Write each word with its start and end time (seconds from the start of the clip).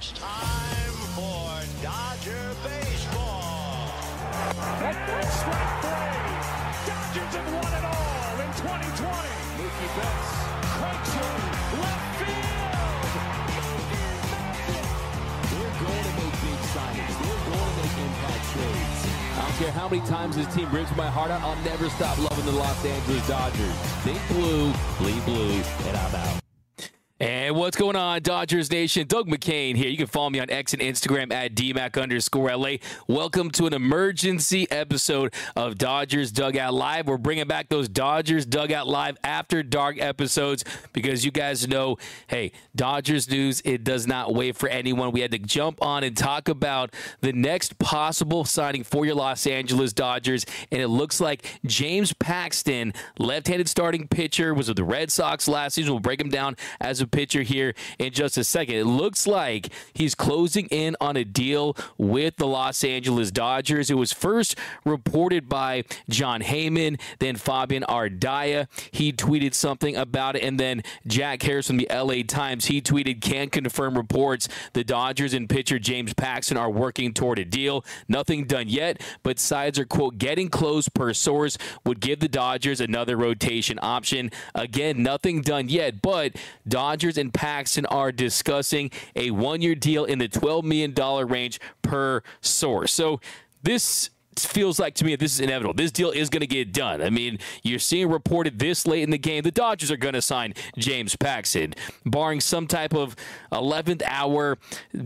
It's 0.00 0.12
time 0.12 0.96
for 1.12 1.60
Dodger 1.84 2.56
baseball. 2.64 3.92
Strike 4.80 5.76
three. 5.84 6.24
Dodgers 6.88 7.36
have 7.36 7.52
won 7.52 7.68
it 7.68 7.84
all 7.84 8.40
in 8.40 8.48
2020. 8.64 9.28
Mookie 9.60 9.92
Betts. 10.00 10.32
Cranks 10.72 11.12
one 11.20 11.44
left 11.84 12.16
field. 12.16 13.12
They're 15.52 15.76
going 15.84 16.04
to 16.08 16.14
make 16.16 16.36
big 16.48 16.60
signings. 16.72 17.14
They're 17.20 17.44
going 17.44 17.60
to 17.60 17.76
make 17.76 17.96
impact 18.00 18.44
trades. 18.56 19.04
I 19.36 19.38
don't 19.44 19.56
care 19.60 19.72
how 19.72 19.86
many 19.90 20.00
times 20.06 20.32
this 20.34 20.48
team 20.54 20.72
rips 20.72 20.96
my 20.96 21.10
heart 21.10 21.30
out. 21.30 21.42
I'll 21.42 21.62
never 21.62 21.90
stop 21.90 22.16
loving 22.16 22.46
the 22.46 22.52
Los 22.52 22.82
Angeles 22.86 23.28
Dodgers. 23.28 23.76
Think 24.00 24.20
blue, 24.28 24.72
bleed 24.96 25.22
blue, 25.26 25.60
and 25.88 25.94
I'm 25.94 26.14
out. 26.14 26.40
And 27.20 27.39
what's 27.56 27.76
going 27.76 27.96
on, 27.96 28.22
Dodgers 28.22 28.70
Nation? 28.70 29.06
Doug 29.06 29.26
McKain 29.26 29.74
here. 29.74 29.88
You 29.88 29.96
can 29.96 30.06
follow 30.06 30.30
me 30.30 30.40
on 30.40 30.50
X 30.50 30.72
and 30.72 30.82
Instagram 30.82 31.32
at 31.32 31.54
DMAC 31.54 32.00
underscore 32.00 32.54
LA. 32.54 32.76
Welcome 33.08 33.50
to 33.52 33.66
an 33.66 33.72
emergency 33.72 34.70
episode 34.70 35.34
of 35.56 35.78
Dodgers 35.78 36.30
Dugout 36.32 36.74
Live. 36.74 37.06
We're 37.06 37.16
bringing 37.16 37.48
back 37.48 37.68
those 37.68 37.88
Dodgers 37.88 38.46
Dugout 38.46 38.86
Live 38.86 39.16
after 39.24 39.62
dark 39.62 40.00
episodes 40.00 40.64
because 40.92 41.24
you 41.24 41.30
guys 41.30 41.66
know, 41.66 41.98
hey, 42.28 42.52
Dodgers 42.76 43.28
news, 43.30 43.62
it 43.64 43.84
does 43.84 44.06
not 44.06 44.34
wait 44.34 44.56
for 44.56 44.68
anyone. 44.68 45.10
We 45.10 45.20
had 45.20 45.32
to 45.32 45.38
jump 45.38 45.82
on 45.82 46.04
and 46.04 46.16
talk 46.16 46.48
about 46.48 46.94
the 47.20 47.32
next 47.32 47.78
possible 47.78 48.44
signing 48.44 48.84
for 48.84 49.06
your 49.06 49.14
Los 49.14 49.46
Angeles 49.46 49.92
Dodgers. 49.92 50.44
And 50.70 50.80
it 50.80 50.88
looks 50.88 51.20
like 51.20 51.60
James 51.64 52.12
Paxton, 52.12 52.92
left 53.18 53.48
handed 53.48 53.68
starting 53.68 54.06
pitcher, 54.08 54.54
was 54.54 54.68
with 54.68 54.76
the 54.76 54.84
Red 54.84 55.10
Sox 55.10 55.48
last 55.48 55.74
season. 55.74 55.92
We'll 55.92 56.00
break 56.00 56.20
him 56.20 56.28
down 56.28 56.56
as 56.80 57.00
a 57.00 57.06
pitcher 57.06 57.39
here 57.42 57.74
in 57.98 58.12
just 58.12 58.36
a 58.36 58.44
second. 58.44 58.76
It 58.76 58.84
looks 58.84 59.26
like 59.26 59.68
he's 59.92 60.14
closing 60.14 60.66
in 60.66 60.96
on 61.00 61.16
a 61.16 61.24
deal 61.24 61.76
with 61.98 62.36
the 62.36 62.46
Los 62.46 62.84
Angeles 62.84 63.30
Dodgers. 63.30 63.90
It 63.90 63.94
was 63.94 64.12
first 64.12 64.56
reported 64.84 65.48
by 65.48 65.84
Jon 66.08 66.40
Heyman, 66.40 67.00
then 67.18 67.36
Fabian 67.36 67.84
Ardaya. 67.88 68.68
He 68.90 69.12
tweeted 69.12 69.54
something 69.54 69.96
about 69.96 70.36
it, 70.36 70.42
and 70.42 70.58
then 70.58 70.82
Jack 71.06 71.42
Harris 71.42 71.66
from 71.66 71.76
the 71.76 71.88
LA 71.90 72.22
Times, 72.26 72.66
he 72.66 72.80
tweeted, 72.80 73.20
can 73.20 73.48
confirm 73.50 73.96
reports 73.96 74.48
the 74.72 74.84
Dodgers 74.84 75.34
and 75.34 75.48
pitcher 75.48 75.78
James 75.78 76.14
Paxton 76.14 76.56
are 76.56 76.70
working 76.70 77.12
toward 77.12 77.38
a 77.38 77.44
deal. 77.44 77.84
Nothing 78.08 78.44
done 78.44 78.68
yet, 78.68 79.00
but 79.22 79.38
sides 79.38 79.78
are, 79.78 79.84
quote, 79.84 80.18
getting 80.18 80.48
close 80.48 80.88
per 80.88 81.12
source, 81.12 81.58
would 81.84 82.00
give 82.00 82.20
the 82.20 82.28
Dodgers 82.28 82.80
another 82.80 83.16
rotation 83.16 83.78
option. 83.82 84.30
Again, 84.54 85.02
nothing 85.02 85.42
done 85.42 85.68
yet, 85.68 86.02
but 86.02 86.36
Dodgers 86.66 87.18
and 87.18 87.29
Paxton 87.30 87.86
are 87.86 88.12
discussing 88.12 88.90
a 89.16 89.30
one 89.30 89.62
year 89.62 89.74
deal 89.74 90.04
in 90.04 90.18
the 90.18 90.28
$12 90.28 90.64
million 90.64 91.28
range 91.28 91.60
per 91.82 92.22
source. 92.40 92.92
So 92.92 93.20
this 93.62 94.10
feels 94.38 94.78
like 94.78 94.94
to 94.94 95.04
me 95.04 95.16
this 95.16 95.34
is 95.34 95.40
inevitable. 95.40 95.74
This 95.74 95.90
deal 95.90 96.10
is 96.10 96.28
going 96.30 96.40
to 96.40 96.46
get 96.46 96.72
done. 96.72 97.02
I 97.02 97.10
mean, 97.10 97.38
you're 97.62 97.78
seeing 97.78 98.08
reported 98.08 98.58
this 98.58 98.86
late 98.86 99.02
in 99.02 99.10
the 99.10 99.18
game, 99.18 99.42
the 99.42 99.50
Dodgers 99.50 99.90
are 99.90 99.96
going 99.96 100.14
to 100.14 100.22
sign 100.22 100.54
James 100.76 101.16
Paxton, 101.16 101.74
barring 102.04 102.40
some 102.40 102.66
type 102.66 102.94
of 102.94 103.16
11th 103.52 104.02
hour 104.06 104.58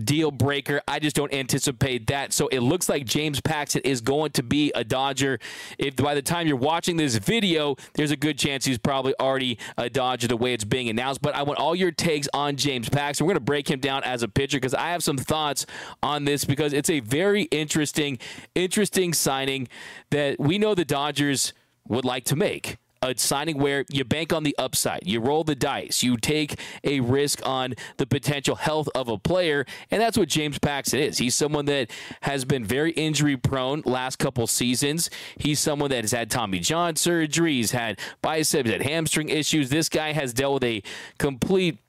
deal 0.05 0.31
breaker. 0.31 0.81
I 0.87 0.99
just 0.99 1.17
don't 1.17 1.33
anticipate 1.33 2.07
that. 2.09 2.33
So 2.33 2.49
it 2.49 2.61
looks 2.61 2.89
like 2.89 3.07
James 3.07 3.41
Paxton 3.41 3.83
is 3.85 4.01
going 4.01 4.33
to 4.33 4.43
be 4.43 4.73
a 4.75 4.85
Dodger. 4.85 5.39
If 5.79 5.97
by 5.97 6.15
the 6.15 6.23
time 6.23 6.47
you're 6.47 6.57
watching 6.57 6.97
this 6.97 7.17
video, 7.17 7.77
there's 7.95 8.11
a 8.11 8.17
good 8.17 8.39
chance 8.39 8.65
he's 8.65 8.79
probably 8.79 9.15
already 9.21 9.59
a 9.77 9.89
Dodger 9.89 10.29
the 10.29 10.37
way 10.37 10.53
it's 10.53 10.65
being 10.65 10.89
announced. 10.89 11.23
But 11.23 11.35
I 11.35 11.43
want 11.43 11.59
all 11.59 11.75
your 11.75 11.91
takes 11.91 12.29
on 12.35 12.57
James 12.57 12.89
Paxton. 12.89 13.27
We're 13.27 13.33
going 13.33 13.41
to 13.41 13.45
break 13.45 13.71
him 13.71 13.81
down 13.81 14.05
as 14.05 14.23
a 14.23 14.29
pitcher 14.29 14.59
because 14.59 14.75
I 14.75 14.91
have 14.91 15.03
some 15.03 15.19
thoughts 15.19 15.67
on 16.03 16.25
this 16.25 16.45
because 16.45 16.73
it's 16.73 16.91
a 16.91 17.01
very 17.01 17.43
interesting, 17.45 18.19
interesting 18.55 19.13
signing 19.25 19.67
that 20.11 20.39
we 20.39 20.59
know 20.59 20.75
the 20.75 20.85
Dodgers 20.85 21.53
would 21.89 22.05
like 22.05 22.25
to 22.27 22.37
make. 22.37 22.77
A 23.03 23.15
signing 23.19 23.59
where 23.59 23.85
you 23.91 24.03
bank 24.03 24.33
on 24.33 24.45
the 24.45 24.57
upside, 24.59 25.01
you 25.05 25.21
roll 25.21 25.45
the 25.45 25.55
dice, 25.55 26.03
you 26.03 26.17
take 26.17 26.59
a 26.85 27.01
risk 27.01 27.47
on 27.47 27.75
the 27.99 28.07
potential 28.07 28.55
health 28.55 28.89
of 28.95 29.09
a 29.09 29.19
player, 29.19 29.67
and 29.91 30.01
that's 30.01 30.17
what 30.17 30.31
James 30.31 30.59
Paxton 30.59 31.01
is. 31.01 31.19
He's 31.19 31.35
someone 31.35 31.67
that 31.67 31.91
has 32.23 32.47
been 32.47 32.65
very 32.65 32.93
injury 32.93 33.37
prone 33.37 33.83
last 33.85 34.17
couple 34.19 34.47
seasons. 34.47 35.11
He's 35.37 35.61
someone 35.61 35.91
that 35.91 36.03
has 36.03 36.13
had 36.13 36.31
Tommy 36.31 36.61
John 36.61 36.97
surgery, 36.97 37.57
he's 37.57 37.73
had 37.73 38.01
biceps, 38.23 38.71
had 38.71 38.81
hamstring 38.81 39.29
issues. 39.29 39.69
This 39.69 39.91
guy 39.91 40.13
has 40.13 40.33
dealt 40.33 40.55
with 40.55 40.65
a 40.65 40.83
complete 41.19 41.84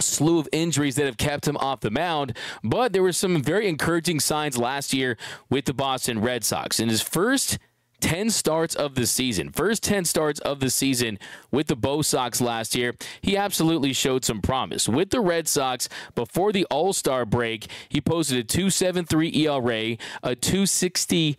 slew 0.00 0.38
of 0.38 0.48
injuries 0.52 0.96
that 0.96 1.06
have 1.06 1.16
kept 1.16 1.46
him 1.46 1.56
off 1.58 1.80
the 1.80 1.90
mound, 1.90 2.36
but 2.62 2.92
there 2.92 3.02
were 3.02 3.12
some 3.12 3.42
very 3.42 3.68
encouraging 3.68 4.20
signs 4.20 4.58
last 4.58 4.92
year 4.92 5.16
with 5.48 5.64
the 5.64 5.74
Boston 5.74 6.20
Red 6.20 6.44
Sox. 6.44 6.80
In 6.80 6.88
his 6.88 7.02
first 7.02 7.58
10 8.00 8.30
starts 8.30 8.74
of 8.74 8.94
the 8.94 9.06
season, 9.06 9.50
first 9.50 9.82
10 9.82 10.04
starts 10.04 10.40
of 10.40 10.60
the 10.60 10.70
season 10.70 11.18
with 11.50 11.66
the 11.66 11.76
Bo 11.76 12.02
Sox 12.02 12.40
last 12.40 12.74
year, 12.74 12.94
he 13.20 13.36
absolutely 13.36 13.92
showed 13.92 14.24
some 14.24 14.40
promise. 14.40 14.88
With 14.88 15.10
the 15.10 15.20
Red 15.20 15.46
Sox, 15.48 15.88
before 16.14 16.52
the 16.52 16.64
All 16.66 16.92
Star 16.92 17.24
break, 17.24 17.68
he 17.88 18.00
posted 18.00 18.38
a 18.38 18.44
2.73 18.44 19.36
ERA, 19.36 19.96
a 20.22 20.34
260 20.34 21.36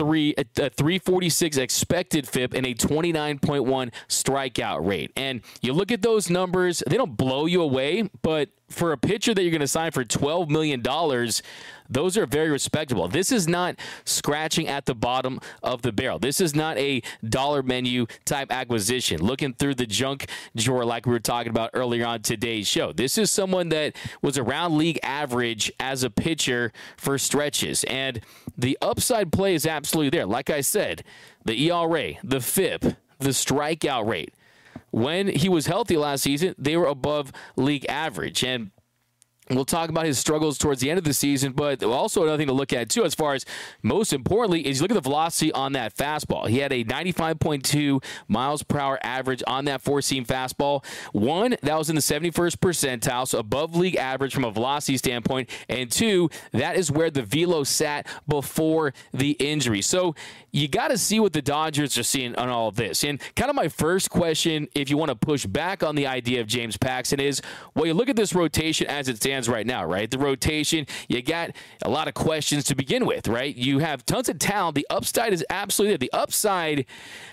three 0.00 0.34
a 0.38 0.44
346 0.44 1.58
expected 1.58 2.26
FIP 2.26 2.54
and 2.54 2.64
a 2.64 2.72
29.1 2.72 3.92
strikeout 4.08 4.86
rate. 4.86 5.12
And 5.14 5.42
you 5.60 5.74
look 5.74 5.92
at 5.92 6.00
those 6.00 6.30
numbers, 6.30 6.82
they 6.86 6.96
don't 6.96 7.18
blow 7.18 7.44
you 7.44 7.60
away, 7.60 8.08
but 8.22 8.48
for 8.70 8.92
a 8.92 8.96
pitcher 8.96 9.34
that 9.34 9.42
you're 9.42 9.50
going 9.50 9.60
to 9.60 9.68
sign 9.68 9.90
for 9.90 10.02
$12 10.02 10.48
million, 10.48 10.82
those 11.90 12.16
are 12.16 12.24
very 12.24 12.50
respectable. 12.50 13.08
This 13.08 13.32
is 13.32 13.48
not 13.48 13.76
scratching 14.04 14.68
at 14.68 14.86
the 14.86 14.94
bottom 14.94 15.40
of 15.62 15.82
the 15.82 15.92
barrel. 15.92 16.18
This 16.18 16.40
is 16.40 16.54
not 16.54 16.78
a 16.78 17.02
dollar 17.28 17.62
menu 17.62 18.06
type 18.24 18.52
acquisition, 18.52 19.20
looking 19.20 19.54
through 19.54 19.74
the 19.74 19.86
junk 19.86 20.26
drawer 20.56 20.84
like 20.84 21.06
we 21.06 21.12
were 21.12 21.18
talking 21.18 21.50
about 21.50 21.70
earlier 21.74 22.06
on 22.06 22.22
today's 22.22 22.68
show. 22.68 22.92
This 22.92 23.18
is 23.18 23.30
someone 23.30 23.70
that 23.70 23.96
was 24.22 24.38
around 24.38 24.78
league 24.78 25.00
average 25.02 25.72
as 25.80 26.04
a 26.04 26.10
pitcher 26.10 26.72
for 26.96 27.18
stretches. 27.18 27.84
And 27.84 28.20
the 28.56 28.78
upside 28.80 29.32
play 29.32 29.54
is 29.54 29.66
absolutely 29.66 30.10
there. 30.10 30.26
Like 30.26 30.50
I 30.50 30.60
said, 30.60 31.02
the 31.44 31.70
ERA, 31.70 32.14
the 32.22 32.40
FIP, 32.40 32.82
the 33.18 33.30
strikeout 33.30 34.06
rate. 34.06 34.34
When 34.90 35.28
he 35.28 35.48
was 35.48 35.66
healthy 35.66 35.96
last 35.96 36.22
season, 36.22 36.54
they 36.58 36.76
were 36.76 36.86
above 36.86 37.32
league 37.56 37.86
average. 37.88 38.42
And 38.42 38.70
We'll 39.50 39.64
talk 39.64 39.90
about 39.90 40.06
his 40.06 40.16
struggles 40.16 40.58
towards 40.58 40.80
the 40.80 40.90
end 40.90 40.98
of 40.98 41.04
the 41.04 41.12
season, 41.12 41.52
but 41.52 41.82
also 41.82 42.22
another 42.22 42.38
thing 42.38 42.46
to 42.46 42.52
look 42.52 42.72
at 42.72 42.88
too, 42.88 43.04
as 43.04 43.14
far 43.14 43.34
as 43.34 43.44
most 43.82 44.12
importantly, 44.12 44.64
is 44.64 44.78
you 44.78 44.82
look 44.82 44.92
at 44.92 44.94
the 44.94 45.00
velocity 45.00 45.50
on 45.52 45.72
that 45.72 45.96
fastball. 45.96 46.48
He 46.48 46.58
had 46.58 46.72
a 46.72 46.84
95.2 46.84 48.02
miles 48.28 48.62
per 48.62 48.78
hour 48.78 48.98
average 49.02 49.42
on 49.48 49.64
that 49.64 49.82
four 49.82 50.02
seam 50.02 50.24
fastball. 50.24 50.84
One, 51.12 51.56
that 51.62 51.76
was 51.76 51.90
in 51.90 51.96
the 51.96 52.00
71st 52.00 52.58
percentile, 52.58 53.26
so 53.26 53.40
above 53.40 53.74
league 53.74 53.96
average 53.96 54.32
from 54.32 54.44
a 54.44 54.52
velocity 54.52 54.96
standpoint. 54.96 55.50
And 55.68 55.90
two, 55.90 56.30
that 56.52 56.76
is 56.76 56.90
where 56.92 57.10
the 57.10 57.22
velo 57.22 57.64
sat 57.64 58.06
before 58.28 58.94
the 59.12 59.32
injury. 59.32 59.82
So 59.82 60.14
you 60.52 60.68
got 60.68 60.88
to 60.88 60.98
see 60.98 61.18
what 61.18 61.32
the 61.32 61.42
Dodgers 61.42 61.98
are 61.98 62.02
seeing 62.04 62.36
on 62.36 62.48
all 62.48 62.68
of 62.68 62.76
this. 62.76 63.04
And 63.04 63.20
kind 63.34 63.50
of 63.50 63.56
my 63.56 63.68
first 63.68 64.10
question, 64.10 64.68
if 64.74 64.90
you 64.90 64.96
want 64.96 65.10
to 65.10 65.16
push 65.16 65.46
back 65.46 65.82
on 65.82 65.94
the 65.96 66.06
idea 66.06 66.40
of 66.40 66.46
James 66.46 66.76
Paxton, 66.76 67.20
is 67.20 67.42
well, 67.74 67.86
you 67.86 67.94
look 67.94 68.08
at 68.08 68.16
this 68.16 68.34
rotation 68.34 68.86
as 68.86 69.08
it 69.08 69.16
stands 69.16 69.39
right 69.48 69.66
now, 69.66 69.84
right? 69.84 70.10
The 70.10 70.18
rotation, 70.18 70.86
you 71.08 71.22
got 71.22 71.50
a 71.82 71.90
lot 71.90 72.08
of 72.08 72.14
questions 72.14 72.64
to 72.64 72.74
begin 72.74 73.06
with, 73.06 73.28
right? 73.28 73.54
You 73.54 73.78
have 73.78 74.04
tons 74.04 74.28
of 74.28 74.38
talent. 74.38 74.74
The 74.74 74.86
upside 74.90 75.32
is 75.32 75.44
absolutely 75.50 75.92
there. 75.92 75.98
The 75.98 76.12
upside 76.12 76.86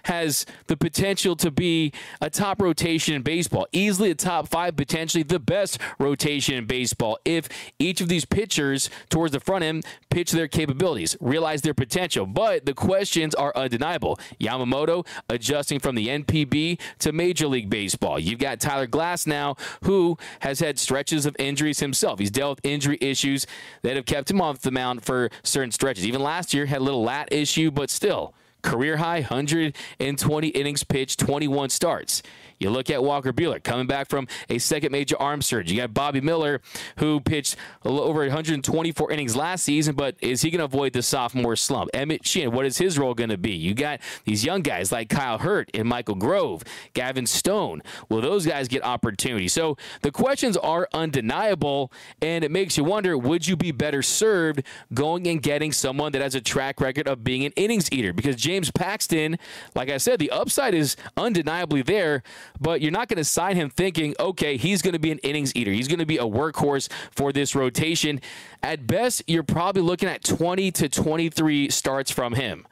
has 0.04 0.46
the 0.68 0.78
potential 0.78 1.36
to 1.38 1.52
be 1.52 1.94
a 2.22 2.30
top 2.30 2.62
rotation 2.62 3.16
in 3.16 3.22
baseball, 3.22 3.68
easily 3.72 4.12
a 4.12 4.16
top 4.16 4.48
five, 4.48 4.76
potentially 4.76 5.24
the 5.24 5.40
best 5.40 5.80
rotation 6.00 6.56
in 6.56 6.66
baseball 6.66 7.18
if 7.26 7.50
each 7.80 8.02
of 8.02 8.08
these 8.08 8.26
pitchers 8.26 8.90
towards 9.10 9.34
the 9.34 9.40
front 9.40 9.64
end 9.64 9.86
pitch 10.10 10.32
their 10.32 10.48
capabilities, 10.48 11.18
realize 11.20 11.62
their 11.62 11.74
potential. 11.74 12.26
But 12.26 12.66
the 12.66 12.74
questions 12.74 13.36
are 13.36 13.52
undeniable. 13.56 14.20
Yamamoto 14.40 15.06
adjusting 15.30 15.80
from 15.80 15.96
the 15.96 16.08
NPB 16.08 16.80
to 17.00 17.12
Major 17.12 17.48
League 17.48 17.70
Baseball. 17.70 18.20
You've 18.20 18.40
got 18.40 18.60
Tyler 18.60 18.88
Glasnow 18.88 19.58
who 19.84 20.18
has 20.40 20.60
had 20.60 20.80
stretches 20.80 21.26
of 21.26 21.36
injuries 21.40 21.80
himself. 21.80 21.97
He's 22.20 22.32
dealt 22.32 22.58
with 22.58 22.66
injury 22.66 22.98
issues 23.02 23.46
that 23.82 23.96
have 23.96 24.06
kept 24.06 24.30
him 24.30 24.42
off 24.42 24.60
the 24.60 24.72
mound 24.72 25.04
for 25.04 25.30
certain 25.44 25.72
stretches. 25.72 26.06
Even 26.06 26.22
last 26.22 26.54
year 26.54 26.66
had 26.66 26.80
a 26.80 26.84
little 26.84 27.04
lat 27.04 27.32
issue, 27.32 27.72
but 27.72 27.90
still 27.90 28.34
career 28.62 28.98
high 28.98 29.22
120 29.22 30.48
innings 30.48 30.84
pitched, 30.84 31.20
21 31.20 31.70
starts. 31.70 32.22
You 32.60 32.70
look 32.70 32.90
at 32.90 33.04
Walker 33.04 33.34
Buehler 33.34 33.64
coming 33.64 33.88
back 33.88 34.10
from 34.10 34.28
a 34.50 34.58
second 34.58 34.92
major 34.92 35.16
arm 35.20 35.42
surgery. 35.42 35.76
You 35.76 35.82
got 35.82 35.94
Bobby 35.94 36.22
Miller, 36.22 36.62
who 36.98 37.20
pitched 37.20 37.56
over 37.84 38.22
124 38.22 39.12
innings 39.12 39.36
last 39.36 39.64
season, 39.64 39.96
but 39.96 40.16
is 40.22 40.42
he 40.42 40.50
going 40.50 40.60
to 40.60 40.66
avoid 40.66 40.94
the 40.94 41.02
sophomore 41.02 41.56
slump? 41.56 41.90
Emmett 41.94 42.26
Sheehan, 42.26 42.52
what 42.52 42.66
is 42.66 42.78
his 42.78 42.98
role 42.98 43.14
going 43.14 43.30
to 43.30 43.38
be? 43.38 43.52
You 43.52 43.74
got 43.74 44.00
these 44.26 44.44
young 44.44 44.62
guys 44.62 44.92
like 44.92 45.10
Kyle 45.10 45.38
Hurt 45.38 45.70
and 45.74 45.88
Michael 45.88 46.16
Grove, 46.16 46.64
Gavin 46.94 47.26
Stone. 47.26 47.82
Will 48.10 48.22
those 48.22 48.46
guys 48.46 48.68
get 48.68 48.84
opportunity? 48.84 49.48
So 49.48 49.78
the 50.02 50.12
questions 50.12 50.58
are 50.58 50.88
undeniable, 50.94 51.92
and 52.22 52.44
it 52.44 52.52
makes 52.52 52.78
you 52.78 52.84
wonder 52.84 53.18
would 53.18 53.48
you 53.48 53.56
be 53.56 53.72
better 53.72 54.02
served 54.02 54.64
going 54.94 55.28
and 55.28 55.42
getting 55.42 55.72
someone 55.72 56.12
that 56.14 56.22
has 56.22 56.36
a 56.36 56.42
track 56.42 56.82
record 56.82 57.08
of 57.08 57.24
being 57.24 57.46
an 57.46 57.52
innings 57.56 57.92
eater? 57.92 58.14
Because 58.14 58.36
James 58.36 58.72
Paxton, 58.72 59.38
like 59.76 59.90
I 59.90 59.98
said, 59.98 60.20
the 60.20 60.32
upside 60.32 60.74
is 60.74 60.96
undeniably 61.16 61.82
there, 61.82 62.24
but 62.60 62.82
you're 62.82 62.92
not 62.92 63.08
going 63.08 63.18
to 63.18 63.24
sign 63.24 63.56
him 63.56 63.70
thinking, 63.70 64.16
okay, 64.20 64.58
he's 64.58 64.82
going 64.82 64.94
to 64.94 65.00
be 65.00 65.12
an 65.12 65.20
innings 65.20 65.56
eater. 65.56 65.72
He's 65.72 65.88
going 65.88 66.00
to 66.00 66.06
be 66.06 66.18
a 66.18 66.24
workhorse 66.24 66.90
for 67.12 67.32
this 67.32 67.56
rotation. 67.56 68.22
At 68.64 68.88
best, 68.88 69.24
you're 69.28 69.44
probably 69.44 69.82
looking 69.82 70.10
at 70.10 70.24
20 70.24 70.72
to 70.72 70.90
23 70.90 71.70
starts 71.70 72.12
from 72.12 72.34
him. 72.34 72.68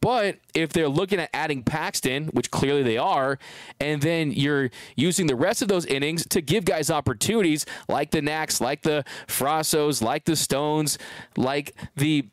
But 0.00 0.38
if 0.54 0.72
they're 0.72 0.88
looking 0.88 1.20
at 1.20 1.28
adding 1.34 1.62
Paxton, 1.62 2.28
which 2.28 2.50
clearly 2.50 2.82
they 2.82 2.96
are, 2.96 3.38
and 3.78 4.00
then 4.00 4.32
you're 4.32 4.70
using 4.96 5.26
the 5.26 5.36
rest 5.36 5.60
of 5.60 5.68
those 5.68 5.84
innings 5.84 6.26
to 6.28 6.40
give 6.40 6.64
guys 6.64 6.90
opportunities 6.90 7.66
like 7.88 8.10
the 8.10 8.22
Knacks, 8.22 8.60
like 8.60 8.82
the 8.82 9.04
Frassos, 9.26 10.00
like 10.00 10.24
the 10.24 10.36
Stones, 10.36 10.98
like 11.36 11.74
the 11.96 12.26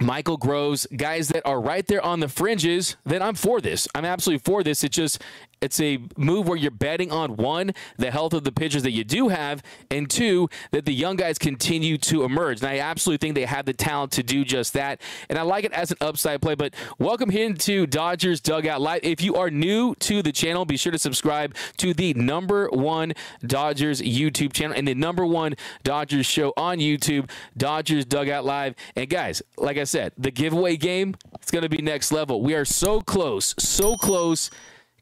Michael 0.00 0.38
Groves, 0.38 0.86
guys 0.96 1.28
that 1.28 1.42
are 1.44 1.60
right 1.60 1.86
there 1.86 2.02
on 2.02 2.20
the 2.20 2.28
fringes, 2.28 2.96
then 3.04 3.20
I'm 3.20 3.34
for 3.34 3.60
this. 3.60 3.86
I'm 3.94 4.06
absolutely 4.06 4.42
for 4.42 4.62
this. 4.62 4.82
It 4.82 4.92
just 4.92 5.20
it's 5.60 5.80
a 5.80 5.98
move 6.16 6.48
where 6.48 6.56
you're 6.56 6.70
betting 6.70 7.12
on 7.12 7.36
one, 7.36 7.72
the 7.98 8.10
health 8.10 8.32
of 8.32 8.44
the 8.44 8.52
pitchers 8.52 8.82
that 8.82 8.92
you 8.92 9.04
do 9.04 9.28
have, 9.28 9.62
and 9.90 10.08
two, 10.08 10.48
that 10.70 10.86
the 10.86 10.94
young 10.94 11.16
guys 11.16 11.38
continue 11.38 11.98
to 11.98 12.24
emerge. 12.24 12.60
And 12.60 12.68
I 12.68 12.78
absolutely 12.78 13.18
think 13.18 13.34
they 13.34 13.44
have 13.44 13.66
the 13.66 13.72
talent 13.72 14.12
to 14.12 14.22
do 14.22 14.44
just 14.44 14.72
that. 14.72 15.00
And 15.28 15.38
I 15.38 15.42
like 15.42 15.64
it 15.64 15.72
as 15.72 15.90
an 15.90 15.98
upside 16.00 16.40
play. 16.40 16.54
But 16.54 16.74
welcome 16.98 17.30
into 17.30 17.86
Dodgers 17.86 18.40
Dugout 18.40 18.80
Live. 18.80 19.00
If 19.02 19.20
you 19.20 19.36
are 19.36 19.50
new 19.50 19.94
to 19.96 20.22
the 20.22 20.32
channel, 20.32 20.64
be 20.64 20.76
sure 20.76 20.92
to 20.92 20.98
subscribe 20.98 21.54
to 21.76 21.92
the 21.92 22.14
number 22.14 22.68
one 22.68 23.12
Dodgers 23.46 24.00
YouTube 24.00 24.52
channel 24.52 24.76
and 24.76 24.88
the 24.88 24.94
number 24.94 25.26
one 25.26 25.54
Dodgers 25.82 26.26
show 26.26 26.52
on 26.56 26.78
YouTube, 26.78 27.30
Dodgers 27.56 28.04
Dugout 28.06 28.44
Live. 28.44 28.74
And 28.96 29.08
guys, 29.10 29.42
like 29.58 29.76
I 29.76 29.84
said, 29.84 30.12
the 30.16 30.30
giveaway 30.30 30.76
game, 30.76 31.16
it's 31.34 31.50
going 31.50 31.62
to 31.62 31.68
be 31.68 31.82
next 31.82 32.12
level. 32.12 32.40
We 32.40 32.54
are 32.54 32.64
so 32.64 33.00
close, 33.00 33.54
so 33.58 33.96
close 33.96 34.50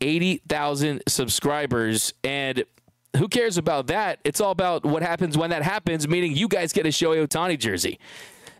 80,000 0.00 1.02
subscribers. 1.08 2.14
And 2.24 2.64
who 3.16 3.28
cares 3.28 3.58
about 3.58 3.86
that? 3.88 4.18
It's 4.24 4.40
all 4.40 4.50
about 4.50 4.84
what 4.84 5.02
happens 5.02 5.36
when 5.36 5.50
that 5.50 5.62
happens, 5.62 6.06
meaning 6.06 6.36
you 6.36 6.48
guys 6.48 6.72
get 6.72 6.86
a 6.86 6.90
Shohei 6.90 7.26
Ohtani 7.26 7.58
jersey. 7.58 7.98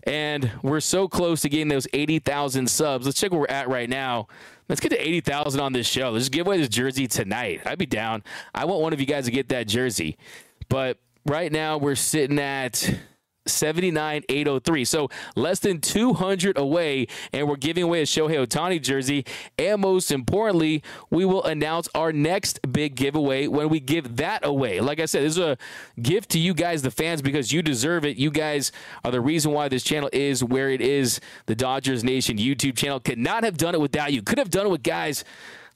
And 0.05 0.51
we're 0.63 0.81
so 0.81 1.09
close 1.09 1.43
to 1.43 1.49
getting 1.49 1.69
those 1.69 1.89
80,000 1.93 2.71
subs. 2.71 3.07
Let's 3.07 3.21
check 3.21 3.33
where 3.33 3.41
we're 3.41 3.47
at 3.49 3.69
right 3.69 3.89
now. 3.89 4.29
Let's 4.69 4.81
get 4.81 4.91
to 4.91 4.99
80,000 4.99 5.61
on 5.61 5.73
this 5.73 5.87
show. 5.87 6.11
Let's 6.11 6.29
give 6.29 6.47
away 6.47 6.59
this 6.59 6.69
jersey 6.69 7.07
tonight. 7.07 7.63
I'd 7.67 7.79
be 7.79 7.87
down. 7.87 8.23
I 8.55 8.65
want 8.65 8.83
one 8.83 8.93
of 8.93 9.01
you 9.01 9.07
guys 9.07 9.25
to 9.27 9.31
get 9.31 9.49
that 9.49 9.67
jersey. 9.67 10.17
But 10.69 10.99
right 11.25 11.51
now, 11.53 11.79
we're 11.79 11.95
sitting 11.95 12.39
at 12.39 12.97
79,803. 13.47 14.85
So 14.85 15.09
less 15.35 15.59
than 15.61 15.81
200 15.81 16.59
away, 16.59 17.07
and 17.33 17.49
we're 17.49 17.57
giving 17.57 17.85
away 17.85 18.03
a 18.03 18.07
Shohei 18.07 18.47
Ohtani 18.47 18.81
jersey. 18.81 19.25
And 19.59 19.81
most 19.81 20.11
importantly, 20.11 20.83
we 21.11 21.25
will 21.25 21.45
announce 21.45 21.89
our 21.95 22.13
next 22.13 22.61
big 22.71 22.95
giveaway 22.95 23.47
when 23.47 23.69
we 23.69 23.81
give 23.81 24.17
that 24.17 24.45
away. 24.45 24.81
Like 24.81 25.01
I 25.01 25.07
said, 25.07 25.23
this 25.23 25.33
is 25.35 25.39
a 25.39 25.59
gift 26.01 26.31
to 26.31 26.39
you 26.39 26.55
guys, 26.55 26.83
the 26.83 26.91
fans, 26.91 27.23
because 27.23 27.53
you 27.53 27.63
deserve 27.63 28.05
it. 28.05 28.17
You 28.17 28.31
guys 28.31 28.73
are 29.05 29.11
the 29.11 29.21
reason 29.21 29.53
why 29.53 29.69
this 29.69 29.83
channel 29.83 30.11
is 30.13 30.43
where 30.43 30.71
it 30.71 30.81
is. 30.81 31.21
The 31.47 31.55
Dodgers 31.55 32.05
Nation 32.05 32.39
YouTube 32.39 32.77
channel 32.77 33.01
could 33.01 33.19
not 33.19 33.45
have 33.45 33.57
done 33.57 33.75
it 33.75 33.81
without 33.81 34.13
you. 34.13 34.23
Could 34.23 34.39
have 34.39 34.51
done 34.51 34.67
it 34.67 34.71
with 34.71 34.83
guys 34.83 35.25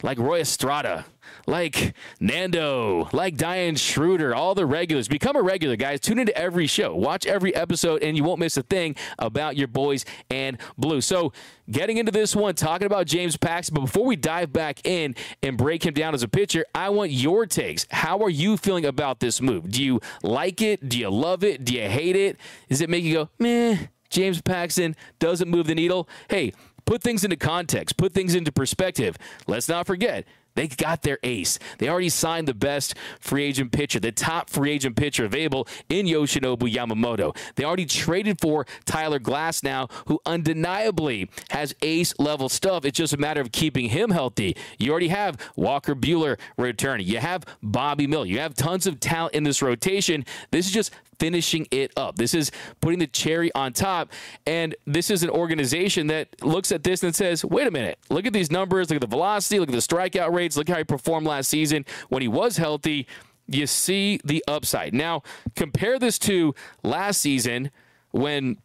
like 0.02 0.18
Roy 0.18 0.40
Estrada, 0.40 1.04
like 1.46 1.94
Nando, 2.20 3.08
like 3.12 3.36
Diane 3.36 3.76
Schroeder, 3.76 4.34
all 4.34 4.54
the 4.54 4.66
regulars. 4.66 5.08
Become 5.08 5.36
a 5.36 5.42
regular, 5.42 5.76
guys. 5.76 6.00
Tune 6.00 6.18
into 6.18 6.36
every 6.36 6.66
show, 6.66 6.94
watch 6.94 7.26
every 7.26 7.54
episode, 7.54 8.02
and 8.02 8.16
you 8.16 8.24
won't 8.24 8.40
miss 8.40 8.56
a 8.56 8.62
thing 8.62 8.96
about 9.18 9.56
your 9.56 9.68
boys 9.68 10.04
and 10.30 10.58
blue. 10.78 11.00
So, 11.00 11.32
getting 11.70 11.98
into 11.98 12.12
this 12.12 12.34
one, 12.34 12.54
talking 12.54 12.86
about 12.86 13.06
James 13.06 13.36
Paxton, 13.36 13.74
but 13.74 13.82
before 13.82 14.04
we 14.04 14.16
dive 14.16 14.52
back 14.52 14.86
in 14.86 15.14
and 15.42 15.56
break 15.56 15.84
him 15.84 15.94
down 15.94 16.14
as 16.14 16.22
a 16.22 16.28
pitcher, 16.28 16.64
I 16.74 16.90
want 16.90 17.10
your 17.10 17.46
takes. 17.46 17.86
How 17.90 18.18
are 18.20 18.30
you 18.30 18.56
feeling 18.56 18.84
about 18.84 19.20
this 19.20 19.40
move? 19.40 19.70
Do 19.70 19.82
you 19.82 20.00
like 20.22 20.62
it? 20.62 20.88
Do 20.88 20.98
you 20.98 21.10
love 21.10 21.44
it? 21.44 21.64
Do 21.64 21.74
you 21.74 21.88
hate 21.88 22.16
it? 22.16 22.38
Does 22.68 22.80
it 22.80 22.90
make 22.90 23.04
you 23.04 23.14
go, 23.14 23.28
meh? 23.38 23.76
James 24.10 24.40
Paxton 24.42 24.96
doesn't 25.20 25.48
move 25.48 25.68
the 25.68 25.74
needle. 25.74 26.08
Hey, 26.28 26.52
put 26.90 27.04
things 27.04 27.22
into 27.22 27.36
context, 27.36 27.96
put 27.96 28.12
things 28.12 28.34
into 28.34 28.50
perspective. 28.50 29.16
Let's 29.46 29.68
not 29.68 29.86
forget, 29.86 30.24
they 30.56 30.66
got 30.66 31.02
their 31.02 31.20
ace. 31.22 31.56
They 31.78 31.88
already 31.88 32.08
signed 32.08 32.48
the 32.48 32.54
best 32.54 32.96
free 33.20 33.44
agent 33.44 33.70
pitcher, 33.70 34.00
the 34.00 34.10
top 34.10 34.50
free 34.50 34.72
agent 34.72 34.96
pitcher 34.96 35.24
available 35.24 35.68
in 35.88 36.06
Yoshinobu 36.06 36.68
Yamamoto. 36.68 37.36
They 37.54 37.62
already 37.62 37.86
traded 37.86 38.40
for 38.40 38.66
Tyler 38.86 39.20
Glasnow, 39.20 39.88
who 40.08 40.18
undeniably 40.26 41.30
has 41.50 41.76
ace 41.80 42.12
level 42.18 42.48
stuff. 42.48 42.84
It's 42.84 42.98
just 42.98 43.12
a 43.12 43.18
matter 43.18 43.40
of 43.40 43.52
keeping 43.52 43.90
him 43.90 44.10
healthy. 44.10 44.56
You 44.76 44.90
already 44.90 45.08
have 45.08 45.38
Walker 45.54 45.94
Buehler 45.94 46.40
returning. 46.58 47.06
You 47.06 47.18
have 47.18 47.44
Bobby 47.62 48.08
Miller. 48.08 48.26
You 48.26 48.40
have 48.40 48.54
tons 48.54 48.88
of 48.88 48.98
talent 48.98 49.36
in 49.36 49.44
this 49.44 49.62
rotation. 49.62 50.24
This 50.50 50.66
is 50.66 50.72
just 50.72 50.90
finishing 51.20 51.68
it 51.70 51.92
up. 51.96 52.16
This 52.16 52.34
is 52.34 52.50
putting 52.80 52.98
the 52.98 53.06
cherry 53.06 53.54
on 53.54 53.72
top. 53.72 54.10
And 54.46 54.74
this 54.86 55.10
is 55.10 55.22
an 55.22 55.30
organization 55.30 56.08
that 56.08 56.28
looks 56.42 56.72
at 56.72 56.82
this 56.82 57.04
and 57.04 57.14
says, 57.14 57.44
wait 57.44 57.66
a 57.66 57.70
minute, 57.70 57.98
look 58.08 58.26
at 58.26 58.32
these 58.32 58.50
numbers, 58.50 58.90
look 58.90 58.96
at 58.96 59.02
the 59.02 59.06
velocity, 59.06 59.60
look 59.60 59.68
at 59.68 59.74
the 59.74 59.78
strikeout 59.78 60.32
rates, 60.32 60.56
look 60.56 60.68
how 60.68 60.78
he 60.78 60.84
performed 60.84 61.26
last 61.26 61.48
season 61.48 61.84
when 62.08 62.22
he 62.22 62.28
was 62.28 62.56
healthy. 62.56 63.06
You 63.46 63.66
see 63.66 64.20
the 64.24 64.42
upside. 64.48 64.94
Now, 64.94 65.22
compare 65.54 65.98
this 65.98 66.18
to 66.20 66.54
last 66.82 67.20
season 67.20 67.70
when 68.12 68.56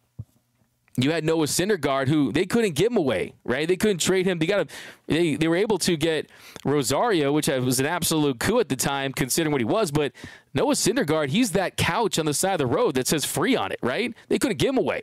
you 0.96 1.10
had 1.10 1.24
Noah 1.24 1.46
Syndergaard, 1.46 2.08
who 2.08 2.32
they 2.32 2.46
couldn't 2.46 2.74
give 2.74 2.92
him 2.92 2.96
away, 2.96 3.34
right? 3.44 3.68
They 3.68 3.76
couldn't 3.76 3.98
trade 3.98 4.26
him. 4.26 4.38
They 4.38 4.46
got 4.46 4.70
they 5.06 5.36
they 5.36 5.46
were 5.48 5.56
able 5.56 5.78
to 5.78 5.96
get 5.96 6.30
Rosario, 6.64 7.32
which 7.32 7.48
was 7.48 7.78
an 7.80 7.86
absolute 7.86 8.40
coup 8.40 8.60
at 8.60 8.68
the 8.68 8.76
time, 8.76 9.12
considering 9.12 9.52
what 9.52 9.60
he 9.60 9.66
was. 9.66 9.90
But 9.90 10.12
Noah 10.56 10.72
Syndergaard, 10.72 11.28
he's 11.28 11.50
that 11.50 11.76
couch 11.76 12.18
on 12.18 12.24
the 12.24 12.32
side 12.32 12.54
of 12.54 12.58
the 12.58 12.66
road 12.66 12.94
that 12.94 13.06
says 13.06 13.26
free 13.26 13.54
on 13.54 13.72
it, 13.72 13.78
right? 13.82 14.14
They 14.28 14.38
couldn't 14.38 14.56
give 14.58 14.70
him 14.70 14.78
away. 14.78 15.02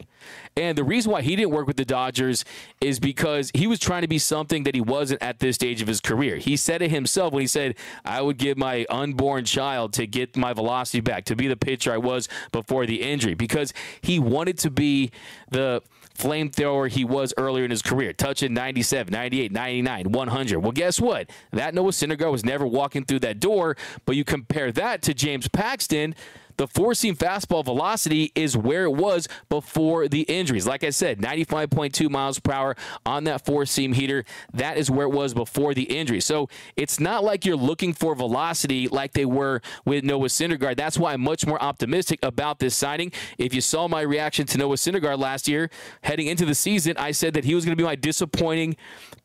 And 0.57 0.75
the 0.75 0.83
reason 0.83 1.11
why 1.11 1.21
he 1.21 1.35
didn't 1.35 1.51
work 1.51 1.67
with 1.67 1.77
the 1.77 1.85
Dodgers 1.85 2.43
is 2.81 2.99
because 2.99 3.51
he 3.53 3.67
was 3.67 3.77
trying 3.77 4.01
to 4.01 4.07
be 4.07 4.17
something 4.17 4.63
that 4.63 4.73
he 4.73 4.81
wasn't 4.81 5.21
at 5.21 5.37
this 5.37 5.53
stage 5.53 5.79
of 5.79 5.87
his 5.87 6.01
career. 6.01 6.37
He 6.37 6.57
said 6.57 6.81
it 6.81 6.89
himself 6.89 7.33
when 7.33 7.41
he 7.41 7.47
said, 7.47 7.75
I 8.03 8.21
would 8.21 8.37
give 8.37 8.57
my 8.57 8.87
unborn 8.89 9.45
child 9.45 9.93
to 9.93 10.07
get 10.07 10.35
my 10.35 10.53
velocity 10.53 11.01
back, 11.01 11.25
to 11.25 11.35
be 11.35 11.47
the 11.47 11.55
pitcher 11.55 11.93
I 11.93 11.97
was 11.97 12.27
before 12.51 12.87
the 12.87 13.03
injury, 13.03 13.35
because 13.35 13.73
he 14.01 14.17
wanted 14.17 14.57
to 14.59 14.71
be 14.71 15.11
the 15.51 15.83
flamethrower 16.23 16.89
he 16.89 17.03
was 17.03 17.33
earlier 17.37 17.65
in 17.65 17.71
his 17.71 17.81
career, 17.81 18.13
touching 18.13 18.53
97, 18.53 19.11
98, 19.11 19.51
99, 19.51 20.11
100. 20.11 20.59
Well, 20.59 20.71
guess 20.71 21.01
what? 21.01 21.29
That 21.51 21.73
Noah 21.73 21.91
Syndergaard 21.91 22.31
was 22.31 22.45
never 22.45 22.65
walking 22.65 23.03
through 23.03 23.19
that 23.19 23.39
door, 23.39 23.75
but 24.05 24.15
you 24.15 24.23
compare 24.23 24.71
that 24.71 25.01
to 25.03 25.13
James 25.13 25.47
Paxton, 25.47 26.15
the 26.57 26.67
four 26.67 26.93
seam 26.93 27.15
fastball 27.15 27.63
velocity 27.63 28.31
is 28.35 28.55
where 28.55 28.83
it 28.83 28.91
was 28.91 29.27
before 29.49 30.07
the 30.07 30.21
injuries. 30.21 30.67
Like 30.67 30.83
I 30.83 30.89
said, 30.89 31.19
95.2 31.19 32.09
miles 32.09 32.39
per 32.39 32.51
hour 32.51 32.75
on 33.05 33.23
that 33.25 33.45
four 33.45 33.65
seam 33.65 33.93
heater. 33.93 34.25
That 34.53 34.77
is 34.77 34.89
where 34.89 35.07
it 35.07 35.13
was 35.13 35.33
before 35.33 35.73
the 35.73 35.83
injury. 35.83 36.21
So 36.21 36.49
it's 36.75 36.99
not 36.99 37.23
like 37.23 37.45
you're 37.45 37.55
looking 37.55 37.93
for 37.93 38.15
velocity 38.15 38.87
like 38.87 39.13
they 39.13 39.25
were 39.25 39.61
with 39.85 40.03
Noah 40.03 40.27
Syndergaard. 40.27 40.77
That's 40.77 40.97
why 40.97 41.13
I'm 41.13 41.21
much 41.21 41.45
more 41.45 41.61
optimistic 41.61 42.19
about 42.23 42.59
this 42.59 42.75
signing. 42.75 43.11
If 43.37 43.53
you 43.53 43.61
saw 43.61 43.87
my 43.87 44.01
reaction 44.01 44.45
to 44.47 44.57
Noah 44.57 44.75
Syndergaard 44.75 45.17
last 45.17 45.47
year, 45.47 45.69
heading 46.03 46.27
into 46.27 46.45
the 46.45 46.55
season, 46.55 46.95
I 46.97 47.11
said 47.11 47.33
that 47.33 47.45
he 47.45 47.55
was 47.55 47.65
going 47.65 47.75
to 47.77 47.81
be 47.81 47.85
my 47.85 47.95
disappointing 47.95 48.75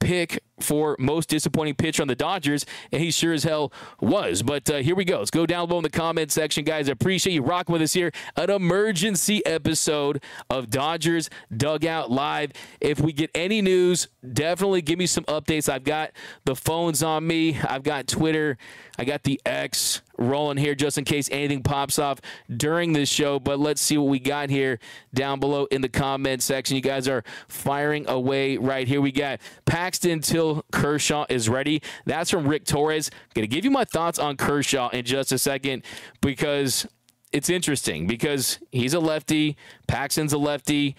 pick 0.01 0.43
for 0.61 0.97
most 0.99 1.29
disappointing 1.29 1.75
pitcher 1.75 2.03
on 2.03 2.09
the 2.09 2.15
Dodgers, 2.15 2.67
and 2.91 3.03
he 3.03 3.11
sure 3.11 3.33
as 3.33 3.45
hell 3.45 3.73
was. 4.01 4.43
But 4.43 4.69
uh, 4.71 4.77
here 4.79 4.95
we 4.95 5.05
go. 5.05 5.19
Let's 5.19 5.31
go 5.31 5.47
down 5.47 5.69
below 5.69 5.79
in 5.79 5.85
the 5.85 5.91
comment 5.91 6.33
section, 6.33 6.65
guys. 6.65 6.89
I 6.89 6.93
appreciate 6.93 7.18
you 7.27 7.43
rocking 7.43 7.73
with 7.73 7.83
us 7.83 7.93
here. 7.93 8.13
An 8.37 8.51
emergency 8.51 9.45
episode 9.47 10.23
of 10.51 10.71
Dodgers 10.71 11.31
Dugout 11.55 12.11
Live. 12.11 12.53
If 12.81 13.01
we 13.01 13.13
get 13.13 13.31
any 13.35 13.63
news, 13.63 14.09
definitely 14.33 14.83
give 14.83 14.99
me 14.99 15.07
some 15.07 15.25
updates. 15.25 15.69
I've 15.69 15.85
got 15.85 16.13
the 16.45 16.55
phones 16.55 17.03
on 17.03 17.27
me, 17.27 17.59
I've 17.61 17.83
got 17.83 18.07
Twitter, 18.07 18.57
I 18.99 19.05
got 19.05 19.23
the 19.23 19.41
X 19.45 20.03
rolling 20.19 20.57
here 20.57 20.75
just 20.75 20.99
in 20.99 21.05
case 21.05 21.29
anything 21.31 21.63
pops 21.63 21.99
off 21.99 22.21
during 22.55 22.93
this 22.93 23.09
show. 23.09 23.39
But 23.39 23.59
let's 23.59 23.81
see 23.81 23.97
what 23.97 24.09
we 24.09 24.19
got 24.19 24.51
here 24.51 24.79
down 25.15 25.41
below 25.41 25.67
in 25.67 25.81
the 25.81 25.89
comment 25.89 26.43
section. 26.43 26.77
You 26.77 26.83
guys 26.83 27.09
are 27.09 27.23
firing 27.49 28.09
away 28.09 28.57
right 28.57 28.87
here. 28.87 29.01
We 29.01 29.13
got 29.13 29.41
Paxton 29.65 30.21
till 30.21 30.65
Kershaw 30.73 31.27
is 31.29 31.49
ready. 31.49 31.83
That's 32.05 32.31
from 32.31 32.47
Rick 32.47 32.65
Torres. 32.65 33.11
To 33.35 33.47
give 33.47 33.65
you 33.65 33.71
my 33.71 33.85
thoughts 33.85 34.19
on 34.19 34.37
Kershaw 34.37 34.89
in 34.89 35.05
just 35.05 35.33
a 35.33 35.39
second 35.39 35.85
because 36.21 36.87
it's 37.33 37.51
interesting 37.51 38.07
because 38.07 38.59
he's 38.71 38.95
a 38.95 39.01
lefty, 39.01 39.57
Paxton's 39.87 40.33
a 40.33 40.39
lefty. 40.39 40.97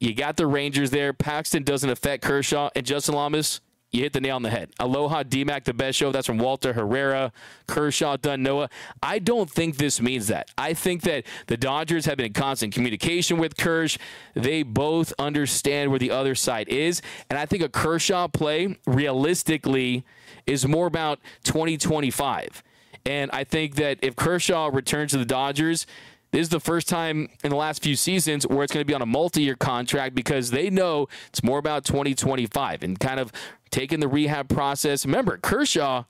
You 0.00 0.14
got 0.14 0.36
the 0.36 0.46
Rangers 0.46 0.90
there. 0.90 1.12
Paxton 1.12 1.62
doesn't 1.62 1.88
affect 1.88 2.24
Kershaw 2.24 2.70
and 2.74 2.84
Justin 2.84 3.14
Lamas 3.14 3.60
you 3.92 4.00
hit 4.02 4.14
the 4.14 4.20
nail 4.22 4.36
on 4.36 4.42
the 4.42 4.50
head. 4.50 4.70
Aloha 4.80 5.22
DMAC, 5.22 5.64
the 5.64 5.74
best 5.74 5.98
show. 5.98 6.10
That's 6.10 6.26
from 6.26 6.38
Walter 6.38 6.72
Herrera, 6.72 7.30
Kershaw, 7.66 8.16
Dunn, 8.16 8.42
Noah. 8.42 8.70
I 9.02 9.18
don't 9.18 9.50
think 9.50 9.76
this 9.76 10.00
means 10.00 10.28
that. 10.28 10.48
I 10.56 10.72
think 10.72 11.02
that 11.02 11.24
the 11.46 11.58
Dodgers 11.58 12.06
have 12.06 12.16
been 12.16 12.26
in 12.26 12.32
constant 12.32 12.72
communication 12.72 13.36
with 13.36 13.54
Kersh. 13.54 13.98
They 14.34 14.62
both 14.62 15.12
understand 15.18 15.90
where 15.90 15.98
the 15.98 16.10
other 16.10 16.34
side 16.34 16.68
is. 16.68 17.02
And 17.28 17.38
I 17.38 17.44
think 17.44 17.62
a 17.62 17.68
Kershaw 17.68 18.28
play, 18.28 18.78
realistically, 18.86 20.04
is 20.46 20.66
more 20.66 20.86
about 20.86 21.20
2025. 21.44 22.62
And 23.04 23.30
I 23.32 23.44
think 23.44 23.76
that 23.76 23.98
if 24.02 24.16
Kershaw 24.16 24.70
returns 24.72 25.12
to 25.12 25.18
the 25.18 25.24
Dodgers, 25.24 25.86
this 26.30 26.42
is 26.42 26.48
the 26.48 26.60
first 26.60 26.88
time 26.88 27.28
in 27.44 27.50
the 27.50 27.56
last 27.56 27.82
few 27.82 27.94
seasons 27.94 28.46
where 28.46 28.62
it's 28.62 28.72
going 28.72 28.82
to 28.82 28.86
be 28.86 28.94
on 28.94 29.02
a 29.02 29.06
multi-year 29.06 29.56
contract 29.56 30.14
because 30.14 30.50
they 30.50 30.70
know 30.70 31.08
it's 31.28 31.42
more 31.42 31.58
about 31.58 31.84
2025 31.84 32.82
and 32.82 32.98
kind 32.98 33.20
of 33.20 33.32
taking 33.70 34.00
the 34.00 34.08
rehab 34.08 34.48
process. 34.48 35.04
Remember, 35.04 35.36
Kershaw 35.36 36.04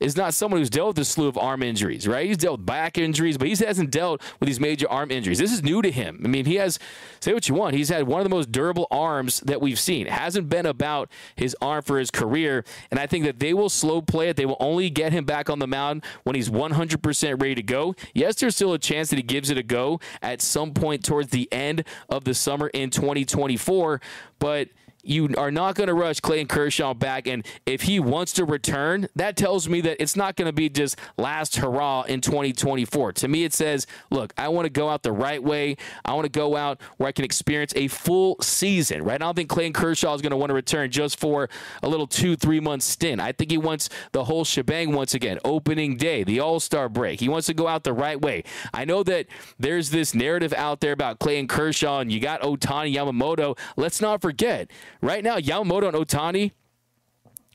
is 0.00 0.16
not 0.16 0.34
someone 0.34 0.60
who's 0.60 0.70
dealt 0.70 0.88
with 0.88 0.98
a 0.98 1.04
slew 1.04 1.28
of 1.28 1.36
arm 1.36 1.62
injuries, 1.62 2.06
right? 2.06 2.26
He's 2.26 2.36
dealt 2.36 2.60
with 2.60 2.66
back 2.66 2.98
injuries, 2.98 3.38
but 3.38 3.48
he 3.48 3.56
hasn't 3.56 3.90
dealt 3.90 4.22
with 4.40 4.46
these 4.46 4.60
major 4.60 4.88
arm 4.88 5.10
injuries. 5.10 5.38
This 5.38 5.52
is 5.52 5.62
new 5.62 5.82
to 5.82 5.90
him. 5.90 6.20
I 6.24 6.28
mean, 6.28 6.44
he 6.44 6.56
has, 6.56 6.78
say 7.20 7.32
what 7.32 7.48
you 7.48 7.54
want, 7.54 7.74
he's 7.74 7.88
had 7.88 8.06
one 8.06 8.20
of 8.20 8.24
the 8.24 8.34
most 8.34 8.52
durable 8.52 8.86
arms 8.90 9.40
that 9.40 9.60
we've 9.60 9.78
seen. 9.78 10.06
It 10.06 10.12
hasn't 10.12 10.48
been 10.48 10.66
about 10.66 11.10
his 11.36 11.56
arm 11.60 11.82
for 11.82 11.98
his 11.98 12.10
career, 12.10 12.64
and 12.90 13.00
I 13.00 13.06
think 13.06 13.24
that 13.24 13.38
they 13.38 13.54
will 13.54 13.68
slow 13.68 14.00
play 14.02 14.28
it. 14.28 14.36
They 14.36 14.46
will 14.46 14.56
only 14.60 14.90
get 14.90 15.12
him 15.12 15.24
back 15.24 15.50
on 15.50 15.58
the 15.58 15.66
mound 15.66 16.04
when 16.24 16.36
he's 16.36 16.50
100% 16.50 17.42
ready 17.42 17.54
to 17.54 17.62
go. 17.62 17.94
Yes, 18.14 18.36
there's 18.36 18.54
still 18.54 18.72
a 18.72 18.78
chance 18.78 19.10
that 19.10 19.16
he 19.16 19.22
gives 19.22 19.50
it 19.50 19.58
a 19.58 19.62
go 19.62 20.00
at 20.22 20.40
some 20.40 20.72
point 20.72 21.04
towards 21.04 21.30
the 21.30 21.48
end 21.52 21.84
of 22.08 22.24
the 22.24 22.34
summer 22.34 22.68
in 22.68 22.90
2024, 22.90 24.00
but– 24.38 24.68
you 25.02 25.28
are 25.36 25.50
not 25.50 25.74
going 25.74 25.86
to 25.86 25.94
rush 25.94 26.20
Clayton 26.20 26.48
Kershaw 26.48 26.94
back. 26.94 27.26
And 27.26 27.46
if 27.66 27.82
he 27.82 28.00
wants 28.00 28.32
to 28.34 28.44
return, 28.44 29.08
that 29.16 29.36
tells 29.36 29.68
me 29.68 29.80
that 29.82 30.02
it's 30.02 30.16
not 30.16 30.36
going 30.36 30.46
to 30.46 30.52
be 30.52 30.68
just 30.68 30.98
last 31.16 31.56
hurrah 31.56 32.02
in 32.02 32.20
2024. 32.20 33.12
To 33.12 33.28
me, 33.28 33.44
it 33.44 33.54
says, 33.54 33.86
look, 34.10 34.32
I 34.36 34.48
want 34.48 34.66
to 34.66 34.70
go 34.70 34.88
out 34.88 35.02
the 35.02 35.12
right 35.12 35.42
way. 35.42 35.76
I 36.04 36.14
want 36.14 36.24
to 36.24 36.30
go 36.30 36.56
out 36.56 36.80
where 36.96 37.08
I 37.08 37.12
can 37.12 37.24
experience 37.24 37.72
a 37.76 37.88
full 37.88 38.36
season, 38.40 39.02
right? 39.02 39.14
I 39.14 39.18
don't 39.18 39.34
think 39.34 39.48
Clayton 39.48 39.72
Kershaw 39.72 40.14
is 40.14 40.22
going 40.22 40.30
to 40.30 40.36
want 40.36 40.50
to 40.50 40.54
return 40.54 40.90
just 40.90 41.18
for 41.18 41.48
a 41.82 41.88
little 41.88 42.06
two, 42.06 42.36
three 42.36 42.60
month 42.60 42.82
stint. 42.82 43.20
I 43.20 43.32
think 43.32 43.50
he 43.50 43.58
wants 43.58 43.88
the 44.12 44.24
whole 44.24 44.44
shebang 44.44 44.92
once 44.92 45.14
again. 45.14 45.38
Opening 45.44 45.96
day, 45.96 46.24
the 46.24 46.40
All 46.40 46.60
Star 46.60 46.88
break. 46.88 47.20
He 47.20 47.28
wants 47.28 47.46
to 47.46 47.54
go 47.54 47.68
out 47.68 47.84
the 47.84 47.92
right 47.92 48.20
way. 48.20 48.44
I 48.74 48.84
know 48.84 49.02
that 49.04 49.26
there's 49.58 49.90
this 49.90 50.14
narrative 50.14 50.52
out 50.52 50.80
there 50.80 50.92
about 50.92 51.18
Clayton 51.18 51.48
Kershaw 51.48 52.00
and 52.00 52.12
you 52.12 52.20
got 52.20 52.40
Ohtani 52.42 52.94
Yamamoto. 52.94 53.58
Let's 53.76 54.00
not 54.00 54.20
forget, 54.20 54.70
Right 55.00 55.22
now, 55.22 55.38
Yamamoto 55.38 55.88
and 55.88 55.96
Ohtani, 55.96 56.52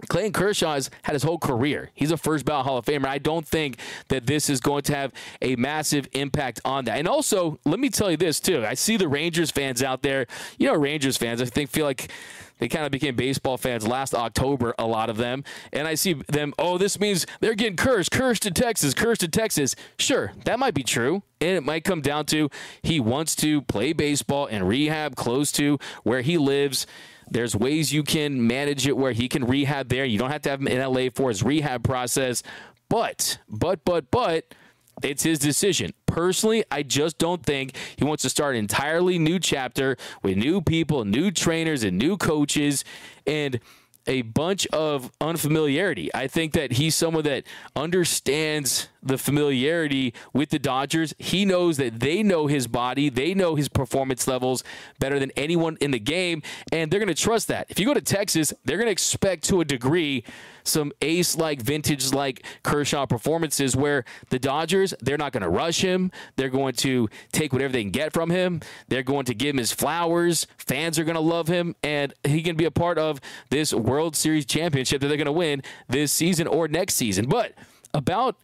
Clayton 0.08 0.34
Kershaw 0.34 0.74
has 0.74 0.90
had 1.04 1.14
his 1.14 1.24
whole 1.24 1.38
career. 1.38 1.92
He's 1.94 2.12
a 2.12 2.18
first 2.18 2.46
ballot 2.46 2.66
Hall 2.66 2.78
of 2.78 2.86
Famer. 2.86 3.06
I 3.06 3.20
don't 3.20 3.48
think 3.48 3.78
that 4.10 4.26
this 4.26 4.50
is 4.50 4.60
going 4.60 4.84
to 4.84 4.96
have 4.96 5.14
a 5.42 5.56
massive 5.56 6.08
impact 6.14 6.60
on 6.66 6.86
that. 6.86 6.98
And 6.98 7.08
also, 7.08 7.60
let 7.66 7.80
me 7.80 7.90
tell 7.90 8.12
you 8.12 8.18
this 8.18 8.40
too. 8.40 8.66
I 8.66 8.74
see 8.74 8.98
the 8.98 9.08
Rangers 9.08 9.52
fans 9.52 9.82
out 9.82 10.02
there. 10.02 10.26
You 10.58 10.68
know, 10.68 10.76
Rangers 10.76 11.18
fans. 11.18 11.42
I 11.42 11.46
think 11.46 11.70
feel 11.70 11.86
like 11.86 12.12
they 12.60 12.68
kind 12.68 12.86
of 12.86 12.92
became 12.92 13.16
baseball 13.16 13.58
fans 13.58 13.88
last 13.88 14.14
October, 14.14 14.74
a 14.78 14.86
lot 14.86 15.10
of 15.10 15.18
them. 15.18 15.44
And 15.72 15.88
I 15.88 15.96
see 15.96 16.14
them, 16.14 16.54
oh, 16.58 16.78
this 16.78 17.00
means 17.00 17.26
they're 17.40 17.56
getting 17.56 17.76
cursed, 17.76 18.12
cursed 18.12 18.44
to 18.44 18.52
Texas, 18.52 18.94
cursed 18.94 19.22
to 19.22 19.28
Texas. 19.28 19.76
Sure, 19.98 20.32
that 20.46 20.60
might 20.60 20.74
be 20.74 20.84
true. 20.84 21.24
And 21.42 21.58
it 21.58 21.64
might 21.64 21.84
come 21.84 22.02
down 22.02 22.26
to 22.28 22.50
he 22.82 23.00
wants 23.00 23.36
to 23.38 23.62
play 23.64 23.92
baseball 23.92 24.48
and 24.48 24.68
rehab 24.68 25.16
close 25.16 25.52
to 25.54 25.78
where 26.04 26.22
he 26.22 26.38
lives 26.38 26.88
there's 27.34 27.56
ways 27.56 27.92
you 27.92 28.04
can 28.04 28.46
manage 28.46 28.88
it 28.88 28.96
where 28.96 29.12
he 29.12 29.28
can 29.28 29.46
rehab 29.46 29.90
there. 29.90 30.06
You 30.06 30.18
don't 30.18 30.32
have 30.32 30.44
to 30.44 30.50
have 30.50 30.62
him 30.62 30.68
in 30.68 30.80
LA 30.80 31.10
for 31.14 31.30
his 31.30 31.44
rehab 31.44 31.84
process. 31.84 32.44
But, 32.90 33.40
but, 33.50 33.84
but, 33.84 34.12
but, 34.12 34.54
it's 35.02 35.24
his 35.24 35.40
decision. 35.40 35.94
Personally, 36.06 36.64
I 36.70 36.84
just 36.84 37.18
don't 37.18 37.44
think 37.44 37.76
he 37.96 38.06
wants 38.06 38.22
to 38.22 38.30
start 38.30 38.54
an 38.54 38.60
entirely 38.60 39.18
new 39.18 39.40
chapter 39.40 39.98
with 40.22 40.38
new 40.38 40.62
people, 40.62 41.04
new 41.04 41.32
trainers, 41.32 41.84
and 41.84 41.98
new 41.98 42.16
coaches. 42.16 42.86
And 43.26 43.60
a 44.08 44.22
bunch 44.22 44.68
of 44.68 45.12
unfamiliarity. 45.22 46.14
I 46.14 46.28
think 46.28 46.54
that 46.54 46.74
he's 46.74 46.96
someone 46.96 47.24
that 47.24 47.44
understands 47.76 48.90
the 49.02 49.18
familiarity 49.18 50.14
with 50.34 50.50
the 50.50 50.60
Dodgers. 50.60 51.14
He 51.18 51.46
knows 51.46 51.78
that 51.78 52.00
they 52.00 52.24
know 52.24 52.48
his 52.48 52.68
body, 52.68 53.10
they 53.10 53.34
know 53.34 53.56
his 53.56 53.70
performance 53.70 54.28
levels 54.28 54.64
better 55.00 55.20
than 55.20 55.32
anyone 55.36 55.78
in 55.82 55.92
the 55.92 56.00
game, 56.00 56.42
and 56.72 56.90
they're 56.90 57.00
going 57.00 57.08
to 57.08 57.14
trust 57.14 57.48
that. 57.48 57.68
If 57.70 57.80
you 57.80 57.86
go 57.86 57.94
to 57.94 58.02
Texas, 58.02 58.54
they're 58.66 58.78
going 58.78 58.88
to 58.88 58.92
expect 58.92 59.44
to 59.46 59.62
a 59.62 59.66
degree 59.66 60.24
some 60.64 60.92
ace 61.02 61.38
like 61.38 61.62
vintage 61.62 62.14
like 62.14 62.46
Kershaw 62.64 63.06
performances 63.06 63.76
where 63.76 64.06
the 64.30 64.40
Dodgers, 64.40 64.94
they're 65.02 65.18
not 65.18 65.32
going 65.32 65.44
to 65.44 65.50
rush 65.50 65.82
him. 65.82 66.12
They're 66.36 66.50
going 66.50 66.74
to 66.76 67.10
take 67.32 67.54
whatever 67.54 67.74
they 67.74 67.84
can 67.84 67.92
get 67.92 68.14
from 68.14 68.30
him. 68.30 68.62
They're 68.88 69.04
going 69.04 69.26
to 69.26 69.34
give 69.34 69.52
him 69.52 69.58
his 69.58 69.72
flowers. 69.72 70.48
Fans 70.58 70.98
are 71.00 71.04
going 71.04 71.16
to 71.16 71.22
love 71.22 71.48
him, 71.48 71.76
and 71.84 72.14
he 72.24 72.42
can 72.42 72.56
be 72.56 72.66
a 72.66 72.72
part 72.72 72.98
of 72.98 73.20
this 73.50 73.74
World 73.74 74.16
Series 74.16 74.46
championship 74.46 75.02
that 75.02 75.08
they're 75.08 75.18
going 75.18 75.26
to 75.26 75.32
win 75.32 75.62
this 75.88 76.12
season 76.12 76.48
or 76.48 76.68
next 76.68 76.96
season. 76.96 77.28
But 77.28 77.54
about 77.94 78.38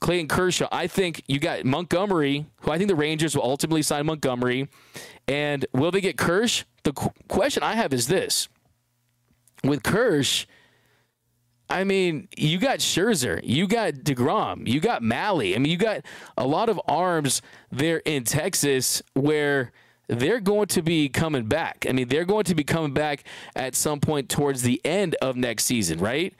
Clayton 0.00 0.28
Kershaw, 0.28 0.68
I 0.72 0.86
think 0.86 1.22
you 1.26 1.38
got 1.38 1.64
Montgomery, 1.64 2.46
who 2.62 2.70
I 2.70 2.78
think 2.78 2.88
the 2.88 2.94
Rangers 2.94 3.36
will 3.36 3.44
ultimately 3.44 3.82
sign 3.82 4.06
Montgomery. 4.06 4.68
And 5.28 5.66
will 5.72 5.90
they 5.90 6.00
get 6.00 6.16
Kersh? 6.16 6.64
The 6.82 6.92
qu- 6.92 7.12
question 7.28 7.62
I 7.62 7.74
have 7.74 7.92
is 7.92 8.08
this 8.08 8.48
with 9.62 9.82
Kersh, 9.82 10.46
I 11.70 11.84
mean, 11.84 12.28
you 12.36 12.58
got 12.58 12.80
Scherzer, 12.80 13.40
you 13.44 13.68
got 13.68 13.94
DeGrom, 13.94 14.66
you 14.66 14.80
got 14.80 15.02
Mahle. 15.02 15.54
I 15.54 15.58
mean, 15.58 15.70
you 15.70 15.76
got 15.76 16.04
a 16.36 16.46
lot 16.46 16.68
of 16.68 16.80
arms 16.88 17.42
there 17.70 17.98
in 17.98 18.24
Texas 18.24 19.02
where 19.14 19.70
they're 20.08 20.40
going 20.40 20.66
to 20.66 20.82
be 20.82 21.08
coming 21.08 21.44
back. 21.44 21.86
I 21.88 21.92
mean, 21.92 22.08
they're 22.08 22.24
going 22.24 22.44
to 22.44 22.56
be 22.56 22.64
coming 22.64 22.92
back 22.92 23.22
at 23.54 23.76
some 23.76 24.00
point 24.00 24.28
towards 24.28 24.62
the 24.62 24.80
end 24.84 25.14
of 25.22 25.36
next 25.36 25.64
season, 25.64 26.00
right? 26.00 26.34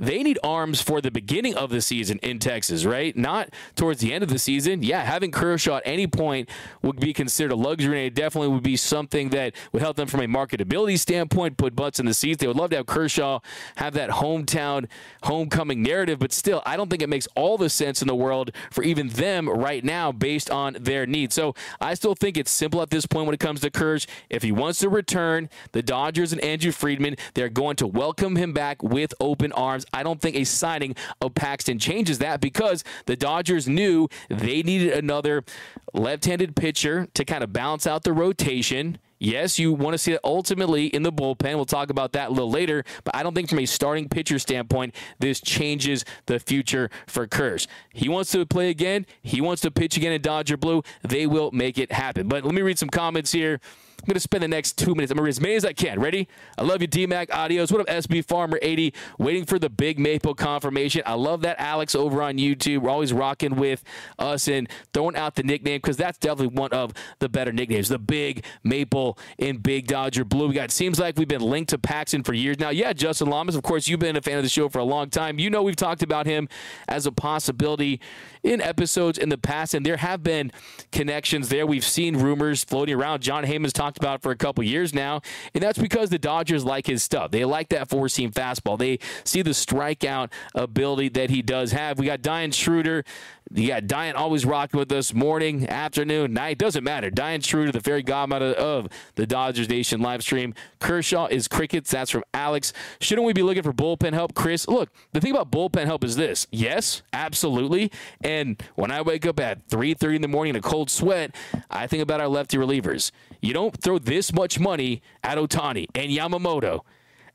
They 0.00 0.22
need 0.22 0.38
arms 0.42 0.80
for 0.80 1.00
the 1.00 1.10
beginning 1.10 1.54
of 1.54 1.70
the 1.70 1.80
season 1.80 2.18
in 2.22 2.38
Texas, 2.38 2.84
right? 2.84 3.14
Not 3.16 3.50
towards 3.76 4.00
the 4.00 4.12
end 4.12 4.24
of 4.24 4.30
the 4.30 4.38
season. 4.38 4.82
Yeah, 4.82 5.02
having 5.02 5.30
Kershaw 5.30 5.76
at 5.76 5.82
any 5.84 6.06
point 6.06 6.48
would 6.82 6.98
be 6.98 7.12
considered 7.12 7.52
a 7.52 7.56
luxury, 7.56 7.98
and 7.98 8.06
it 8.06 8.14
definitely 8.14 8.48
would 8.48 8.62
be 8.62 8.76
something 8.76 9.28
that 9.30 9.54
would 9.72 9.82
help 9.82 9.96
them 9.96 10.08
from 10.08 10.20
a 10.20 10.26
marketability 10.26 10.98
standpoint, 10.98 11.58
put 11.58 11.76
butts 11.76 12.00
in 12.00 12.06
the 12.06 12.14
seats. 12.14 12.40
They 12.40 12.46
would 12.46 12.56
love 12.56 12.70
to 12.70 12.76
have 12.76 12.86
Kershaw 12.86 13.40
have 13.76 13.92
that 13.94 14.10
hometown 14.10 14.88
homecoming 15.24 15.82
narrative, 15.82 16.18
but 16.18 16.32
still, 16.32 16.62
I 16.64 16.76
don't 16.76 16.88
think 16.88 17.02
it 17.02 17.08
makes 17.08 17.28
all 17.36 17.58
the 17.58 17.68
sense 17.68 18.00
in 18.00 18.08
the 18.08 18.16
world 18.16 18.52
for 18.70 18.82
even 18.82 19.08
them 19.08 19.48
right 19.48 19.84
now 19.84 20.12
based 20.12 20.50
on 20.50 20.76
their 20.80 21.06
needs. 21.06 21.34
So 21.34 21.54
I 21.80 21.94
still 21.94 22.14
think 22.14 22.38
it's 22.38 22.50
simple 22.50 22.80
at 22.80 22.90
this 22.90 23.04
point 23.04 23.26
when 23.26 23.34
it 23.34 23.40
comes 23.40 23.60
to 23.60 23.70
Kersh. 23.70 24.06
If 24.30 24.42
he 24.42 24.50
wants 24.50 24.78
to 24.78 24.88
return, 24.88 25.50
the 25.72 25.82
Dodgers 25.82 26.32
and 26.32 26.40
Andrew 26.42 26.72
Friedman, 26.72 27.16
they're 27.34 27.50
going 27.50 27.76
to 27.76 27.86
welcome 27.86 28.36
him 28.36 28.52
back 28.52 28.82
with 28.82 29.12
open 29.20 29.52
arms. 29.52 29.84
I 29.92 30.02
don't 30.02 30.20
think 30.20 30.36
a 30.36 30.44
signing 30.44 30.96
of 31.20 31.34
Paxton 31.34 31.78
changes 31.78 32.18
that 32.18 32.40
because 32.40 32.84
the 33.06 33.16
Dodgers 33.16 33.68
knew 33.68 34.08
they 34.28 34.62
needed 34.62 34.92
another 34.92 35.44
left 35.92 36.24
handed 36.24 36.56
pitcher 36.56 37.08
to 37.14 37.24
kind 37.24 37.42
of 37.42 37.52
balance 37.52 37.86
out 37.86 38.04
the 38.04 38.12
rotation. 38.12 38.98
Yes, 39.22 39.58
you 39.58 39.74
want 39.74 39.92
to 39.92 39.98
see 39.98 40.12
it 40.12 40.20
ultimately 40.24 40.86
in 40.86 41.02
the 41.02 41.12
bullpen. 41.12 41.54
We'll 41.56 41.66
talk 41.66 41.90
about 41.90 42.12
that 42.12 42.30
a 42.30 42.32
little 42.32 42.50
later, 42.50 42.84
but 43.04 43.14
I 43.14 43.22
don't 43.22 43.34
think 43.34 43.50
from 43.50 43.58
a 43.58 43.66
starting 43.66 44.08
pitcher 44.08 44.38
standpoint, 44.38 44.94
this 45.18 45.42
changes 45.42 46.06
the 46.24 46.38
future 46.38 46.88
for 47.06 47.26
Kersh. 47.26 47.66
He 47.92 48.08
wants 48.08 48.32
to 48.32 48.46
play 48.46 48.70
again. 48.70 49.04
He 49.20 49.42
wants 49.42 49.60
to 49.62 49.70
pitch 49.70 49.98
again 49.98 50.12
in 50.12 50.22
Dodger 50.22 50.56
Blue. 50.56 50.82
They 51.02 51.26
will 51.26 51.50
make 51.50 51.76
it 51.76 51.92
happen. 51.92 52.28
But 52.28 52.44
let 52.44 52.54
me 52.54 52.62
read 52.62 52.78
some 52.78 52.88
comments 52.88 53.30
here. 53.30 53.60
I'm 54.00 54.06
going 54.06 54.14
to 54.14 54.20
spend 54.20 54.42
the 54.42 54.48
next 54.48 54.78
two 54.78 54.94
minutes. 54.94 55.10
I'm 55.10 55.16
going 55.16 55.24
to 55.24 55.26
read 55.26 55.30
as 55.30 55.40
many 55.40 55.54
as 55.56 55.64
I 55.64 55.74
can. 55.74 56.00
Ready? 56.00 56.26
I 56.56 56.62
love 56.62 56.80
you, 56.80 56.88
DMAC 56.88 57.28
Audios. 57.28 57.70
What 57.70 57.82
up, 57.82 57.86
SB 57.86 58.24
Farmer 58.24 58.58
80? 58.62 58.94
Waiting 59.18 59.44
for 59.44 59.58
the 59.58 59.68
big 59.68 59.98
maple 59.98 60.34
confirmation. 60.34 61.02
I 61.04 61.14
love 61.14 61.42
that 61.42 61.56
Alex 61.60 61.94
over 61.94 62.22
on 62.22 62.38
YouTube. 62.38 62.78
We're 62.78 62.90
always 62.90 63.12
rocking 63.12 63.56
with 63.56 63.84
us 64.18 64.48
and 64.48 64.70
throwing 64.94 65.16
out 65.16 65.34
the 65.34 65.42
nickname 65.42 65.78
because 65.78 65.98
that's 65.98 66.16
definitely 66.16 66.56
one 66.56 66.72
of 66.72 66.94
the 67.18 67.28
better 67.28 67.52
nicknames. 67.52 67.90
The 67.90 67.98
big 67.98 68.44
maple 68.64 69.18
in 69.36 69.58
Big 69.58 69.86
Dodger 69.86 70.24
Blue. 70.24 70.48
We 70.48 70.54
got 70.54 70.70
seems 70.70 70.98
like 70.98 71.18
we've 71.18 71.28
been 71.28 71.42
linked 71.42 71.70
to 71.70 71.78
Paxton 71.78 72.22
for 72.22 72.32
years 72.32 72.58
now. 72.58 72.70
Yeah, 72.70 72.94
Justin 72.94 73.28
Lamas, 73.28 73.54
of 73.54 73.62
course, 73.62 73.86
you've 73.86 74.00
been 74.00 74.16
a 74.16 74.22
fan 74.22 74.38
of 74.38 74.44
the 74.44 74.48
show 74.48 74.70
for 74.70 74.78
a 74.78 74.84
long 74.84 75.10
time. 75.10 75.38
You 75.38 75.50
know 75.50 75.62
we've 75.62 75.76
talked 75.76 76.02
about 76.02 76.24
him 76.24 76.48
as 76.88 77.04
a 77.04 77.12
possibility 77.12 78.00
in 78.42 78.62
episodes 78.62 79.18
in 79.18 79.28
the 79.28 79.36
past, 79.36 79.74
and 79.74 79.84
there 79.84 79.98
have 79.98 80.22
been 80.22 80.50
connections 80.90 81.50
there. 81.50 81.66
We've 81.66 81.84
seen 81.84 82.16
rumors 82.16 82.64
floating 82.64 82.94
around. 82.94 83.20
Jon 83.20 83.44
Heyman's 83.44 83.74
talked 83.90 83.98
about 83.98 84.22
for 84.22 84.30
a 84.30 84.36
couple 84.36 84.62
years 84.62 84.94
now, 84.94 85.20
and 85.52 85.62
that's 85.62 85.78
because 85.78 86.10
the 86.10 86.18
Dodgers 86.18 86.64
like 86.64 86.86
his 86.86 87.02
stuff. 87.02 87.30
They 87.32 87.44
like 87.44 87.70
that 87.70 87.88
four 87.88 88.08
seam 88.08 88.30
fastball. 88.30 88.78
They 88.78 88.98
see 89.24 89.42
the 89.42 89.50
strikeout 89.50 90.30
ability 90.54 91.08
that 91.10 91.30
he 91.30 91.42
does 91.42 91.72
have. 91.72 91.98
We 91.98 92.06
got 92.06 92.22
Diane 92.22 92.52
Schroeder. 92.52 93.04
You 93.52 93.66
got 93.66 93.88
Diane 93.88 94.14
always 94.14 94.46
rocking 94.46 94.78
with 94.78 94.92
us 94.92 95.12
morning, 95.12 95.68
afternoon, 95.68 96.32
night. 96.32 96.56
Doesn't 96.56 96.84
matter. 96.84 97.10
Diane 97.10 97.40
Schroeder, 97.40 97.72
the 97.72 97.80
fairy 97.80 98.02
godmother 98.02 98.52
of 98.52 98.86
the 99.16 99.26
Dodgers 99.26 99.68
Nation 99.68 100.00
live 100.00 100.22
stream. 100.22 100.54
Kershaw 100.78 101.26
is 101.26 101.48
crickets. 101.48 101.90
That's 101.90 102.12
from 102.12 102.22
Alex. 102.32 102.72
Shouldn't 103.00 103.26
we 103.26 103.32
be 103.32 103.42
looking 103.42 103.64
for 103.64 103.72
bullpen 103.72 104.12
help, 104.12 104.34
Chris? 104.34 104.68
Look, 104.68 104.90
the 105.12 105.20
thing 105.20 105.32
about 105.32 105.50
bullpen 105.50 105.86
help 105.86 106.04
is 106.04 106.14
this. 106.14 106.46
Yes, 106.52 107.02
absolutely. 107.12 107.90
And 108.20 108.62
when 108.76 108.92
I 108.92 109.02
wake 109.02 109.26
up 109.26 109.40
at 109.40 109.68
3:30 109.68 110.16
in 110.16 110.22
the 110.22 110.28
morning 110.28 110.50
in 110.50 110.56
a 110.56 110.62
cold 110.62 110.88
sweat, 110.88 111.34
I 111.68 111.88
think 111.88 112.04
about 112.04 112.20
our 112.20 112.28
lefty 112.28 112.56
relievers. 112.56 113.10
You 113.40 113.52
don't 113.52 113.76
throw 113.80 113.98
this 113.98 114.32
much 114.32 114.58
money 114.58 115.02
at 115.22 115.38
Ohtani 115.38 115.86
and 115.94 116.10
Yamamoto 116.10 116.80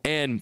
and 0.04 0.42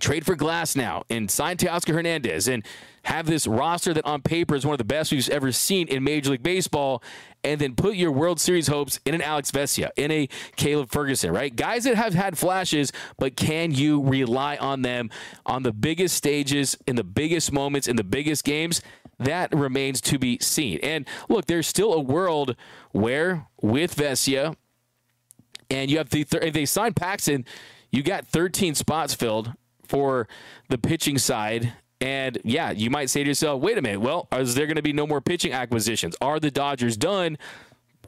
trade 0.00 0.26
for 0.26 0.34
Glasnow 0.34 1.04
and 1.08 1.30
sign 1.30 1.56
Teoscar 1.56 1.94
Hernandez 1.94 2.48
and 2.48 2.64
have 3.04 3.26
this 3.26 3.46
roster 3.46 3.94
that 3.94 4.04
on 4.04 4.22
paper 4.22 4.54
is 4.54 4.66
one 4.66 4.74
of 4.74 4.78
the 4.78 4.84
best 4.84 5.12
we've 5.12 5.28
ever 5.28 5.52
seen 5.52 5.88
in 5.88 6.02
Major 6.02 6.30
League 6.30 6.42
Baseball, 6.42 7.02
and 7.44 7.60
then 7.60 7.76
put 7.76 7.94
your 7.94 8.10
World 8.10 8.40
Series 8.40 8.66
hopes 8.66 8.98
in 9.04 9.14
an 9.14 9.20
Alex 9.20 9.50
Vesia, 9.50 9.90
in 9.96 10.10
a 10.10 10.26
Caleb 10.56 10.90
Ferguson, 10.90 11.30
right? 11.30 11.54
Guys 11.54 11.84
that 11.84 11.96
have 11.96 12.14
had 12.14 12.38
flashes, 12.38 12.92
but 13.18 13.36
can 13.36 13.72
you 13.72 14.02
rely 14.02 14.56
on 14.56 14.82
them 14.82 15.10
on 15.44 15.62
the 15.62 15.72
biggest 15.72 16.16
stages, 16.16 16.78
in 16.86 16.96
the 16.96 17.04
biggest 17.04 17.52
moments, 17.52 17.86
in 17.86 17.96
the 17.96 18.04
biggest 18.04 18.42
games? 18.44 18.80
That 19.18 19.54
remains 19.54 20.00
to 20.02 20.18
be 20.18 20.38
seen. 20.40 20.80
And 20.82 21.06
look, 21.28 21.46
there's 21.46 21.66
still 21.66 21.92
a 21.92 22.00
world 22.00 22.56
where 22.92 23.46
with 23.60 23.94
Vesia, 23.94 24.56
and 25.70 25.90
you 25.90 25.98
have 25.98 26.10
the 26.10 26.26
if 26.42 26.52
they 26.52 26.64
sign 26.64 26.94
Paxton, 26.94 27.44
you 27.90 28.02
got 28.02 28.26
13 28.26 28.74
spots 28.74 29.14
filled 29.14 29.52
for 29.86 30.28
the 30.68 30.78
pitching 30.78 31.18
side. 31.18 31.72
And 32.00 32.38
yeah, 32.44 32.70
you 32.70 32.90
might 32.90 33.08
say 33.08 33.22
to 33.22 33.28
yourself, 33.28 33.62
wait 33.62 33.78
a 33.78 33.82
minute, 33.82 34.00
well, 34.00 34.28
is 34.32 34.54
there 34.54 34.66
going 34.66 34.76
to 34.76 34.82
be 34.82 34.92
no 34.92 35.06
more 35.06 35.20
pitching 35.20 35.52
acquisitions? 35.52 36.16
Are 36.20 36.38
the 36.38 36.50
Dodgers 36.50 36.96
done? 36.96 37.38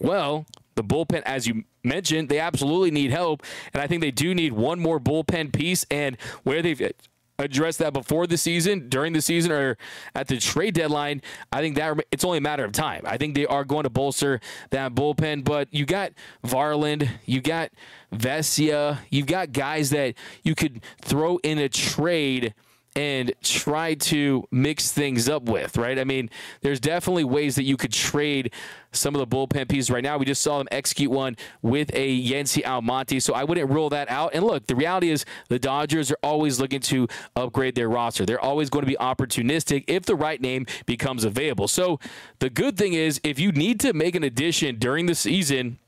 Well, 0.01 0.45
the 0.75 0.85
bullpen, 0.85 1.23
as 1.25 1.47
you 1.47 1.65
mentioned, 1.83 2.29
they 2.29 2.39
absolutely 2.39 2.91
need 2.91 3.11
help. 3.11 3.43
And 3.73 3.83
I 3.83 3.87
think 3.87 4.03
they 4.03 4.11
do 4.11 4.35
need 4.35 4.53
one 4.53 4.81
more 4.81 5.01
bullpen 5.01 5.53
piece. 5.53 5.87
And 5.91 6.19
where 6.43 6.63
they've 6.63 6.93
addressed 7.39 7.79
that 7.81 7.93
before 7.93 8.27
the 8.27 8.37
season, 8.37 8.89
during 8.89 9.13
the 9.13 9.23
season, 9.23 9.53
or 9.53 9.77
at 10.15 10.29
the 10.29 10.39
trade 10.39 10.75
deadline, 10.75 11.23
I 11.53 11.61
think 11.61 11.77
that 11.77 11.99
it's 12.11 12.25
only 12.25 12.39
a 12.39 12.43
matter 12.43 12.65
of 12.65 12.73
time. 12.73 13.03
I 13.05 13.17
think 13.17 13.35
they 13.35 13.47
are 13.47 13.65
going 13.65 13.85
to 13.85 13.91
bolster 13.91 14.41
that 14.71 14.95
bullpen. 14.95 15.45
But 15.45 15.73
you 15.73 15.87
got 15.87 16.13
Varland, 16.45 17.09
you 17.25 17.41
got 17.41 17.71
Vesia, 18.13 18.99
you've 19.11 19.27
got 19.27 19.53
guys 19.53 19.91
that 19.91 20.15
you 20.43 20.55
could 20.55 20.83
throw 21.03 21.39
in 21.39 21.59
a 21.59 21.69
trade 21.69 22.55
and 22.97 23.35
try 23.43 23.93
to 23.93 24.43
mix 24.51 24.91
things 24.91 25.29
up 25.29 25.43
with, 25.43 25.77
right? 25.77 25.99
I 25.99 26.05
mean, 26.05 26.31
there's 26.63 26.81
definitely 26.81 27.25
ways 27.25 27.55
that 27.57 27.65
you 27.65 27.77
could 27.77 27.93
trade 27.93 28.53
some 28.91 29.15
of 29.15 29.19
the 29.19 29.27
bullpen 29.27 29.69
pieces 29.69 29.91
right 29.91 30.03
now. 30.03 30.17
We 30.17 30.25
just 30.25 30.41
saw 30.41 30.57
them 30.57 30.67
execute 30.71 31.11
one 31.11 31.37
with 31.61 31.91
a 31.93 32.27
Yency 32.27 32.67
Almonte, 32.67 33.21
so 33.21 33.35
I 33.35 33.45
wouldn't 33.45 33.71
rule 33.71 33.91
that 33.91 34.11
out. 34.11 34.31
And 34.33 34.43
look, 34.43 34.67
the 34.67 34.75
reality 34.75 35.11
is 35.11 35.27
the 35.51 35.59
Dodgers 35.59 36.11
are 36.11 36.17
always 36.23 36.59
looking 36.59 36.81
to 36.81 37.07
upgrade 37.37 37.75
their 37.75 37.91
roster. 37.91 38.25
They're 38.25 38.41
always 38.41 38.71
going 38.71 38.85
to 38.85 38.91
be 38.91 38.97
opportunistic 38.97 39.85
if 39.87 40.07
the 40.07 40.17
right 40.17 40.41
name 40.41 40.65
becomes 40.87 41.25
available. 41.25 41.69
So 41.69 42.01
the 42.39 42.49
good 42.49 42.79
thing 42.79 42.95
is 42.95 43.21
if 43.23 43.39
you 43.39 43.53
need 43.53 43.79
to 43.81 43.93
make 43.93 44.15
an 44.15 44.25
addition 44.25 44.79
during 44.79 45.05
the 45.05 45.15
season, 45.15 45.79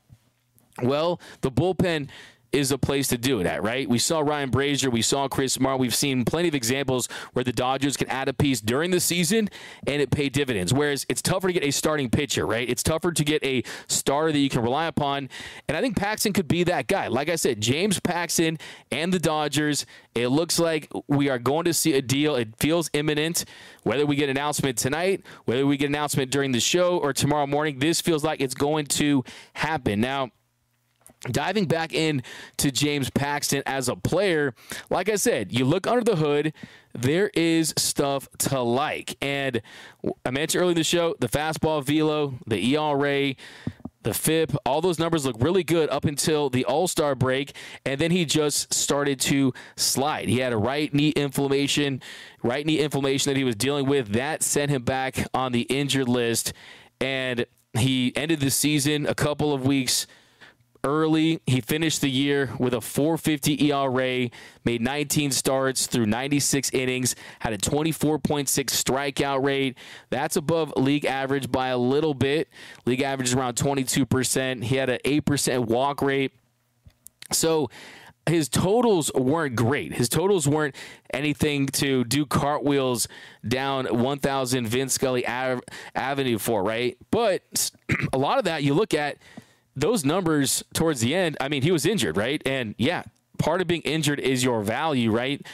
well, 0.79 1.19
the 1.41 1.51
bullpen 1.51 2.09
is 2.51 2.71
a 2.71 2.77
place 2.77 3.07
to 3.09 3.17
do 3.17 3.39
it 3.39 3.45
at, 3.45 3.63
right? 3.63 3.87
We 3.89 3.99
saw 3.99 4.19
Ryan 4.21 4.51
Brasier, 4.51 4.91
we 4.91 5.01
saw 5.01 5.27
Chris 5.27 5.53
Smart. 5.53 5.79
We've 5.79 5.95
seen 5.95 6.25
plenty 6.25 6.47
of 6.47 6.55
examples 6.55 7.07
where 7.33 7.43
the 7.43 7.51
Dodgers 7.51 7.97
can 7.97 8.09
add 8.09 8.27
a 8.27 8.33
piece 8.33 8.61
during 8.61 8.91
the 8.91 8.99
season 8.99 9.49
and 9.85 10.01
it 10.01 10.11
pay 10.11 10.29
dividends. 10.29 10.73
Whereas 10.73 11.05
it's 11.09 11.21
tougher 11.21 11.47
to 11.47 11.53
get 11.53 11.63
a 11.63 11.71
starting 11.71 12.09
pitcher, 12.09 12.45
right? 12.45 12.67
It's 12.67 12.83
tougher 12.83 13.11
to 13.11 13.23
get 13.23 13.43
a 13.43 13.63
starter 13.87 14.31
that 14.31 14.39
you 14.39 14.49
can 14.49 14.61
rely 14.61 14.85
upon. 14.85 15.29
And 15.67 15.77
I 15.77 15.81
think 15.81 15.97
Paxton 15.97 16.33
could 16.33 16.47
be 16.47 16.63
that 16.63 16.87
guy. 16.87 17.07
Like 17.07 17.29
I 17.29 17.35
said, 17.35 17.61
James 17.61 17.99
Paxton 17.99 18.57
and 18.91 19.13
the 19.13 19.19
Dodgers, 19.19 19.85
it 20.15 20.29
looks 20.29 20.59
like 20.59 20.91
we 21.07 21.29
are 21.29 21.39
going 21.39 21.65
to 21.65 21.73
see 21.73 21.93
a 21.93 22.01
deal. 22.01 22.35
It 22.35 22.55
feels 22.57 22.89
imminent. 22.93 23.45
Whether 23.83 24.05
we 24.05 24.15
get 24.15 24.29
an 24.29 24.37
announcement 24.37 24.77
tonight, 24.77 25.23
whether 25.45 25.65
we 25.65 25.77
get 25.77 25.87
an 25.87 25.95
announcement 25.95 26.31
during 26.31 26.51
the 26.51 26.59
show 26.59 26.97
or 26.97 27.13
tomorrow 27.13 27.47
morning, 27.47 27.79
this 27.79 28.01
feels 28.01 28.23
like 28.23 28.41
it's 28.41 28.53
going 28.53 28.85
to 28.87 29.23
happen. 29.53 30.01
Now, 30.01 30.31
diving 31.31 31.65
back 31.65 31.93
in 31.93 32.23
to 32.57 32.71
James 32.71 33.09
Paxton 33.09 33.63
as 33.65 33.89
a 33.89 33.95
player, 33.95 34.53
like 34.89 35.09
I 35.09 35.15
said, 35.15 35.51
you 35.51 35.65
look 35.65 35.85
under 35.85 36.03
the 36.03 36.15
hood, 36.15 36.53
there 36.93 37.29
is 37.33 37.73
stuff 37.77 38.29
to 38.39 38.61
like. 38.61 39.17
And 39.21 39.61
I 40.25 40.31
mentioned 40.31 40.61
earlier 40.61 40.71
in 40.71 40.77
the 40.77 40.83
show, 40.83 41.15
the 41.19 41.27
fastball 41.27 41.83
velo, 41.83 42.35
the 42.47 42.75
ERA, 42.75 43.35
the 44.03 44.13
FIP, 44.13 44.55
all 44.65 44.79
those 44.79 44.97
numbers 44.97 45.25
look 45.25 45.35
really 45.39 45.63
good 45.63 45.89
up 45.89 46.05
until 46.05 46.49
the 46.49 46.63
All 46.63 46.87
Star 46.87 47.15
break, 47.15 47.53
and 47.85 47.99
then 47.99 48.11
he 48.11 48.23
just 48.23 48.73
started 48.73 49.19
to 49.21 49.53
slide. 49.75 50.29
He 50.29 50.39
had 50.39 50.53
a 50.53 50.57
right 50.57 50.93
knee 50.93 51.09
inflammation, 51.09 52.01
right 52.41 52.65
knee 52.65 52.79
inflammation 52.79 53.29
that 53.29 53.37
he 53.37 53.43
was 53.43 53.57
dealing 53.57 53.87
with. 53.87 54.13
That 54.13 54.41
sent 54.41 54.71
him 54.71 54.83
back 54.83 55.27
on 55.33 55.51
the 55.51 55.63
injured 55.63 56.07
list, 56.07 56.53
and 57.01 57.45
he 57.77 58.13
ended 58.15 58.39
the 58.39 58.51
season 58.51 59.05
a 59.05 59.13
couple 59.13 59.53
of 59.53 59.65
weeks 59.65 60.07
early. 60.83 61.41
He 61.45 61.61
finished 61.61 62.01
the 62.01 62.09
year 62.09 62.53
with 62.57 62.73
a 62.73 62.81
450 62.81 63.71
ERA, 63.71 64.29
made 64.63 64.81
19 64.81 65.31
starts 65.31 65.87
through 65.87 66.05
96 66.05 66.71
innings, 66.73 67.15
had 67.39 67.53
a 67.53 67.57
24.6 67.57 68.47
strikeout 68.47 69.43
rate. 69.43 69.77
That's 70.09 70.35
above 70.35 70.73
league 70.77 71.05
average 71.05 71.51
by 71.51 71.67
a 71.67 71.77
little 71.77 72.13
bit. 72.13 72.49
League 72.85 73.01
average 73.01 73.29
is 73.29 73.33
around 73.33 73.55
22%. 73.55 74.63
He 74.63 74.75
had 74.75 74.89
an 74.89 74.99
8% 75.05 75.65
walk 75.65 76.01
rate. 76.01 76.33
So 77.31 77.69
his 78.29 78.47
totals 78.47 79.11
weren't 79.13 79.55
great. 79.55 79.93
His 79.93 80.07
totals 80.07 80.47
weren't 80.47 80.75
anything 81.13 81.67
to 81.67 82.03
do 82.03 82.25
cartwheels 82.25 83.07
down 83.47 83.85
1000 83.85 84.67
Vince 84.67 84.93
Scully 84.93 85.25
Ave- 85.27 85.61
Avenue 85.95 86.37
for, 86.37 86.63
right? 86.63 86.97
But 87.11 87.71
a 88.13 88.17
lot 88.17 88.37
of 88.37 88.45
that 88.45 88.63
you 88.63 88.73
look 88.73 88.93
at 88.93 89.17
those 89.79 90.05
numbers 90.05 90.63
towards 90.73 91.01
the 91.01 91.15
end, 91.15 91.37
I 91.39 91.47
mean, 91.49 91.61
he 91.61 91.71
was 91.71 91.85
injured, 91.85 92.17
right? 92.17 92.41
And 92.45 92.75
yeah, 92.77 93.03
part 93.37 93.61
of 93.61 93.67
being 93.67 93.81
injured 93.81 94.19
is 94.19 94.43
your 94.43 94.61
value, 94.61 95.11
right? 95.11 95.45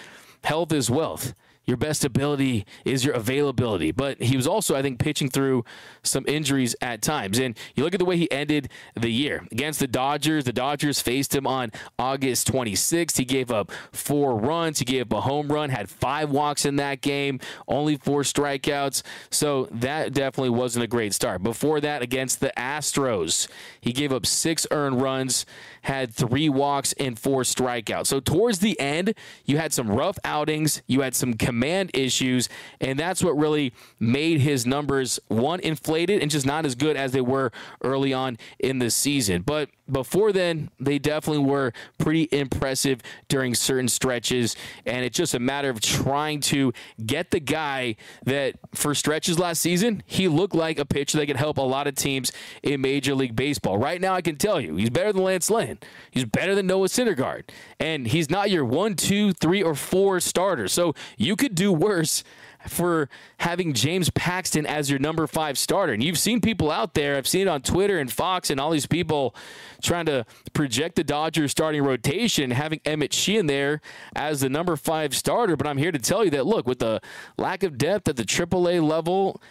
Health 0.43 0.71
is 0.71 0.89
wealth. 0.89 1.33
Your 1.65 1.77
best 1.77 2.05
ability 2.05 2.65
is 2.83 3.03
your 3.03 3.13
availability. 3.15 3.91
But 3.91 4.21
he 4.21 4.35
was 4.35 4.47
also, 4.47 4.75
I 4.75 4.81
think, 4.81 4.99
pitching 4.99 5.29
through 5.29 5.65
some 6.03 6.25
injuries 6.27 6.75
at 6.81 7.01
times. 7.01 7.39
And 7.39 7.57
you 7.75 7.83
look 7.83 7.93
at 7.93 7.99
the 7.99 8.05
way 8.05 8.17
he 8.17 8.31
ended 8.31 8.69
the 8.95 9.11
year 9.11 9.47
against 9.51 9.79
the 9.79 9.87
Dodgers. 9.87 10.43
The 10.43 10.53
Dodgers 10.53 11.01
faced 11.01 11.33
him 11.33 11.47
on 11.47 11.71
August 11.97 12.51
26th. 12.51 13.17
He 13.17 13.25
gave 13.25 13.51
up 13.51 13.71
four 13.91 14.35
runs. 14.37 14.79
He 14.79 14.85
gave 14.85 15.03
up 15.11 15.13
a 15.17 15.21
home 15.21 15.51
run, 15.51 15.69
had 15.69 15.89
five 15.89 16.29
walks 16.29 16.65
in 16.65 16.75
that 16.77 17.01
game, 17.01 17.39
only 17.67 17.97
four 17.97 18.21
strikeouts. 18.21 19.01
So 19.31 19.67
that 19.71 20.13
definitely 20.13 20.51
wasn't 20.51 20.83
a 20.83 20.87
great 20.87 21.13
start. 21.13 21.41
Before 21.43 21.79
that, 21.81 22.01
against 22.01 22.39
the 22.39 22.53
Astros, 22.57 23.47
he 23.81 23.91
gave 23.91 24.13
up 24.13 24.25
six 24.25 24.67
earned 24.71 25.01
runs, 25.01 25.45
had 25.83 26.13
three 26.13 26.49
walks, 26.49 26.93
and 26.93 27.17
four 27.17 27.41
strikeouts. 27.41 28.07
So 28.07 28.19
towards 28.19 28.59
the 28.59 28.79
end, 28.79 29.13
you 29.45 29.57
had 29.57 29.73
some 29.73 29.89
rough 29.89 30.17
outings. 30.23 30.81
You 30.87 31.01
had 31.01 31.15
some 31.15 31.33
command 31.55 31.89
issues, 31.93 32.49
and 32.81 32.99
that's 32.99 33.23
what 33.23 33.37
really 33.37 33.71
made 33.97 34.41
his 34.41 34.65
numbers 34.65 35.21
one 35.29 35.61
inflated 35.61 36.21
and 36.21 36.29
just 36.29 36.45
not 36.45 36.65
as 36.65 36.75
good 36.75 36.97
as 36.97 37.13
they 37.13 37.21
were 37.21 37.49
early 37.81 38.13
on 38.13 38.37
in 38.59 38.79
the 38.79 38.89
season. 38.89 39.41
But 39.41 39.69
before 39.91 40.31
then, 40.31 40.69
they 40.79 40.99
definitely 40.99 41.43
were 41.43 41.73
pretty 41.97 42.27
impressive 42.31 43.01
during 43.27 43.53
certain 43.53 43.87
stretches, 43.87 44.55
and 44.85 45.05
it's 45.05 45.17
just 45.17 45.33
a 45.33 45.39
matter 45.39 45.69
of 45.69 45.79
trying 45.81 46.41
to 46.41 46.73
get 47.05 47.31
the 47.31 47.39
guy 47.39 47.95
that 48.25 48.55
for 48.73 48.95
stretches 48.95 49.37
last 49.39 49.61
season 49.61 50.03
he 50.05 50.27
looked 50.27 50.55
like 50.55 50.79
a 50.79 50.85
pitcher 50.85 51.17
that 51.17 51.27
could 51.27 51.35
help 51.35 51.57
a 51.57 51.61
lot 51.61 51.87
of 51.87 51.95
teams 51.95 52.31
in 52.63 52.81
Major 52.81 53.15
League 53.15 53.35
Baseball. 53.35 53.77
Right 53.77 54.01
now, 54.01 54.13
I 54.13 54.21
can 54.21 54.37
tell 54.37 54.59
you 54.59 54.75
he's 54.75 54.89
better 54.89 55.13
than 55.13 55.23
Lance 55.23 55.49
Lynn. 55.49 55.79
He's 56.11 56.25
better 56.25 56.55
than 56.55 56.67
Noah 56.67 56.87
Syndergaard, 56.87 57.43
and 57.79 58.07
he's 58.07 58.29
not 58.29 58.49
your 58.49 58.65
one, 58.65 58.95
two, 58.95 59.33
three, 59.33 59.61
or 59.61 59.75
four 59.75 60.19
starter. 60.19 60.67
So 60.67 60.93
you 61.17 61.35
could 61.35 61.55
do 61.55 61.71
worse 61.71 62.23
for 62.67 63.09
having 63.39 63.73
James 63.73 64.09
Paxton 64.11 64.65
as 64.65 64.89
your 64.89 64.99
number 64.99 65.27
five 65.27 65.57
starter. 65.57 65.93
And 65.93 66.03
you've 66.03 66.17
seen 66.17 66.41
people 66.41 66.71
out 66.71 66.93
there, 66.93 67.15
I've 67.15 67.27
seen 67.27 67.41
it 67.41 67.47
on 67.47 67.61
Twitter 67.61 67.99
and 67.99 68.11
Fox 68.11 68.49
and 68.49 68.59
all 68.59 68.71
these 68.71 68.85
people 68.85 69.35
trying 69.81 70.05
to 70.07 70.25
project 70.53 70.95
the 70.95 71.03
Dodgers 71.03 71.51
starting 71.51 71.83
rotation, 71.83 72.51
having 72.51 72.81
Emmett 72.85 73.13
Sheehan 73.13 73.47
there 73.47 73.81
as 74.15 74.41
the 74.41 74.49
number 74.49 74.75
five 74.75 75.15
starter. 75.15 75.55
But 75.55 75.67
I'm 75.67 75.77
here 75.77 75.91
to 75.91 75.99
tell 75.99 76.23
you 76.23 76.31
that, 76.31 76.45
look, 76.45 76.67
with 76.67 76.79
the 76.79 77.01
lack 77.37 77.63
of 77.63 77.77
depth 77.77 78.07
at 78.07 78.15
the 78.15 78.23
AAA 78.23 78.87
level, 78.87 79.41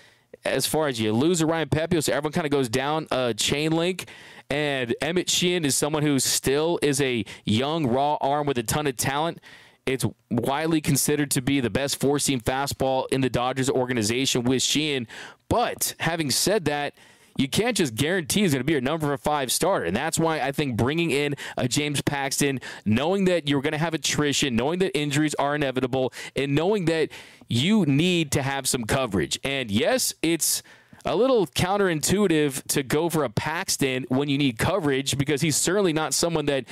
as 0.45 0.67
far 0.67 0.89
as 0.89 1.01
you 1.01 1.13
lose 1.13 1.43
Ryan 1.43 1.69
Pepiot, 1.69 2.05
so 2.05 2.13
everyone 2.13 2.33
kind 2.33 2.45
of 2.45 2.51
goes 2.51 2.69
down 2.69 3.07
a 3.11 3.33
chain 3.35 3.73
link. 3.73 4.07
And 4.51 4.95
Emmett 5.01 5.31
Sheehan 5.31 5.65
is 5.65 5.75
someone 5.75 6.03
who 6.03 6.19
still 6.19 6.79
is 6.83 7.01
a 7.01 7.25
young, 7.45 7.87
raw 7.87 8.17
arm 8.21 8.47
with 8.47 8.59
a 8.59 8.63
ton 8.63 8.87
of 8.87 8.97
talent. 8.97 9.41
It's 9.87 10.05
widely 10.31 10.81
considered 10.81 11.31
to 11.33 11.43
be 11.43 11.61
the 11.61 11.71
best 11.71 12.01
four 12.01 12.19
seam 12.19 12.41
fastball 12.41 13.07
in 13.11 13.21
the 13.21 13.29
Dodgers 13.29 13.69
organization 13.69 14.45
with 14.45 14.63
Sheehan. 14.63 15.07
But 15.49 15.95
having 16.01 16.31
said 16.31 16.65
that, 16.65 16.95
you 17.37 17.49
can't 17.49 17.77
just 17.77 17.95
guarantee 17.95 18.43
he's 18.43 18.53
going 18.53 18.61
to 18.61 18.65
be 18.65 18.73
your 18.73 18.81
number 18.81 19.15
five 19.17 19.51
starter. 19.51 19.85
And 19.85 19.97
that's 19.97 20.19
why 20.19 20.41
I 20.41 20.53
think 20.53 20.77
bringing 20.77 21.11
in 21.11 21.35
a 21.57 21.67
James 21.67 22.01
Paxton, 22.01 22.61
knowing 22.85 23.25
that 23.25 23.49
you're 23.49 23.61
going 23.61 23.73
to 23.73 23.79
have 23.79 23.93
attrition, 23.93 24.55
knowing 24.55 24.79
that 24.79 24.97
injuries 24.97 25.35
are 25.35 25.55
inevitable, 25.55 26.13
and 26.37 26.55
knowing 26.55 26.85
that 26.87 27.11
you 27.49 27.85
need 27.87 28.31
to 28.33 28.43
have 28.43 28.69
some 28.69 28.85
coverage. 28.85 29.39
And 29.43 29.71
yes, 29.71 30.15
it's 30.23 30.63
a 31.05 31.17
little 31.17 31.47
counterintuitive 31.47 32.63
to 32.69 32.83
go 32.83 33.11
for 33.11 33.25
a 33.25 33.31
Paxton 33.31 34.07
when 34.09 34.29
you 34.29 34.39
need 34.39 34.59
coverage 34.59 35.19
because 35.19 35.41
he's 35.41 35.57
certainly 35.57 35.93
not 35.93 36.15
someone 36.15 36.47
that 36.47 36.65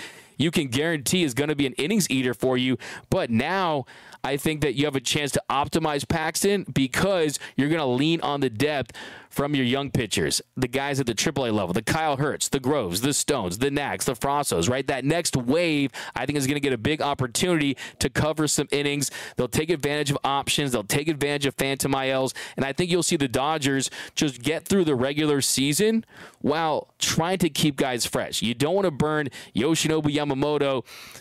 you 0.42 0.50
can 0.50 0.66
guarantee 0.68 1.22
is 1.22 1.35
going 1.35 1.48
to 1.48 1.57
be 1.57 1.66
an 1.66 1.72
innings 1.74 2.11
eater 2.11 2.35
for 2.35 2.59
you. 2.59 2.76
But 3.09 3.31
now 3.31 3.87
I 4.24 4.37
think 4.37 4.61
that 4.61 4.74
you 4.74 4.85
have 4.85 4.96
a 4.96 5.00
chance 5.00 5.33
to 5.33 5.42
optimize 5.48 6.07
Paxton 6.07 6.64
because 6.72 7.38
you're 7.57 7.68
going 7.68 7.81
to 7.81 7.87
lean 7.87 8.20
on 8.20 8.40
the 8.40 8.50
depth 8.50 8.92
from 9.33 9.55
your 9.55 9.64
young 9.64 9.90
pitchers, 9.90 10.42
the 10.59 10.68
guys 10.68 11.00
at 11.00 11.07
the 11.07 11.14
AAA 11.14 11.55
level, 11.55 11.72
the 11.72 11.83
Kyle 11.83 12.18
Hurts, 12.18 12.50
the 12.50 12.61
Groves, 12.61 13.00
the 13.00 13.14
Stones, 13.14 13.59
the 13.59 13.70
Knacks, 13.70 14.05
the 14.05 14.12
Frassos, 14.12 14.68
right? 14.68 14.87
That 14.87 15.07
next 15.07 15.37
wave, 15.37 15.90
I 16.14 16.26
think, 16.26 16.37
is 16.37 16.46
going 16.46 16.57
to 16.57 16.61
get 16.61 16.74
a 16.74 16.78
big 16.78 17.00
opportunity 17.00 17.78
to 17.98 18.11
cover 18.11 18.46
some 18.46 18.68
innings. 18.70 19.11
They'll 19.37 19.48
take 19.48 19.70
advantage 19.70 20.11
of 20.11 20.18
options, 20.22 20.72
they'll 20.72 20.85
take 20.85 21.09
advantage 21.09 21.46
of 21.46 21.55
phantom 21.55 21.94
ILs, 21.94 22.35
and 22.57 22.66
I 22.66 22.74
think 22.74 22.90
you'll 22.90 23.02
see 23.02 23.16
the 23.16 23.26
Dodgers 23.26 23.90
just 24.14 24.42
get 24.42 24.66
through 24.66 24.85
the 24.85 24.94
regular 24.94 25.40
season 25.40 26.05
while 26.42 26.88
trying 26.98 27.38
to 27.38 27.48
keep 27.48 27.76
guys 27.76 28.05
fresh. 28.05 28.42
You 28.42 28.52
don't 28.52 28.74
want 28.74 28.85
to 28.85 28.90
burn 28.90 29.28
Yoshinobu 29.57 30.14
Yamamoto, 30.14 30.31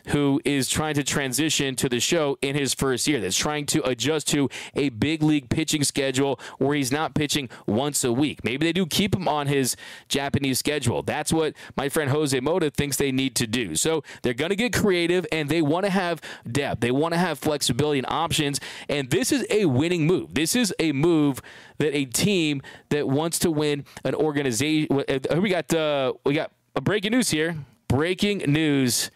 who 0.07 0.41
is 0.43 0.69
trying 0.69 0.95
to 0.95 1.03
transition 1.03 1.75
to 1.75 1.87
the 1.87 1.99
show 1.99 2.37
in 2.41 2.55
his 2.55 2.73
first 2.73 3.07
year, 3.07 3.19
that's 3.21 3.37
trying 3.37 3.65
to 3.67 3.87
adjust 3.87 4.27
to 4.29 4.49
a 4.75 4.89
big 4.89 5.21
league 5.21 5.49
pitching 5.49 5.83
schedule 5.83 6.39
where 6.57 6.75
he's 6.75 6.91
not 6.91 7.13
pitching 7.13 7.49
once 7.67 7.91
once 7.91 8.05
a 8.05 8.11
week. 8.11 8.41
Maybe 8.45 8.65
they 8.65 8.71
do 8.71 8.85
keep 8.85 9.13
him 9.13 9.27
on 9.27 9.47
his 9.47 9.75
Japanese 10.07 10.59
schedule. 10.59 11.01
That's 11.01 11.33
what 11.33 11.53
my 11.75 11.89
friend 11.89 12.09
Jose 12.09 12.39
Mota 12.39 12.69
thinks 12.69 12.95
they 12.95 13.11
need 13.11 13.35
to 13.35 13.47
do. 13.47 13.75
So 13.75 14.03
they're 14.21 14.33
going 14.33 14.51
to 14.51 14.55
get 14.55 14.71
creative 14.71 15.25
and 15.29 15.49
they 15.49 15.61
want 15.61 15.85
to 15.85 15.91
have 15.91 16.21
depth. 16.49 16.79
They 16.79 16.91
want 16.91 17.13
to 17.13 17.17
have 17.17 17.37
flexibility 17.37 17.99
and 17.99 18.07
options. 18.07 18.61
And 18.87 19.09
this 19.09 19.33
is 19.33 19.45
a 19.49 19.65
winning 19.65 20.07
move. 20.07 20.35
This 20.35 20.55
is 20.55 20.73
a 20.79 20.93
move 20.93 21.41
that 21.79 21.93
a 21.93 22.05
team 22.05 22.61
that 22.89 23.09
wants 23.09 23.39
to 23.39 23.51
win 23.51 23.83
an 24.05 24.15
organization. 24.15 24.87
Uh, 24.91 25.41
we 25.41 25.49
got 25.49 25.73
uh, 25.73 26.13
we 26.25 26.33
got 26.33 26.51
a 26.75 26.81
breaking 26.81 27.11
news 27.11 27.29
here. 27.29 27.57
Breaking 27.91 28.37
news. 28.47 29.11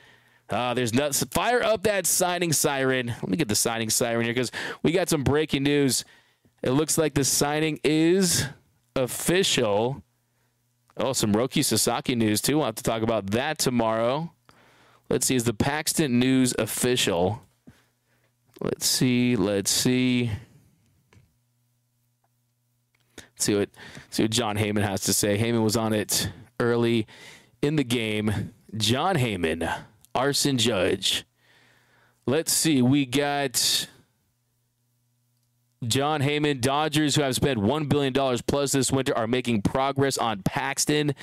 Uh, 0.49 0.73
there's 0.73 0.93
nuts. 0.93 1.23
Fire 1.31 1.63
up 1.63 1.83
that 1.83 2.05
signing 2.05 2.51
siren. 2.51 3.07
Let 3.07 3.29
me 3.29 3.37
get 3.37 3.47
the 3.47 3.55
signing 3.55 3.89
siren 3.89 4.25
here 4.25 4.33
because 4.33 4.51
we 4.83 4.91
got 4.91 5.07
some 5.07 5.23
breaking 5.23 5.63
news. 5.63 6.03
It 6.61 6.71
looks 6.71 6.97
like 6.97 7.13
the 7.13 7.23
signing 7.23 7.79
is 7.85 8.45
official. 8.93 10.03
Oh, 10.97 11.13
some 11.13 11.31
Roki 11.31 11.63
Sasaki 11.63 12.15
news 12.15 12.41
too. 12.41 12.57
We'll 12.57 12.65
have 12.65 12.75
to 12.75 12.83
talk 12.83 13.01
about 13.01 13.27
that 13.27 13.59
tomorrow. 13.59 14.33
Let's 15.09 15.25
see, 15.25 15.35
is 15.35 15.45
the 15.45 15.53
Paxton 15.53 16.19
news 16.19 16.53
official? 16.59 17.43
Let's 18.59 18.85
see, 18.85 19.37
let's 19.37 19.71
see. 19.71 20.31
Let's 23.17 23.45
see 23.45 23.55
what 23.55 23.69
see 24.09 24.23
what 24.23 24.31
Jon 24.31 24.57
Heyman 24.57 24.81
has 24.81 24.99
to 25.03 25.13
say. 25.13 25.37
Heyman 25.37 25.63
was 25.63 25.77
on 25.77 25.93
it 25.93 26.29
early 26.59 27.07
in 27.61 27.77
the 27.77 27.85
game. 27.85 28.51
Jon 28.77 29.15
Heyman, 29.15 29.83
arson 30.13 30.57
judge. 30.57 31.25
Let's 32.25 32.51
see, 32.51 32.81
we 32.81 33.05
got 33.05 33.87
Jon 35.85 36.21
Heyman, 36.21 36.61
Dodgers, 36.61 37.15
who 37.15 37.21
have 37.21 37.35
spent 37.35 37.59
$1 37.59 37.89
billion 37.89 38.13
plus 38.47 38.71
this 38.71 38.91
winter, 38.91 39.15
are 39.15 39.27
making 39.27 39.61
progress 39.61 40.17
on 40.17 40.41
Paxton. 40.43 41.13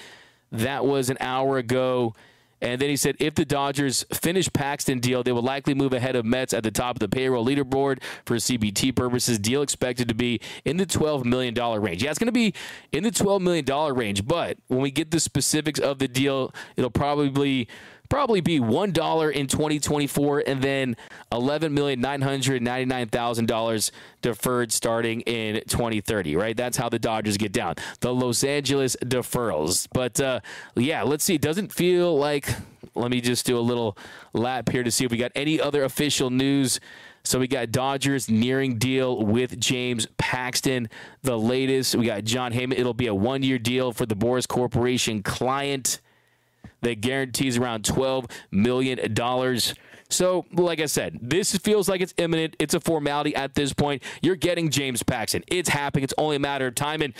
That 0.50 0.84
was 0.84 1.10
an 1.10 1.16
hour 1.20 1.58
ago. 1.58 2.14
And 2.62 2.80
then 2.80 2.88
he 2.88 2.96
said 2.96 3.16
if 3.18 3.34
the 3.34 3.44
Dodgers 3.44 4.06
finish 4.14 4.50
Paxton 4.50 5.00
deal, 5.00 5.22
they 5.22 5.32
will 5.32 5.42
likely 5.42 5.74
move 5.74 5.92
ahead 5.92 6.16
of 6.16 6.24
Mets 6.24 6.54
at 6.54 6.62
the 6.62 6.70
top 6.70 6.96
of 6.96 7.00
the 7.00 7.08
payroll 7.08 7.44
leaderboard 7.44 8.02
for 8.24 8.36
CBT 8.36 8.94
purposes. 8.94 9.38
Deal 9.38 9.62
expected 9.62 10.08
to 10.08 10.14
be 10.14 10.40
in 10.64 10.76
the 10.76 10.86
$12 10.86 11.24
million 11.24 11.54
range. 11.82 12.02
Yeah, 12.02 12.10
it's 12.10 12.18
going 12.18 12.26
to 12.26 12.32
be 12.32 12.54
in 12.92 13.02
the 13.02 13.10
$12 13.10 13.40
million 13.40 13.94
range, 13.94 14.26
but 14.26 14.56
when 14.68 14.80
we 14.80 14.92
get 14.92 15.10
the 15.10 15.20
specifics 15.20 15.80
of 15.80 15.98
the 15.98 16.06
deal, 16.08 16.54
it'll 16.76 16.90
probably 16.90 17.66
probably 18.12 18.42
be 18.42 18.60
one 18.60 18.92
dollar 18.92 19.30
in 19.30 19.46
2024, 19.46 20.44
and 20.46 20.60
then 20.60 20.94
eleven 21.32 21.72
million 21.72 21.98
nine 21.98 22.20
hundred 22.20 22.60
ninety 22.60 22.84
nine 22.84 23.08
thousand 23.08 23.46
dollars 23.46 23.90
deferred 24.20 24.70
starting 24.70 25.22
in 25.22 25.62
2030. 25.66 26.36
Right, 26.36 26.54
that's 26.54 26.76
how 26.76 26.90
the 26.90 26.98
Dodgers 26.98 27.38
get 27.38 27.52
down. 27.52 27.76
The 28.00 28.12
Los 28.12 28.44
Angeles 28.44 28.96
deferrals, 29.02 29.88
but 29.94 30.20
uh, 30.20 30.40
yeah, 30.76 31.02
let's 31.04 31.24
see. 31.24 31.36
It 31.36 31.40
doesn't 31.40 31.72
feel 31.72 32.14
like. 32.16 32.48
Let 32.94 33.10
me 33.10 33.22
just 33.22 33.46
do 33.46 33.58
a 33.58 33.60
little 33.60 33.96
lap 34.34 34.68
here 34.68 34.82
to 34.82 34.90
see 34.90 35.06
if 35.06 35.10
we 35.10 35.16
got 35.16 35.32
any 35.34 35.58
other 35.58 35.82
official 35.82 36.28
news. 36.28 36.78
So 37.24 37.38
we 37.38 37.48
got 37.48 37.72
Dodgers 37.72 38.28
nearing 38.28 38.76
deal 38.76 39.24
with 39.24 39.58
James 39.58 40.06
Paxton. 40.18 40.90
The 41.22 41.38
latest, 41.38 41.94
we 41.94 42.04
got 42.04 42.24
Jon 42.24 42.52
Heyman. 42.52 42.78
It'll 42.78 42.92
be 42.92 43.06
a 43.06 43.14
one 43.14 43.42
year 43.42 43.58
deal 43.58 43.92
for 43.92 44.04
the 44.04 44.14
Boras 44.14 44.46
Corporation 44.46 45.22
client 45.22 46.02
that 46.82 47.00
guarantees 47.00 47.58
around 47.58 47.84
$12 47.84 48.30
million. 48.50 49.14
So, 50.08 50.44
like 50.52 50.80
I 50.80 50.86
said, 50.86 51.18
this 51.22 51.56
feels 51.56 51.88
like 51.88 52.00
it's 52.02 52.12
imminent. 52.18 52.56
It's 52.58 52.74
a 52.74 52.80
formality 52.80 53.34
at 53.34 53.54
this 53.54 53.72
point. 53.72 54.02
You're 54.20 54.36
getting 54.36 54.70
James 54.70 55.02
Paxton. 55.02 55.42
It's 55.48 55.70
happening. 55.70 56.04
It's 56.04 56.14
only 56.18 56.36
a 56.36 56.40
matter 56.40 56.66
of 56.66 56.74
time. 56.74 57.00
And 57.00 57.14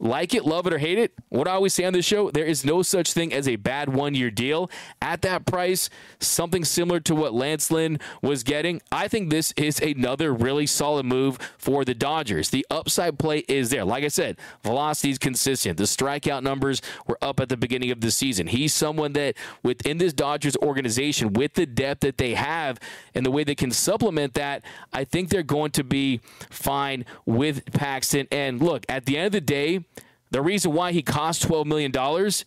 like 0.00 0.34
it, 0.34 0.46
love 0.46 0.66
it, 0.66 0.72
or 0.72 0.78
hate 0.78 0.98
it, 0.98 1.12
what 1.28 1.46
I 1.46 1.52
always 1.52 1.74
say 1.74 1.84
on 1.84 1.92
this 1.92 2.06
show, 2.06 2.30
there 2.30 2.44
is 2.44 2.64
no 2.64 2.80
such 2.80 3.12
thing 3.12 3.34
as 3.34 3.46
a 3.46 3.56
bad 3.56 3.92
one 3.92 4.14
year 4.14 4.30
deal. 4.30 4.70
At 5.02 5.20
that 5.22 5.44
price, 5.44 5.90
something 6.18 6.64
similar 6.64 7.00
to 7.00 7.14
what 7.14 7.34
Lance 7.34 7.70
Lynn 7.70 7.98
was 8.22 8.42
getting, 8.42 8.80
I 8.90 9.08
think 9.08 9.30
this 9.30 9.52
is 9.56 9.78
another 9.78 10.32
really 10.32 10.66
solid 10.66 11.04
move 11.04 11.38
for 11.58 11.84
the 11.84 11.94
Dodgers. 11.94 12.48
The 12.48 12.66
upside 12.70 13.18
play 13.18 13.44
is 13.46 13.68
there. 13.68 13.84
Like 13.84 14.02
I 14.02 14.08
said, 14.08 14.38
velocity 14.62 15.10
is 15.10 15.18
consistent. 15.18 15.76
The 15.76 15.84
strikeout 15.84 16.42
numbers 16.42 16.80
were 17.06 17.18
up 17.20 17.38
at 17.38 17.50
the 17.50 17.58
beginning 17.58 17.90
of 17.90 18.00
the 18.00 18.10
season. 18.10 18.46
He's 18.46 18.72
someone 18.72 19.12
that 19.12 19.36
within 19.62 19.98
this 19.98 20.14
Dodgers 20.14 20.56
organization, 20.56 21.34
with 21.34 21.54
the 21.54 21.66
depth 21.66 22.00
that 22.00 22.16
they 22.16 22.34
have 22.34 22.80
and 23.14 23.26
the 23.26 23.30
way 23.30 23.44
they 23.44 23.54
can 23.54 23.70
supplement 23.70 24.32
that, 24.34 24.64
I 24.94 25.04
think 25.04 25.28
they're 25.28 25.42
going 25.42 25.72
to 25.72 25.84
be 25.84 26.20
fine 26.48 27.04
with 27.26 27.70
Paxton. 27.72 28.28
And 28.32 28.62
look, 28.62 28.86
at 28.88 29.04
the 29.04 29.18
end 29.18 29.26
of 29.26 29.32
the 29.32 29.40
day, 29.42 29.84
the 30.30 30.42
reason 30.42 30.72
why 30.72 30.92
he 30.92 31.02
cost 31.02 31.46
$12 31.46 31.66
million 31.66 31.92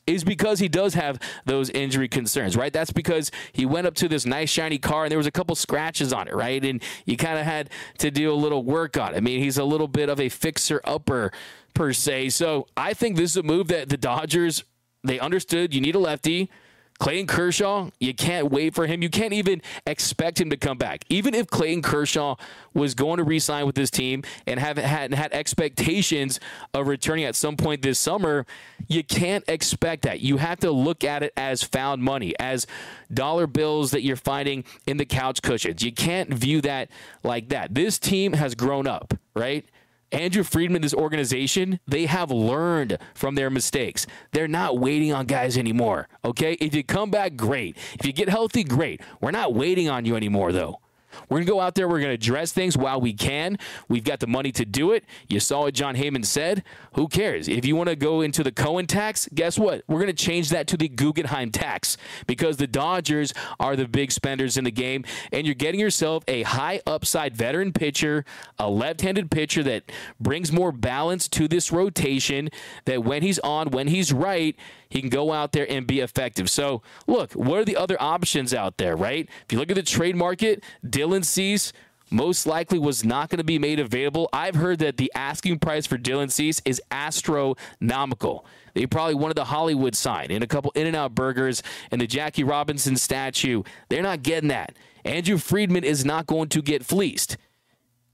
is 0.07 0.23
because 0.23 0.59
he 0.59 0.67
does 0.67 0.93
have 0.93 1.19
those 1.45 1.69
injury 1.69 2.07
concerns, 2.07 2.55
right? 2.55 2.71
That's 2.71 2.91
because 2.91 3.31
he 3.51 3.65
went 3.65 3.87
up 3.87 3.95
to 3.95 4.07
this 4.07 4.25
nice, 4.25 4.49
shiny 4.49 4.77
car 4.77 5.03
and 5.03 5.11
there 5.11 5.17
was 5.17 5.27
a 5.27 5.31
couple 5.31 5.55
scratches 5.55 6.13
on 6.13 6.27
it, 6.27 6.35
right? 6.35 6.63
And 6.63 6.81
you 7.05 7.17
kind 7.17 7.37
of 7.37 7.45
had 7.45 7.69
to 7.97 8.09
do 8.09 8.31
a 8.31 8.35
little 8.35 8.63
work 8.63 8.97
on 8.97 9.13
it. 9.13 9.17
I 9.17 9.19
mean, 9.19 9.39
he's 9.39 9.57
a 9.57 9.65
little 9.65 9.87
bit 9.87 10.09
of 10.09 10.19
a 10.19 10.29
fixer 10.29 10.81
upper, 10.85 11.31
per 11.73 11.93
se. 11.93 12.29
So 12.29 12.67
I 12.77 12.93
think 12.93 13.17
this 13.17 13.31
is 13.31 13.37
a 13.37 13.43
move 13.43 13.67
that 13.67 13.89
the 13.89 13.97
Dodgers, 13.97 14.63
they 15.03 15.19
understood 15.19 15.73
you 15.73 15.81
need 15.81 15.95
a 15.95 15.99
lefty. 15.99 16.49
Clayton 16.99 17.27
Kershaw, 17.27 17.89
you 17.99 18.13
can't 18.13 18.51
wait 18.51 18.73
for 18.73 18.87
him. 18.87 19.01
You 19.01 19.09
can't 19.09 19.33
even 19.33 19.61
expect 19.85 20.39
him 20.39 20.49
to 20.51 20.57
come 20.57 20.77
back. 20.77 21.03
Even 21.09 21.33
if 21.33 21.47
Clayton 21.47 21.81
Kershaw 21.81 22.35
was 22.73 22.93
going 22.93 23.17
to 23.17 23.23
re-sign 23.23 23.65
with 23.65 23.75
this 23.75 23.89
team 23.89 24.23
and 24.47 24.59
have 24.59 24.77
had 24.77 25.13
had 25.13 25.33
expectations 25.33 26.39
of 26.73 26.87
returning 26.87 27.25
at 27.25 27.35
some 27.35 27.57
point 27.57 27.81
this 27.81 27.99
summer, 27.99 28.45
you 28.87 29.03
can't 29.03 29.43
expect 29.47 30.03
that. 30.03 30.21
You 30.21 30.37
have 30.37 30.59
to 30.59 30.71
look 30.71 31.03
at 31.03 31.23
it 31.23 31.33
as 31.35 31.63
found 31.63 32.03
money, 32.03 32.33
as 32.39 32.67
dollar 33.13 33.47
bills 33.47 33.91
that 33.91 34.03
you're 34.03 34.15
finding 34.15 34.63
in 34.87 34.97
the 34.97 35.05
couch 35.05 35.41
cushions. 35.41 35.83
You 35.83 35.91
can't 35.91 36.33
view 36.33 36.61
that 36.61 36.89
like 37.23 37.49
that. 37.49 37.73
This 37.73 37.99
team 37.99 38.33
has 38.33 38.55
grown 38.55 38.87
up, 38.87 39.13
right? 39.35 39.65
Andrew 40.13 40.43
Friedman, 40.43 40.83
this 40.83 40.93
organization, 40.93 41.79
they 41.87 42.05
have 42.05 42.29
learned 42.31 42.99
from 43.15 43.35
their 43.35 43.49
mistakes. 43.49 44.05
They're 44.31 44.47
not 44.47 44.77
waiting 44.77 45.11
on 45.11 45.25
guys 45.25 45.57
anymore. 45.57 46.07
Okay. 46.23 46.53
If 46.53 46.75
you 46.75 46.83
come 46.83 47.09
back, 47.09 47.35
great. 47.35 47.75
If 47.99 48.05
you 48.05 48.13
get 48.13 48.29
healthy, 48.29 48.63
great. 48.63 49.01
We're 49.19 49.31
not 49.31 49.53
waiting 49.53 49.89
on 49.89 50.05
you 50.05 50.15
anymore, 50.15 50.51
though. 50.51 50.82
We're 51.29 51.37
going 51.37 51.45
to 51.45 51.51
go 51.51 51.59
out 51.59 51.75
there. 51.75 51.87
We're 51.87 51.99
going 51.99 52.09
to 52.09 52.15
address 52.15 52.51
things 52.51 52.77
while 52.77 52.99
we 52.99 53.13
can. 53.13 53.57
We've 53.87 54.03
got 54.03 54.19
the 54.19 54.27
money 54.27 54.51
to 54.53 54.65
do 54.65 54.91
it. 54.91 55.03
You 55.27 55.39
saw 55.39 55.61
what 55.61 55.73
Jon 55.73 55.95
Heyman 55.95 56.25
said. 56.25 56.63
Who 56.93 57.07
cares? 57.07 57.47
If 57.47 57.65
you 57.65 57.75
want 57.75 57.89
to 57.89 57.95
go 57.95 58.21
into 58.21 58.43
the 58.43 58.51
Cohen 58.51 58.87
tax, 58.87 59.27
guess 59.33 59.57
what? 59.57 59.83
We're 59.87 59.99
going 59.99 60.07
to 60.07 60.13
change 60.13 60.49
that 60.49 60.67
to 60.67 60.77
the 60.77 60.87
Guggenheim 60.87 61.51
tax 61.51 61.97
because 62.27 62.57
the 62.57 62.67
Dodgers 62.67 63.33
are 63.59 63.75
the 63.75 63.87
big 63.87 64.11
spenders 64.11 64.57
in 64.57 64.63
the 64.63 64.71
game. 64.71 65.03
And 65.31 65.45
you're 65.45 65.55
getting 65.55 65.79
yourself 65.79 66.23
a 66.27 66.43
high 66.43 66.81
upside 66.85 67.35
veteran 67.35 67.73
pitcher, 67.73 68.25
a 68.59 68.69
left 68.69 69.01
handed 69.01 69.31
pitcher 69.31 69.63
that 69.63 69.91
brings 70.19 70.51
more 70.51 70.71
balance 70.71 71.27
to 71.29 71.47
this 71.47 71.71
rotation. 71.71 72.49
That 72.85 73.03
when 73.03 73.23
he's 73.23 73.39
on, 73.39 73.71
when 73.71 73.87
he's 73.87 74.13
right, 74.13 74.55
he 74.93 75.01
can 75.01 75.09
go 75.09 75.33
out 75.33 75.51
there 75.51 75.69
and 75.69 75.87
be 75.87 75.99
effective. 76.01 76.49
So, 76.49 76.83
look, 77.07 77.33
what 77.33 77.59
are 77.59 77.65
the 77.65 77.75
other 77.75 77.99
options 77.99 78.53
out 78.53 78.77
there, 78.77 78.95
right? 78.95 79.27
If 79.43 79.51
you 79.51 79.57
look 79.57 79.71
at 79.71 79.75
the 79.75 79.83
trade 79.83 80.15
market, 80.15 80.63
Dylan 80.85 81.25
Cease 81.25 81.73
most 82.11 82.45
likely 82.45 82.77
was 82.77 83.03
not 83.03 83.29
going 83.29 83.39
to 83.39 83.43
be 83.43 83.57
made 83.57 83.79
available. 83.79 84.29
I've 84.31 84.53
heard 84.53 84.77
that 84.79 84.97
the 84.97 85.11
asking 85.15 85.59
price 85.59 85.87
for 85.87 85.97
Dylan 85.97 86.31
Cease 86.31 86.61
is 86.63 86.79
astronomical. 86.91 88.45
They 88.75 88.85
probably 88.85 89.15
wanted 89.15 89.35
the 89.35 89.45
Hollywood 89.45 89.95
sign 89.95 90.27
and 90.29 90.43
a 90.43 90.47
couple 90.47 90.71
In 90.75 90.85
N 90.85 90.93
Out 90.93 91.15
burgers 91.15 91.63
and 91.89 91.99
the 91.99 92.05
Jackie 92.05 92.43
Robinson 92.43 92.97
statue. 92.97 93.63
They're 93.89 94.03
not 94.03 94.21
getting 94.21 94.49
that. 94.49 94.75
Andrew 95.03 95.39
Friedman 95.39 95.83
is 95.83 96.05
not 96.05 96.27
going 96.27 96.49
to 96.49 96.61
get 96.61 96.85
fleeced. 96.85 97.37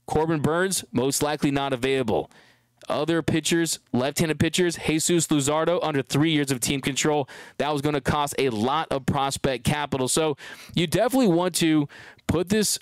Corbin 0.06 0.40
Burnes, 0.40 0.82
most 0.92 1.22
likely 1.22 1.50
not 1.50 1.72
available. 1.72 2.30
Other 2.88 3.22
pitchers, 3.22 3.78
left-handed 3.92 4.38
pitchers, 4.38 4.76
Jesus 4.76 5.28
Luzardo 5.28 5.78
under 5.82 6.02
three 6.02 6.32
years 6.32 6.50
of 6.50 6.60
team 6.60 6.80
control. 6.80 7.28
That 7.58 7.72
was 7.72 7.82
going 7.82 7.94
to 7.94 8.00
cost 8.00 8.34
a 8.38 8.50
lot 8.50 8.88
of 8.90 9.06
prospect 9.06 9.64
capital. 9.64 10.08
So 10.08 10.36
you 10.74 10.86
definitely 10.86 11.28
want 11.28 11.54
to 11.56 11.88
put 12.26 12.48
this 12.48 12.78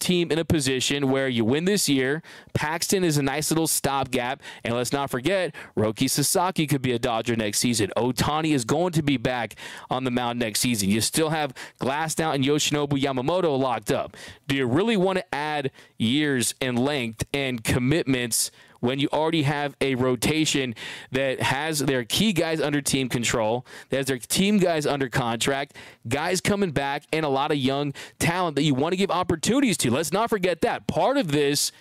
team 0.00 0.32
in 0.32 0.38
a 0.38 0.44
position 0.44 1.10
where 1.10 1.28
you 1.28 1.44
win 1.44 1.64
this 1.64 1.88
year. 1.88 2.22
Paxton 2.52 3.04
is 3.04 3.16
a 3.16 3.22
nice 3.22 3.50
little 3.50 3.66
stopgap. 3.66 4.42
And 4.64 4.74
let's 4.74 4.92
not 4.92 5.10
forget, 5.10 5.54
Roki 5.76 6.10
Sasaki 6.10 6.66
could 6.66 6.82
be 6.82 6.92
a 6.92 6.98
Dodger 6.98 7.36
next 7.36 7.60
season. 7.60 7.92
Ohtani 7.96 8.54
is 8.54 8.64
going 8.64 8.92
to 8.94 9.02
be 9.02 9.16
back 9.16 9.54
on 9.88 10.04
the 10.04 10.10
mound 10.10 10.38
next 10.38 10.60
season. 10.60 10.88
You 10.88 11.00
still 11.00 11.30
have 11.30 11.54
Glasnow 11.80 12.34
and 12.34 12.44
Yoshinobu 12.44 13.00
Yamamoto 13.00 13.58
locked 13.58 13.92
up. 13.92 14.16
Do 14.46 14.56
you 14.56 14.66
really 14.66 14.96
want 14.96 15.18
to 15.18 15.34
add 15.34 15.70
years 15.96 16.54
and 16.60 16.78
length 16.78 17.24
and 17.32 17.62
commitments? 17.62 18.50
When 18.80 18.98
you 18.98 19.08
already 19.12 19.42
have 19.42 19.76
a 19.80 19.94
rotation 19.94 20.74
that 21.12 21.40
has 21.40 21.80
their 21.80 22.04
key 22.04 22.32
guys 22.32 22.60
under 22.60 22.80
team 22.80 23.08
control, 23.08 23.66
that 23.90 23.98
has 23.98 24.06
their 24.06 24.18
team 24.18 24.58
guys 24.58 24.86
under 24.86 25.08
contract, 25.08 25.76
guys 26.08 26.40
coming 26.40 26.70
back, 26.70 27.04
and 27.12 27.24
a 27.24 27.28
lot 27.28 27.50
of 27.50 27.56
young 27.56 27.92
talent 28.18 28.56
that 28.56 28.62
you 28.62 28.74
want 28.74 28.92
to 28.92 28.96
give 28.96 29.10
opportunities 29.10 29.76
to. 29.78 29.90
Let's 29.90 30.12
not 30.12 30.30
forget 30.30 30.60
that. 30.62 30.86
Part 30.86 31.16
of 31.16 31.32
this 31.32 31.72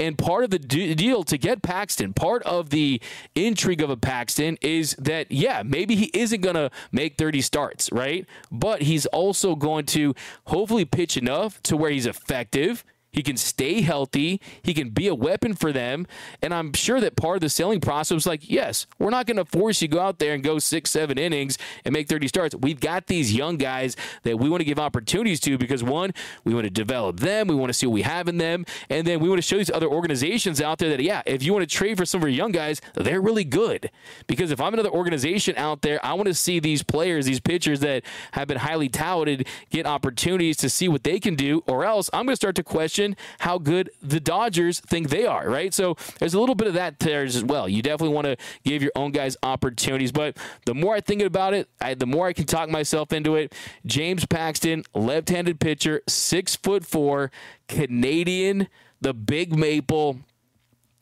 and 0.00 0.16
part 0.16 0.44
of 0.44 0.50
the 0.50 0.58
deal 0.58 1.24
to 1.24 1.36
get 1.36 1.60
Paxton, 1.62 2.14
part 2.14 2.42
of 2.44 2.70
the 2.70 3.02
intrigue 3.34 3.82
of 3.82 3.90
a 3.90 3.98
Paxton 3.98 4.56
is 4.62 4.96
that, 4.98 5.30
yeah, 5.30 5.62
maybe 5.62 5.94
he 5.94 6.10
isn't 6.14 6.40
going 6.40 6.54
to 6.54 6.70
make 6.90 7.18
30 7.18 7.42
starts, 7.42 7.92
right? 7.92 8.26
But 8.50 8.82
he's 8.82 9.04
also 9.06 9.54
going 9.54 9.84
to 9.86 10.14
hopefully 10.46 10.86
pitch 10.86 11.18
enough 11.18 11.62
to 11.64 11.76
where 11.76 11.90
he's 11.90 12.06
effective 12.06 12.82
he 13.12 13.22
can 13.22 13.36
stay 13.36 13.80
healthy. 13.82 14.40
He 14.62 14.74
can 14.74 14.90
be 14.90 15.08
a 15.08 15.14
weapon 15.14 15.54
for 15.54 15.72
them. 15.72 16.06
And 16.42 16.54
I'm 16.54 16.72
sure 16.72 17.00
that 17.00 17.16
part 17.16 17.36
of 17.36 17.40
the 17.40 17.48
selling 17.48 17.80
process 17.80 18.14
was 18.14 18.26
like, 18.26 18.48
yes, 18.48 18.86
we're 18.98 19.10
not 19.10 19.26
going 19.26 19.36
to 19.36 19.44
force 19.44 19.82
you 19.82 19.88
to 19.88 19.96
go 19.96 20.00
out 20.00 20.18
there 20.18 20.32
and 20.34 20.42
go 20.42 20.58
six, 20.58 20.90
seven 20.90 21.18
innings 21.18 21.58
and 21.84 21.92
make 21.92 22.08
30 22.08 22.28
starts. 22.28 22.54
We've 22.54 22.80
got 22.80 23.06
these 23.06 23.34
young 23.34 23.56
guys 23.56 23.96
that 24.22 24.38
we 24.38 24.48
want 24.48 24.60
to 24.60 24.64
give 24.64 24.78
opportunities 24.78 25.40
to 25.40 25.58
because 25.58 25.82
one, 25.82 26.12
we 26.44 26.54
want 26.54 26.64
to 26.64 26.70
develop 26.70 27.20
them. 27.20 27.48
We 27.48 27.54
want 27.54 27.70
to 27.70 27.74
see 27.74 27.86
what 27.86 27.94
we 27.94 28.02
have 28.02 28.28
in 28.28 28.38
them. 28.38 28.64
And 28.88 29.06
then 29.06 29.20
we 29.20 29.28
want 29.28 29.38
to 29.38 29.46
show 29.46 29.56
these 29.56 29.70
other 29.70 29.88
organizations 29.88 30.60
out 30.60 30.78
there 30.78 30.90
that, 30.90 31.00
yeah, 31.00 31.22
if 31.26 31.42
you 31.42 31.52
want 31.52 31.68
to 31.68 31.74
trade 31.74 31.96
for 31.96 32.06
some 32.06 32.20
of 32.20 32.24
our 32.24 32.28
young 32.28 32.52
guys, 32.52 32.80
they're 32.94 33.20
really 33.20 33.44
good. 33.44 33.90
Because 34.26 34.50
if 34.50 34.60
I'm 34.60 34.72
another 34.72 34.90
organization 34.90 35.56
out 35.56 35.82
there, 35.82 36.04
I 36.04 36.14
want 36.14 36.28
to 36.28 36.34
see 36.34 36.60
these 36.60 36.82
players, 36.82 37.26
these 37.26 37.40
pitchers 37.40 37.80
that 37.80 38.04
have 38.32 38.46
been 38.46 38.58
highly 38.58 38.88
touted, 38.88 39.48
get 39.70 39.86
opportunities 39.86 40.56
to 40.58 40.70
see 40.70 40.88
what 40.88 41.02
they 41.02 41.18
can 41.18 41.34
do, 41.34 41.64
or 41.66 41.84
else 41.84 42.08
I'm 42.12 42.24
going 42.26 42.32
to 42.32 42.36
start 42.36 42.54
to 42.56 42.62
question 42.62 42.99
question 43.00 43.16
how 43.40 43.58
good 43.58 43.90
the 44.02 44.20
Dodgers 44.20 44.80
think 44.80 45.08
they 45.08 45.26
are, 45.26 45.48
right? 45.48 45.72
So 45.72 45.96
there's 46.18 46.34
a 46.34 46.40
little 46.40 46.54
bit 46.54 46.68
of 46.68 46.74
that 46.74 46.98
there 46.98 47.22
as 47.22 47.42
well. 47.42 47.68
You 47.68 47.82
definitely 47.82 48.14
want 48.14 48.26
to 48.26 48.36
give 48.64 48.82
your 48.82 48.92
own 48.94 49.10
guys 49.10 49.36
opportunities. 49.42 50.12
But 50.12 50.36
the 50.66 50.74
more 50.74 50.94
I 50.94 51.00
think 51.00 51.22
about 51.22 51.54
it, 51.54 51.68
I, 51.80 51.94
the 51.94 52.06
more 52.06 52.26
I 52.26 52.32
can 52.32 52.46
talk 52.46 52.68
myself 52.68 53.12
into 53.12 53.36
it. 53.36 53.54
James 53.86 54.26
Paxton, 54.26 54.84
left 54.94 55.28
handed 55.30 55.60
pitcher, 55.60 56.02
six 56.08 56.56
foot 56.56 56.84
four, 56.84 57.30
Canadian, 57.68 58.68
the 59.00 59.14
big 59.14 59.56
maple. 59.56 60.18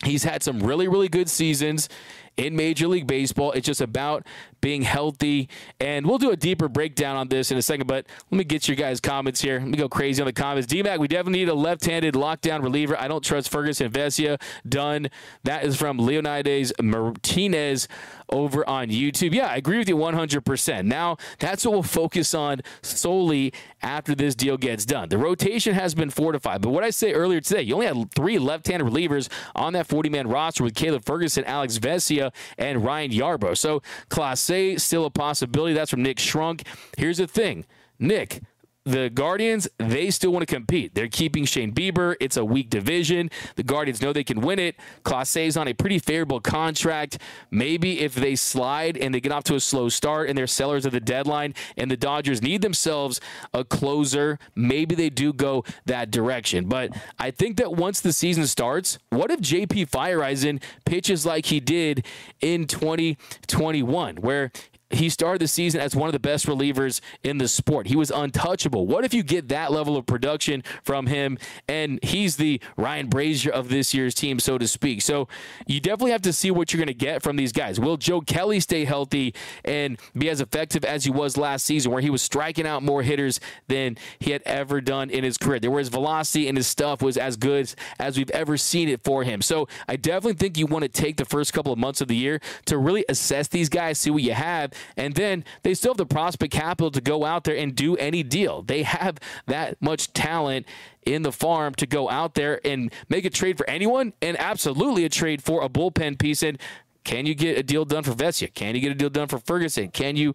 He's 0.04 0.22
had 0.22 0.42
some 0.44 0.60
really, 0.60 0.86
really 0.86 1.08
good 1.08 1.28
seasons 1.28 1.88
in 2.36 2.54
Major 2.54 2.86
League 2.86 3.08
Baseball. 3.08 3.50
It's 3.50 3.66
just 3.66 3.80
about 3.80 4.24
being 4.60 4.82
healthy. 4.82 5.48
And 5.80 6.06
we'll 6.06 6.18
do 6.18 6.30
a 6.30 6.36
deeper 6.36 6.68
breakdown 6.68 7.16
on 7.16 7.28
this 7.28 7.50
in 7.50 7.58
a 7.58 7.62
second, 7.62 7.86
but 7.86 8.06
let 8.30 8.38
me 8.38 8.44
get 8.44 8.68
your 8.68 8.76
guys' 8.76 9.00
comments 9.00 9.40
here. 9.40 9.58
Let 9.58 9.68
me 9.68 9.78
go 9.78 9.88
crazy 9.88 10.22
on 10.22 10.26
the 10.26 10.32
comments. 10.32 10.72
DMAC, 10.72 10.98
we 10.98 11.08
definitely 11.08 11.40
need 11.40 11.48
a 11.48 11.54
left 11.54 11.84
handed 11.84 12.14
lockdown 12.14 12.62
reliever. 12.62 12.98
I 12.98 13.08
don't 13.08 13.24
trust 13.24 13.50
Ferguson 13.50 13.90
Vesia. 13.90 14.40
Done. 14.68 15.08
That 15.44 15.64
is 15.64 15.76
from 15.76 15.98
Leonidas 15.98 16.72
Martinez 16.80 17.88
over 18.30 18.68
on 18.68 18.88
YouTube. 18.88 19.32
Yeah, 19.34 19.46
I 19.46 19.56
agree 19.56 19.78
with 19.78 19.88
you 19.88 19.96
100%. 19.96 20.84
Now, 20.84 21.16
that's 21.38 21.64
what 21.64 21.72
we'll 21.72 21.82
focus 21.82 22.34
on 22.34 22.60
solely 22.82 23.52
after 23.82 24.14
this 24.14 24.34
deal 24.34 24.56
gets 24.56 24.84
done. 24.84 25.08
The 25.08 25.18
rotation 25.18 25.74
has 25.74 25.94
been 25.94 26.10
fortified, 26.10 26.60
but 26.60 26.70
what 26.70 26.84
I 26.84 26.90
say 26.90 27.12
earlier 27.12 27.40
today, 27.40 27.62
you 27.62 27.74
only 27.74 27.86
had 27.86 28.14
three 28.14 28.38
left-handed 28.38 28.86
relievers 28.86 29.28
on 29.54 29.72
that 29.72 29.88
40-man 29.88 30.28
roster 30.28 30.64
with 30.64 30.74
Caleb 30.74 31.04
Ferguson, 31.04 31.44
Alex 31.44 31.78
Vesia, 31.78 32.32
and 32.58 32.84
Ryan 32.84 33.10
Yarbrough. 33.10 33.56
So 33.56 33.82
Class 34.08 34.40
say 34.48 34.76
still 34.76 35.04
a 35.04 35.10
possibility. 35.10 35.74
That's 35.74 35.90
from 35.90 36.02
Nick 36.02 36.18
Shrunk. 36.18 36.62
Here's 36.96 37.18
the 37.18 37.26
thing, 37.26 37.66
Nick 37.98 38.40
the 38.88 39.10
Guardians, 39.10 39.68
they 39.78 40.10
still 40.10 40.32
want 40.32 40.46
to 40.48 40.52
compete. 40.52 40.94
They're 40.94 41.08
keeping 41.08 41.44
Shane 41.44 41.72
Bieber. 41.72 42.16
It's 42.20 42.36
a 42.36 42.44
weak 42.44 42.70
division. 42.70 43.30
The 43.56 43.62
Guardians 43.62 44.00
know 44.00 44.12
they 44.12 44.24
can 44.24 44.40
win 44.40 44.58
it. 44.58 44.76
Clase 45.04 45.46
is 45.46 45.56
on 45.56 45.68
a 45.68 45.74
pretty 45.74 45.98
favorable 45.98 46.40
contract. 46.40 47.18
Maybe 47.50 48.00
if 48.00 48.14
they 48.14 48.34
slide 48.34 48.96
and 48.96 49.14
they 49.14 49.20
get 49.20 49.30
off 49.30 49.44
to 49.44 49.54
a 49.54 49.60
slow 49.60 49.90
start 49.90 50.28
and 50.28 50.38
they're 50.38 50.46
sellers 50.46 50.86
of 50.86 50.92
the 50.92 51.00
deadline 51.00 51.54
and 51.76 51.90
the 51.90 51.96
Dodgers 51.96 52.40
need 52.40 52.62
themselves 52.62 53.20
a 53.52 53.62
closer, 53.62 54.38
maybe 54.54 54.94
they 54.94 55.10
do 55.10 55.34
go 55.34 55.64
that 55.84 56.10
direction. 56.10 56.66
But 56.66 56.96
I 57.18 57.30
think 57.30 57.58
that 57.58 57.74
once 57.74 58.00
the 58.00 58.12
season 58.12 58.46
starts, 58.46 58.98
what 59.10 59.30
if 59.30 59.40
JP 59.40 59.90
Feyereisen 59.90 60.62
pitches 60.86 61.26
like 61.26 61.46
he 61.46 61.60
did 61.60 62.06
in 62.40 62.66
2021, 62.66 64.16
where 64.16 64.50
he 64.90 65.08
started 65.08 65.40
the 65.40 65.48
season 65.48 65.80
as 65.80 65.94
one 65.94 66.08
of 66.08 66.12
the 66.12 66.18
best 66.18 66.46
relievers 66.46 67.00
in 67.22 67.38
the 67.38 67.48
sport. 67.48 67.86
He 67.88 67.96
was 67.96 68.10
untouchable. 68.10 68.86
What 68.86 69.04
if 69.04 69.12
you 69.12 69.22
get 69.22 69.48
that 69.48 69.70
level 69.70 69.96
of 69.96 70.06
production 70.06 70.64
from 70.82 71.06
him 71.06 71.38
and 71.68 71.98
he's 72.02 72.36
the 72.36 72.60
Ryan 72.76 73.08
Brasier 73.08 73.50
of 73.50 73.68
this 73.68 73.92
year's 73.92 74.14
team, 74.14 74.38
so 74.38 74.56
to 74.56 74.66
speak? 74.66 75.02
So 75.02 75.28
you 75.66 75.80
definitely 75.80 76.12
have 76.12 76.22
to 76.22 76.32
see 76.32 76.50
what 76.50 76.72
you're 76.72 76.78
going 76.78 76.88
to 76.88 76.94
get 76.94 77.22
from 77.22 77.36
these 77.36 77.52
guys. 77.52 77.78
Will 77.78 77.98
Joe 77.98 78.20
Kelly 78.20 78.60
stay 78.60 78.84
healthy 78.84 79.34
and 79.64 79.98
be 80.16 80.30
as 80.30 80.40
effective 80.40 80.84
as 80.84 81.04
he 81.04 81.10
was 81.10 81.36
last 81.36 81.66
season, 81.66 81.92
where 81.92 82.00
he 82.00 82.10
was 82.10 82.22
striking 82.22 82.66
out 82.66 82.82
more 82.82 83.02
hitters 83.02 83.40
than 83.68 83.98
he 84.18 84.30
had 84.30 84.42
ever 84.46 84.80
done 84.80 85.10
in 85.10 85.22
his 85.22 85.36
career? 85.36 85.60
There 85.60 85.70
was 85.70 85.88
velocity 85.88 86.48
and 86.48 86.56
his 86.56 86.66
stuff 86.66 87.02
was 87.02 87.16
as 87.18 87.36
good 87.36 87.72
as 87.98 88.16
we've 88.16 88.30
ever 88.30 88.56
seen 88.56 88.88
it 88.88 89.04
for 89.04 89.22
him. 89.24 89.42
So 89.42 89.68
I 89.86 89.96
definitely 89.96 90.34
think 90.34 90.56
you 90.56 90.66
want 90.66 90.82
to 90.82 90.88
take 90.88 91.16
the 91.16 91.24
first 91.24 91.52
couple 91.52 91.72
of 91.72 91.78
months 91.78 92.00
of 92.00 92.08
the 92.08 92.16
year 92.16 92.40
to 92.66 92.78
really 92.78 93.04
assess 93.08 93.48
these 93.48 93.68
guys, 93.68 93.98
see 93.98 94.10
what 94.10 94.22
you 94.22 94.32
have 94.32 94.72
and 94.96 95.14
then 95.14 95.44
they 95.62 95.74
still 95.74 95.92
have 95.92 95.98
the 95.98 96.06
prospect 96.06 96.52
capital 96.52 96.90
to 96.90 97.00
go 97.00 97.24
out 97.24 97.44
there 97.44 97.56
and 97.56 97.74
do 97.74 97.96
any 97.96 98.22
deal. 98.22 98.62
They 98.62 98.82
have 98.82 99.18
that 99.46 99.80
much 99.80 100.12
talent 100.12 100.66
in 101.04 101.22
the 101.22 101.32
farm 101.32 101.74
to 101.76 101.86
go 101.86 102.10
out 102.10 102.34
there 102.34 102.60
and 102.66 102.92
make 103.08 103.24
a 103.24 103.30
trade 103.30 103.56
for 103.56 103.68
anyone 103.68 104.12
and 104.20 104.38
absolutely 104.38 105.04
a 105.04 105.08
trade 105.08 105.42
for 105.42 105.62
a 105.62 105.68
bullpen 105.68 106.18
piece. 106.18 106.42
And 106.42 106.58
Can 107.04 107.24
you 107.26 107.34
get 107.34 107.56
a 107.56 107.62
deal 107.62 107.84
done 107.84 108.02
for 108.02 108.12
Vesia? 108.12 108.52
Can 108.52 108.74
you 108.74 108.80
get 108.80 108.92
a 108.92 108.94
deal 108.94 109.08
done 109.10 109.28
for 109.28 109.38
Ferguson? 109.38 109.88
Can 109.90 110.16
you 110.16 110.34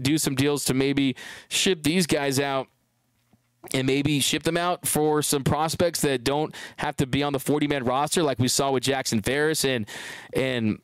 do 0.00 0.18
some 0.18 0.34
deals 0.34 0.64
to 0.64 0.74
maybe 0.74 1.14
ship 1.48 1.82
these 1.82 2.06
guys 2.06 2.40
out? 2.40 2.68
and 3.74 3.86
maybe 3.86 4.20
ship 4.20 4.44
them 4.44 4.56
out 4.56 4.86
for 4.86 5.20
some 5.20 5.42
prospects 5.42 6.00
that 6.02 6.22
don't 6.22 6.54
have 6.76 6.96
to 6.96 7.06
be 7.06 7.24
on 7.24 7.32
the 7.32 7.40
40 7.40 7.66
man 7.66 7.84
roster 7.84 8.22
like 8.22 8.38
we 8.38 8.46
saw 8.48 8.70
with 8.70 8.84
Jackson 8.84 9.20
Ferris 9.20 9.64
and 9.64 9.86
and 10.32 10.78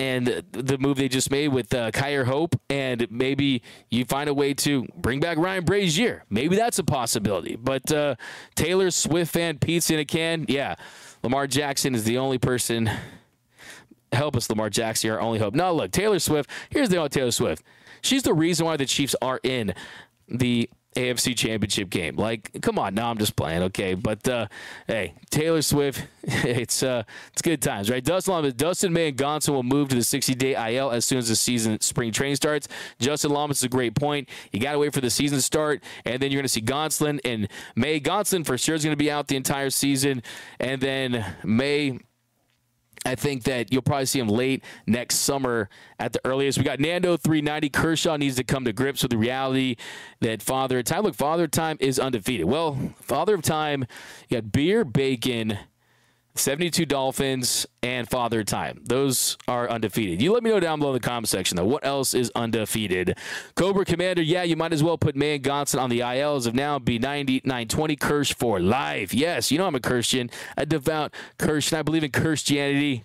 and 0.00 0.42
the 0.52 0.78
move 0.78 0.96
they 0.96 1.08
just 1.08 1.30
made 1.30 1.48
with 1.48 1.74
uh, 1.74 1.90
Zyhir 1.90 2.24
Hope, 2.24 2.58
and 2.70 3.06
maybe 3.10 3.62
you 3.90 4.06
find 4.06 4.30
a 4.30 4.34
way 4.34 4.54
to 4.54 4.86
bring 4.96 5.20
back 5.20 5.36
Ryan 5.36 5.62
Brasier. 5.62 6.22
Maybe 6.30 6.56
that's 6.56 6.78
a 6.78 6.84
possibility. 6.84 7.56
But 7.56 7.92
uh, 7.92 8.14
Taylor 8.54 8.90
Swift 8.90 9.30
fan, 9.30 9.58
pizza 9.58 9.92
in 9.92 10.00
a 10.00 10.06
can, 10.06 10.46
yeah. 10.48 10.76
Lamar 11.22 11.46
Jackson 11.46 11.94
is 11.94 12.04
the 12.04 12.16
only 12.16 12.38
person. 12.38 12.90
Help 14.10 14.36
us, 14.36 14.48
Lamar 14.48 14.70
Jackson, 14.70 15.10
our 15.10 15.20
only 15.20 15.38
hope. 15.38 15.54
No, 15.54 15.74
look, 15.74 15.90
Taylor 15.90 16.18
Swift. 16.18 16.48
Here's 16.70 16.88
the 16.88 17.00
with 17.00 17.12
Taylor 17.12 17.30
Swift. 17.30 17.62
She's 18.00 18.22
the 18.22 18.32
reason 18.32 18.64
why 18.64 18.78
the 18.78 18.86
Chiefs 18.86 19.14
are 19.20 19.38
in 19.42 19.74
the 20.28 20.70
AFC 20.96 21.36
Championship 21.36 21.88
game. 21.88 22.16
Like, 22.16 22.60
come 22.62 22.78
on, 22.78 22.94
now 22.94 23.10
I'm 23.10 23.18
just 23.18 23.36
playing, 23.36 23.62
okay? 23.64 23.94
But 23.94 24.26
uh, 24.28 24.48
hey, 24.86 25.14
Taylor 25.30 25.62
Swift, 25.62 26.04
it's 26.22 26.82
uh, 26.82 27.04
it's 27.32 27.42
good 27.42 27.62
times, 27.62 27.90
right? 27.90 28.04
Dustin, 28.04 28.52
Dustin 28.56 28.92
May 28.92 29.08
and 29.08 29.16
Gonson 29.16 29.50
will 29.50 29.62
move 29.62 29.88
to 29.90 29.94
the 29.94 30.00
60-day 30.02 30.76
IL 30.76 30.90
as 30.90 31.04
soon 31.04 31.18
as 31.18 31.28
the 31.28 31.36
season 31.36 31.80
spring 31.80 32.10
training 32.12 32.36
starts. 32.36 32.66
Justin 32.98 33.30
Lamas 33.30 33.58
is 33.58 33.64
a 33.64 33.68
great 33.68 33.94
point. 33.94 34.28
You 34.52 34.58
got 34.58 34.72
to 34.72 34.78
wait 34.78 34.92
for 34.92 35.00
the 35.00 35.10
season 35.10 35.38
to 35.38 35.42
start, 35.42 35.82
and 36.04 36.20
then 36.20 36.30
you're 36.30 36.38
going 36.38 36.44
to 36.44 36.48
see 36.48 36.62
Gonsolin 36.62 37.20
and 37.24 37.48
May. 37.76 38.00
Gonsolin 38.00 38.44
for 38.44 38.58
sure 38.58 38.74
is 38.74 38.82
going 38.82 38.92
to 38.92 39.02
be 39.02 39.10
out 39.10 39.28
the 39.28 39.36
entire 39.36 39.70
season, 39.70 40.22
and 40.58 40.80
then 40.80 41.24
May 41.44 42.00
I 43.06 43.14
think 43.14 43.44
that 43.44 43.72
you'll 43.72 43.82
probably 43.82 44.06
see 44.06 44.18
him 44.18 44.28
late 44.28 44.62
next 44.86 45.16
summer 45.16 45.70
at 45.98 46.12
the 46.12 46.20
earliest. 46.24 46.58
We 46.58 46.64
got 46.64 46.80
Nando 46.80 47.16
390. 47.16 47.70
Kershaw 47.70 48.16
needs 48.16 48.36
to 48.36 48.44
come 48.44 48.64
to 48.66 48.72
grips 48.72 49.02
with 49.02 49.10
the 49.10 49.16
reality 49.16 49.76
that 50.20 50.42
Father 50.42 50.82
Time. 50.82 51.04
Look, 51.04 51.14
Father 51.14 51.46
Time 51.46 51.78
is 51.80 51.98
undefeated. 51.98 52.46
Well, 52.46 52.92
Father 53.00 53.34
of 53.34 53.42
Time, 53.42 53.86
you 54.28 54.36
got 54.36 54.52
beer, 54.52 54.84
bacon, 54.84 55.58
72 56.34 56.86
Dolphins, 56.86 57.66
and 57.82 58.08
Father 58.08 58.44
Time. 58.44 58.80
Those 58.84 59.36
are 59.48 59.68
undefeated. 59.68 60.22
You 60.22 60.32
let 60.32 60.42
me 60.42 60.50
know 60.50 60.60
down 60.60 60.78
below 60.78 60.90
in 60.90 61.00
the 61.00 61.06
comment 61.06 61.28
section, 61.28 61.56
though. 61.56 61.64
What 61.64 61.84
else 61.84 62.14
is 62.14 62.30
undefeated? 62.34 63.16
Cobra 63.56 63.84
Commander, 63.84 64.22
yeah, 64.22 64.42
you 64.42 64.56
might 64.56 64.72
as 64.72 64.82
well 64.82 64.98
put 64.98 65.16
May 65.16 65.34
and 65.34 65.44
Gonsolin 65.44 65.80
on 65.80 65.90
the 65.90 66.00
ILs 66.00 66.46
of 66.46 66.54
now 66.54 66.78
be 66.78 66.98
90, 66.98 67.42
920 67.44 67.96
Kersh 67.96 68.34
for 68.34 68.60
life. 68.60 69.12
Yes, 69.12 69.50
you 69.50 69.58
know 69.58 69.66
I'm 69.66 69.74
a 69.74 69.80
Christian, 69.80 70.30
a 70.56 70.66
devout 70.66 71.14
Christian. 71.38 71.78
I 71.78 71.82
believe 71.82 72.04
in 72.04 72.12
Christianity. 72.12 73.04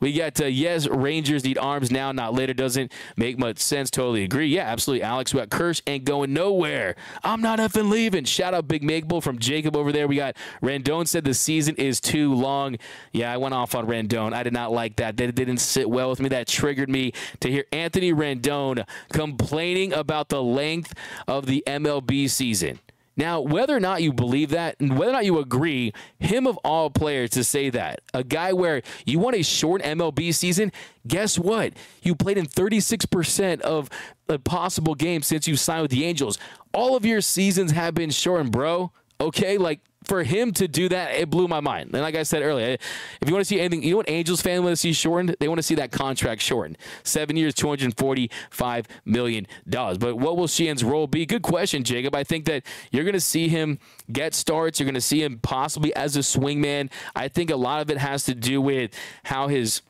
We 0.00 0.12
got 0.14 0.40
uh, 0.40 0.46
yes, 0.46 0.88
Rangers 0.88 1.44
need 1.44 1.58
arms 1.58 1.90
now, 1.90 2.10
not 2.12 2.34
later. 2.34 2.54
Doesn't 2.54 2.92
make 3.16 3.38
much 3.38 3.58
sense. 3.58 3.90
Totally 3.90 4.24
agree. 4.24 4.48
Yeah, 4.48 4.62
absolutely. 4.62 5.02
Alex, 5.02 5.34
we 5.34 5.40
got 5.40 5.50
Kersh 5.50 5.82
ain't 5.86 6.04
going 6.04 6.32
nowhere. 6.32 6.96
I'm 7.22 7.42
not 7.42 7.58
effing 7.58 7.90
leaving. 7.90 8.24
Shout 8.24 8.54
out 8.54 8.66
Big 8.66 8.82
Makeable 8.82 9.22
from 9.22 9.38
Jacob 9.38 9.76
over 9.76 9.92
there. 9.92 10.08
We 10.08 10.16
got 10.16 10.36
Rendon 10.62 11.06
said 11.06 11.24
the 11.24 11.34
season 11.34 11.74
is 11.76 12.00
too 12.00 12.34
long. 12.34 12.76
Yeah, 13.12 13.32
I 13.32 13.36
went 13.36 13.54
off 13.54 13.74
on 13.74 13.86
Rendon. 13.86 14.32
I 14.32 14.42
did 14.42 14.52
not 14.52 14.72
like 14.72 14.96
that. 14.96 15.16
That 15.16 15.34
didn't 15.34 15.58
sit 15.58 15.88
well 15.88 16.10
with 16.10 16.20
me. 16.20 16.28
That 16.30 16.48
triggered 16.48 16.88
me 16.88 17.12
to 17.40 17.50
hear 17.50 17.64
Anthony 17.72 18.12
Rendon 18.12 18.86
complaining 19.12 19.92
about 19.92 20.28
the 20.28 20.42
length 20.42 20.94
of 21.26 21.46
the 21.46 21.62
MLB 21.66 22.28
season. 22.30 22.80
Now, 23.20 23.42
whether 23.42 23.76
or 23.76 23.80
not 23.80 24.02
you 24.02 24.14
believe 24.14 24.48
that, 24.48 24.76
and 24.80 24.98
whether 24.98 25.10
or 25.10 25.12
not 25.12 25.26
you 25.26 25.40
agree, 25.40 25.92
him 26.18 26.46
of 26.46 26.56
all 26.64 26.88
players 26.88 27.28
to 27.30 27.44
say 27.44 27.68
that, 27.68 28.00
a 28.14 28.24
guy 28.24 28.54
where 28.54 28.80
you 29.04 29.18
want 29.18 29.36
a 29.36 29.42
short 29.42 29.82
MLB 29.82 30.32
season, 30.32 30.72
guess 31.06 31.38
what? 31.38 31.74
You 32.02 32.14
played 32.14 32.38
in 32.38 32.46
36% 32.46 33.60
of 33.60 33.90
a 34.30 34.38
possible 34.38 34.94
games 34.94 35.26
since 35.26 35.46
you 35.46 35.56
signed 35.56 35.82
with 35.82 35.90
the 35.90 36.06
Angels. 36.06 36.38
All 36.72 36.96
of 36.96 37.04
your 37.04 37.20
seasons 37.20 37.72
have 37.72 37.92
been 37.92 38.08
shortened, 38.08 38.52
bro. 38.52 38.90
Okay, 39.20 39.58
like 39.58 39.80
for 40.10 40.24
him 40.24 40.50
to 40.54 40.66
do 40.66 40.88
that, 40.88 41.14
it 41.14 41.30
blew 41.30 41.46
my 41.46 41.60
mind. 41.60 41.90
And 41.92 42.02
like 42.02 42.16
I 42.16 42.24
said 42.24 42.42
earlier, 42.42 42.76
if 43.20 43.28
you 43.28 43.32
want 43.32 43.42
to 43.42 43.48
see 43.48 43.60
anything, 43.60 43.84
you 43.84 43.92
know 43.92 43.98
what 43.98 44.10
Angels 44.10 44.42
fans 44.42 44.60
want 44.60 44.72
to 44.72 44.76
see 44.76 44.92
shortened? 44.92 45.36
They 45.38 45.46
want 45.46 45.60
to 45.60 45.62
see 45.62 45.76
that 45.76 45.92
contract 45.92 46.42
shortened. 46.42 46.78
Seven 47.04 47.36
years, 47.36 47.54
$245 47.54 48.86
million. 49.04 49.46
But 49.68 50.16
what 50.16 50.36
will 50.36 50.48
Sheehan's 50.48 50.82
role 50.82 51.06
be? 51.06 51.26
Good 51.26 51.42
question, 51.42 51.84
Jacob. 51.84 52.16
I 52.16 52.24
think 52.24 52.46
that 52.46 52.64
you're 52.90 53.04
going 53.04 53.12
to 53.12 53.20
see 53.20 53.46
him 53.46 53.78
get 54.10 54.34
starts. 54.34 54.80
You're 54.80 54.86
going 54.86 54.94
to 54.96 55.00
see 55.00 55.22
him 55.22 55.38
possibly 55.38 55.94
as 55.94 56.16
a 56.16 56.20
swingman. 56.20 56.90
I 57.14 57.28
think 57.28 57.48
a 57.50 57.56
lot 57.56 57.80
of 57.80 57.88
it 57.88 57.98
has 57.98 58.24
to 58.24 58.34
do 58.34 58.60
with 58.60 58.90
how 59.22 59.46
his 59.46 59.80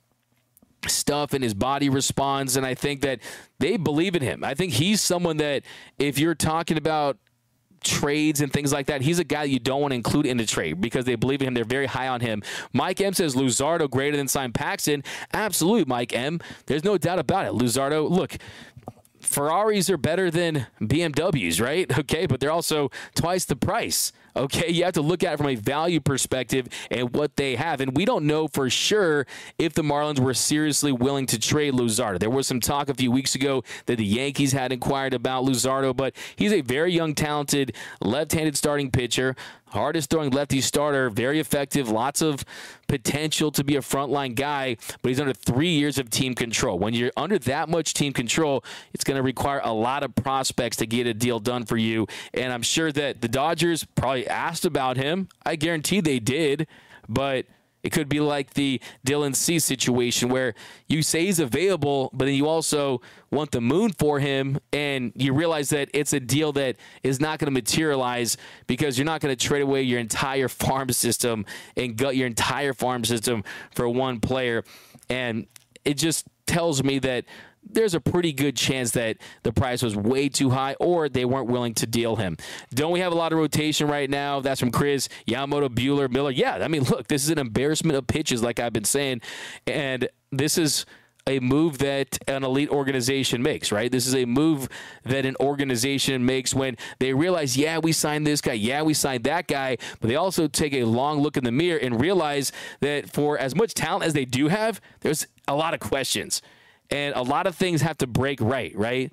stuff 0.86 1.32
and 1.32 1.42
his 1.42 1.54
body 1.54 1.88
responds. 1.88 2.58
And 2.58 2.66
I 2.66 2.74
think 2.74 3.00
that 3.00 3.20
they 3.58 3.78
believe 3.78 4.14
in 4.14 4.20
him. 4.20 4.44
I 4.44 4.52
think 4.52 4.74
he's 4.74 5.00
someone 5.00 5.38
that 5.38 5.62
if 5.98 6.18
you're 6.18 6.34
talking 6.34 6.76
about 6.76 7.16
trades 7.82 8.40
and 8.40 8.52
things 8.52 8.72
like 8.72 8.86
that. 8.86 9.00
He's 9.02 9.18
a 9.18 9.24
guy 9.24 9.44
you 9.44 9.58
don't 9.58 9.80
want 9.80 9.92
to 9.92 9.96
include 9.96 10.26
in 10.26 10.36
the 10.36 10.46
trade 10.46 10.80
because 10.80 11.04
they 11.04 11.14
believe 11.14 11.42
in 11.42 11.48
him. 11.48 11.54
They're 11.54 11.64
very 11.64 11.86
high 11.86 12.08
on 12.08 12.20
him. 12.20 12.42
Mike 12.72 13.00
M 13.00 13.12
says 13.12 13.34
Luzardo 13.34 13.88
greater 13.88 14.16
than 14.16 14.28
sign 14.28 14.52
Paxton. 14.52 15.02
Absolutely, 15.32 15.84
Mike 15.86 16.14
M. 16.14 16.40
There's 16.66 16.84
no 16.84 16.98
doubt 16.98 17.18
about 17.18 17.46
it. 17.46 17.52
Luzardo, 17.52 18.08
look, 18.08 18.36
Ferraris 19.20 19.90
are 19.90 19.96
better 19.96 20.30
than 20.30 20.66
BMWs, 20.80 21.60
right? 21.60 21.90
Okay, 22.00 22.26
but 22.26 22.40
they're 22.40 22.50
also 22.50 22.90
twice 23.14 23.44
the 23.44 23.56
price. 23.56 24.12
Okay, 24.36 24.70
you 24.70 24.84
have 24.84 24.94
to 24.94 25.02
look 25.02 25.24
at 25.24 25.34
it 25.34 25.36
from 25.36 25.48
a 25.48 25.54
value 25.56 26.00
perspective 26.00 26.68
and 26.90 27.14
what 27.14 27.36
they 27.36 27.56
have. 27.56 27.80
And 27.80 27.96
we 27.96 28.04
don't 28.04 28.26
know 28.26 28.48
for 28.48 28.70
sure 28.70 29.26
if 29.58 29.74
the 29.74 29.82
Marlins 29.82 30.20
were 30.20 30.34
seriously 30.34 30.92
willing 30.92 31.26
to 31.26 31.38
trade 31.38 31.74
Luzardo. 31.74 32.18
There 32.18 32.30
was 32.30 32.46
some 32.46 32.60
talk 32.60 32.88
a 32.88 32.94
few 32.94 33.10
weeks 33.10 33.34
ago 33.34 33.64
that 33.86 33.96
the 33.96 34.04
Yankees 34.04 34.52
had 34.52 34.72
inquired 34.72 35.14
about 35.14 35.44
Luzardo, 35.44 35.96
but 35.96 36.14
he's 36.36 36.52
a 36.52 36.60
very 36.60 36.92
young, 36.92 37.14
talented, 37.14 37.74
left 38.00 38.32
handed 38.32 38.56
starting 38.56 38.90
pitcher 38.90 39.34
hardest 39.70 40.10
throwing 40.10 40.30
lefty 40.30 40.60
starter, 40.60 41.10
very 41.10 41.40
effective, 41.40 41.88
lots 41.88 42.22
of 42.22 42.44
potential 42.86 43.50
to 43.52 43.64
be 43.64 43.76
a 43.76 43.80
frontline 43.80 44.34
guy, 44.34 44.76
but 45.02 45.08
he's 45.08 45.20
under 45.20 45.32
three 45.32 45.70
years 45.70 45.98
of 45.98 46.10
team 46.10 46.34
control. 46.34 46.78
When 46.78 46.94
you're 46.94 47.12
under 47.16 47.38
that 47.38 47.68
much 47.68 47.94
team 47.94 48.12
control, 48.12 48.64
it's 48.92 49.04
going 49.04 49.16
to 49.16 49.22
require 49.22 49.60
a 49.62 49.72
lot 49.72 50.02
of 50.02 50.14
prospects 50.14 50.76
to 50.78 50.86
get 50.86 51.06
a 51.06 51.14
deal 51.14 51.38
done 51.38 51.64
for 51.64 51.76
you. 51.76 52.06
And 52.34 52.52
I'm 52.52 52.62
sure 52.62 52.92
that 52.92 53.20
the 53.20 53.28
Dodgers 53.28 53.84
probably 53.84 54.26
asked 54.26 54.64
about 54.64 54.96
him. 54.96 55.28
I 55.46 55.56
guarantee 55.56 56.00
they 56.00 56.18
did, 56.18 56.66
but 57.08 57.46
it 57.82 57.90
could 57.90 58.08
be 58.08 58.20
like 58.20 58.54
the 58.54 58.80
Dylan 59.06 59.34
Cease 59.34 59.64
situation 59.64 60.28
where 60.28 60.54
you 60.86 61.02
say 61.02 61.26
he's 61.26 61.40
available, 61.40 62.10
but 62.12 62.26
then 62.26 62.34
you 62.34 62.48
also 62.48 63.00
want 63.30 63.52
the 63.52 63.60
moon 63.60 63.92
for 63.98 64.20
him, 64.20 64.58
and 64.72 65.12
you 65.14 65.32
realize 65.32 65.70
that 65.70 65.88
it's 65.94 66.12
a 66.12 66.20
deal 66.20 66.52
that 66.52 66.76
is 67.02 67.20
not 67.20 67.38
going 67.38 67.46
to 67.46 67.52
materialize 67.52 68.36
because 68.66 68.98
you're 68.98 69.04
not 69.04 69.20
going 69.20 69.34
to 69.34 69.48
trade 69.48 69.62
away 69.62 69.82
your 69.82 69.98
entire 69.98 70.48
farm 70.60 70.90
system 70.90 71.46
and 71.76 71.96
gut 71.96 72.16
your 72.16 72.26
entire 72.26 72.72
farm 72.72 73.04
system 73.04 73.44
for 73.74 73.88
one 73.88 74.20
player. 74.20 74.64
And 75.08 75.46
it 75.84 75.94
just 75.94 76.26
tells 76.46 76.82
me 76.82 76.98
that 77.00 77.24
there's 77.62 77.94
a 77.94 78.00
pretty 78.00 78.32
good 78.32 78.56
chance 78.56 78.92
that 78.92 79.18
the 79.42 79.52
price 79.52 79.82
was 79.82 79.96
way 79.96 80.28
too 80.28 80.50
high 80.50 80.74
or 80.80 81.08
they 81.08 81.24
weren't 81.24 81.48
willing 81.48 81.74
to 81.74 81.86
deal 81.86 82.16
him. 82.16 82.36
Don't 82.74 82.92
we 82.92 83.00
have 83.00 83.12
a 83.12 83.16
lot 83.16 83.32
of 83.32 83.38
rotation 83.38 83.88
right 83.88 84.08
now? 84.08 84.40
That's 84.40 84.60
from 84.60 84.70
Chris, 84.70 85.08
Yamamoto, 85.26 85.68
Buehler, 85.68 86.10
Miller. 86.10 86.30
Yeah, 86.30 86.58
I 86.60 86.68
mean, 86.68 86.82
look, 86.84 87.08
this 87.08 87.22
is 87.22 87.30
an 87.30 87.38
embarrassment 87.38 87.96
of 87.96 88.06
pitches, 88.06 88.42
like 88.42 88.58
I've 88.58 88.72
been 88.72 88.84
saying. 88.84 89.20
And 89.66 90.08
this 90.32 90.58
is 90.58 90.86
a 91.26 91.38
move 91.38 91.78
that 91.78 92.18
an 92.28 92.44
elite 92.44 92.70
organization 92.70 93.42
makes, 93.42 93.70
right? 93.70 93.92
This 93.92 94.06
is 94.06 94.14
a 94.14 94.24
move 94.24 94.68
that 95.04 95.26
an 95.26 95.36
organization 95.38 96.24
makes 96.24 96.54
when 96.54 96.76
they 96.98 97.12
realize, 97.12 97.56
yeah, 97.56 97.78
we 97.78 97.92
signed 97.92 98.26
this 98.26 98.40
guy, 98.40 98.54
yeah, 98.54 98.82
we 98.82 98.94
signed 98.94 99.24
that 99.24 99.46
guy, 99.46 99.76
but 100.00 100.08
they 100.08 100.16
also 100.16 100.48
take 100.48 100.72
a 100.72 100.84
long 100.84 101.20
look 101.20 101.36
in 101.36 101.44
the 101.44 101.52
mirror 101.52 101.78
and 101.78 102.00
realize 102.00 102.52
that 102.80 103.10
for 103.10 103.38
as 103.38 103.54
much 103.54 103.74
talent 103.74 104.04
as 104.04 104.14
they 104.14 104.24
do 104.24 104.48
have, 104.48 104.80
there's 105.00 105.26
a 105.46 105.54
lot 105.54 105.74
of 105.74 105.80
questions 105.80 106.42
and 106.90 107.14
a 107.14 107.22
lot 107.22 107.46
of 107.46 107.54
things 107.54 107.82
have 107.82 107.98
to 107.98 108.06
break 108.06 108.40
right, 108.40 108.76
right? 108.76 109.12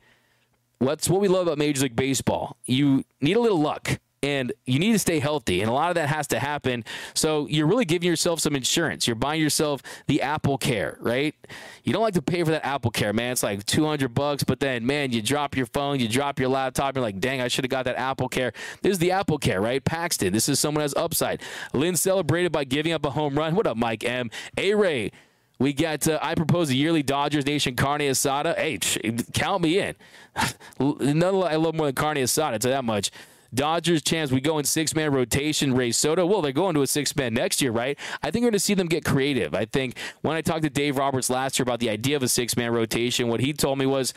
What's 0.79 1.09
what 1.09 1.21
we 1.21 1.27
love 1.27 1.47
about 1.47 1.57
Major 1.57 1.83
League 1.83 1.95
Baseball? 1.95 2.57
You 2.65 3.03
need 3.21 3.35
a 3.35 3.39
little 3.39 3.59
luck 3.59 3.99
and 4.23 4.51
you 4.65 4.79
need 4.79 4.93
to 4.93 4.99
stay 4.99 5.19
healthy 5.19 5.61
and 5.61 5.69
a 5.69 5.73
lot 5.73 5.89
of 5.89 5.95
that 5.95 6.09
has 6.09 6.27
to 6.27 6.39
happen. 6.39 6.83
So 7.13 7.47
you're 7.47 7.67
really 7.67 7.85
giving 7.85 8.07
yourself 8.07 8.39
some 8.39 8.55
insurance. 8.55 9.07
You're 9.07 9.15
buying 9.15 9.41
yourself 9.41 9.81
the 10.07 10.21
apple 10.21 10.57
care 10.57 10.97
right? 10.99 11.35
You 11.83 11.93
don't 11.93 12.01
like 12.01 12.15
to 12.15 12.21
pay 12.21 12.43
for 12.43 12.51
that 12.51 12.65
apple 12.65 12.91
care 12.91 13.13
man. 13.13 13.33
It's 13.33 13.43
like 13.43 13.65
200 13.65 14.13
bucks 14.13 14.43
but 14.43 14.59
then 14.59 14.85
man 14.85 15.11
you 15.11 15.21
drop 15.21 15.55
your 15.55 15.67
phone 15.67 15.99
you 15.99 16.07
drop 16.07 16.39
your 16.39 16.49
laptop 16.49 16.95
you're 16.95 17.03
like 17.03 17.19
dang 17.19 17.41
i 17.41 17.47
should 17.47 17.63
have 17.63 17.69
got 17.69 17.85
that 17.85 17.97
apple 17.97 18.29
care. 18.29 18.53
This 18.81 18.93
is 18.93 18.99
the 18.99 19.11
apple 19.11 19.37
care 19.37 19.61
right? 19.61 19.83
Paxton 19.83 20.33
this 20.33 20.49
is 20.49 20.59
someone 20.59 20.81
has 20.81 20.95
upside. 20.95 21.41
Lynn 21.73 21.95
celebrated 21.95 22.51
by 22.51 22.63
giving 22.63 22.93
up 22.93 23.05
a 23.05 23.11
home 23.11 23.37
run. 23.37 23.55
What 23.55 23.67
up 23.67 23.77
mike 23.77 24.03
m? 24.03 24.29
A 24.57 24.73
ray 24.73 25.11
we 25.59 25.73
got, 25.73 26.07
uh, 26.07 26.19
I 26.21 26.35
propose 26.35 26.69
a 26.69 26.75
yearly 26.75 27.03
Dodgers 27.03 27.45
Nation 27.45 27.75
carne 27.75 28.01
asada. 28.01 28.55
Hey, 28.55 28.79
count 29.33 29.63
me 29.63 29.79
in. 29.79 29.95
None 30.79 31.35
I 31.43 31.55
love 31.55 31.75
more 31.75 31.87
than 31.87 31.95
carne 31.95 32.17
asada, 32.17 32.59
to 32.59 32.69
that 32.69 32.83
much. 32.83 33.11
Dodgers 33.53 34.01
chance 34.01 34.31
we 34.31 34.41
go 34.41 34.59
in 34.59 34.65
six 34.65 34.93
man 34.93 35.13
rotation, 35.13 35.73
Ray 35.73 35.91
Soto. 35.91 36.25
Well, 36.25 36.41
they're 36.41 36.51
going 36.51 36.75
to 36.75 36.81
a 36.81 36.87
six 36.87 37.15
man 37.15 37.33
next 37.33 37.61
year, 37.61 37.71
right? 37.71 37.97
I 38.21 38.29
think 38.29 38.43
we're 38.43 38.47
going 38.47 38.53
to 38.53 38.59
see 38.59 38.73
them 38.73 38.87
get 38.87 39.05
creative. 39.05 39.55
I 39.55 39.65
think 39.65 39.97
when 40.21 40.35
I 40.35 40.41
talked 40.41 40.63
to 40.63 40.69
Dave 40.69 40.97
Roberts 40.97 41.29
last 41.29 41.57
year 41.57 41.63
about 41.63 41.79
the 41.79 41.89
idea 41.89 42.17
of 42.17 42.23
a 42.23 42.27
six 42.27 42.57
man 42.57 42.71
rotation, 42.71 43.29
what 43.29 43.39
he 43.39 43.53
told 43.53 43.79
me 43.79 43.85
was 43.85 44.13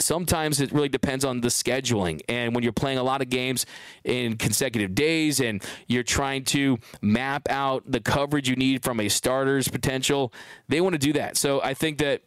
sometimes 0.00 0.60
it 0.60 0.72
really 0.72 0.88
depends 0.88 1.24
on 1.24 1.40
the 1.40 1.48
scheduling. 1.48 2.20
And 2.28 2.54
when 2.54 2.64
you're 2.64 2.72
playing 2.72 2.98
a 2.98 3.02
lot 3.02 3.22
of 3.22 3.28
games 3.28 3.66
in 4.04 4.36
consecutive 4.36 4.94
days 4.94 5.40
and 5.40 5.62
you're 5.86 6.02
trying 6.02 6.44
to 6.46 6.78
map 7.00 7.48
out 7.50 7.84
the 7.86 8.00
coverage 8.00 8.48
you 8.48 8.56
need 8.56 8.82
from 8.82 9.00
a 9.00 9.08
starter's 9.08 9.68
potential, 9.68 10.32
they 10.68 10.80
want 10.80 10.94
to 10.94 10.98
do 10.98 11.12
that. 11.14 11.36
So 11.36 11.62
I 11.62 11.74
think 11.74 11.98
that 11.98 12.22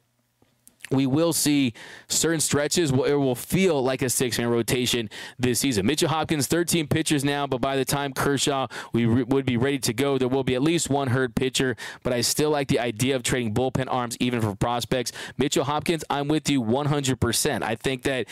we 0.93 1.05
will 1.05 1.33
see 1.33 1.73
certain 2.07 2.39
stretches 2.39 2.91
where 2.91 3.13
it 3.13 3.17
will 3.17 3.35
feel 3.35 3.83
like 3.83 4.01
a 4.01 4.09
six 4.09 4.37
man 4.37 4.47
rotation 4.49 5.09
this 5.39 5.59
season. 5.59 5.85
Mitchell 5.85 6.09
Hopkins, 6.09 6.47
13 6.47 6.87
pitchers 6.87 7.23
now, 7.23 7.47
but 7.47 7.59
by 7.61 7.75
the 7.75 7.85
time 7.85 8.13
Kershaw 8.13 8.67
we 8.93 9.05
re- 9.05 9.23
would 9.23 9.45
be 9.45 9.57
ready 9.57 9.79
to 9.79 9.93
go, 9.93 10.17
there 10.17 10.27
will 10.27 10.43
be 10.43 10.55
at 10.55 10.61
least 10.61 10.89
one 10.89 11.09
hurt 11.09 11.35
pitcher. 11.35 11.75
But 12.03 12.13
I 12.13 12.21
still 12.21 12.49
like 12.49 12.67
the 12.67 12.79
idea 12.79 13.15
of 13.15 13.23
trading 13.23 13.53
bullpen 13.53 13.87
arms 13.89 14.17
even 14.19 14.41
for 14.41 14.55
prospects. 14.55 15.11
Mitchell 15.37 15.63
Hopkins, 15.63 16.03
I'm 16.09 16.27
with 16.27 16.49
you 16.49 16.61
100%. 16.61 17.63
I 17.63 17.75
think 17.75 18.03
that 18.03 18.27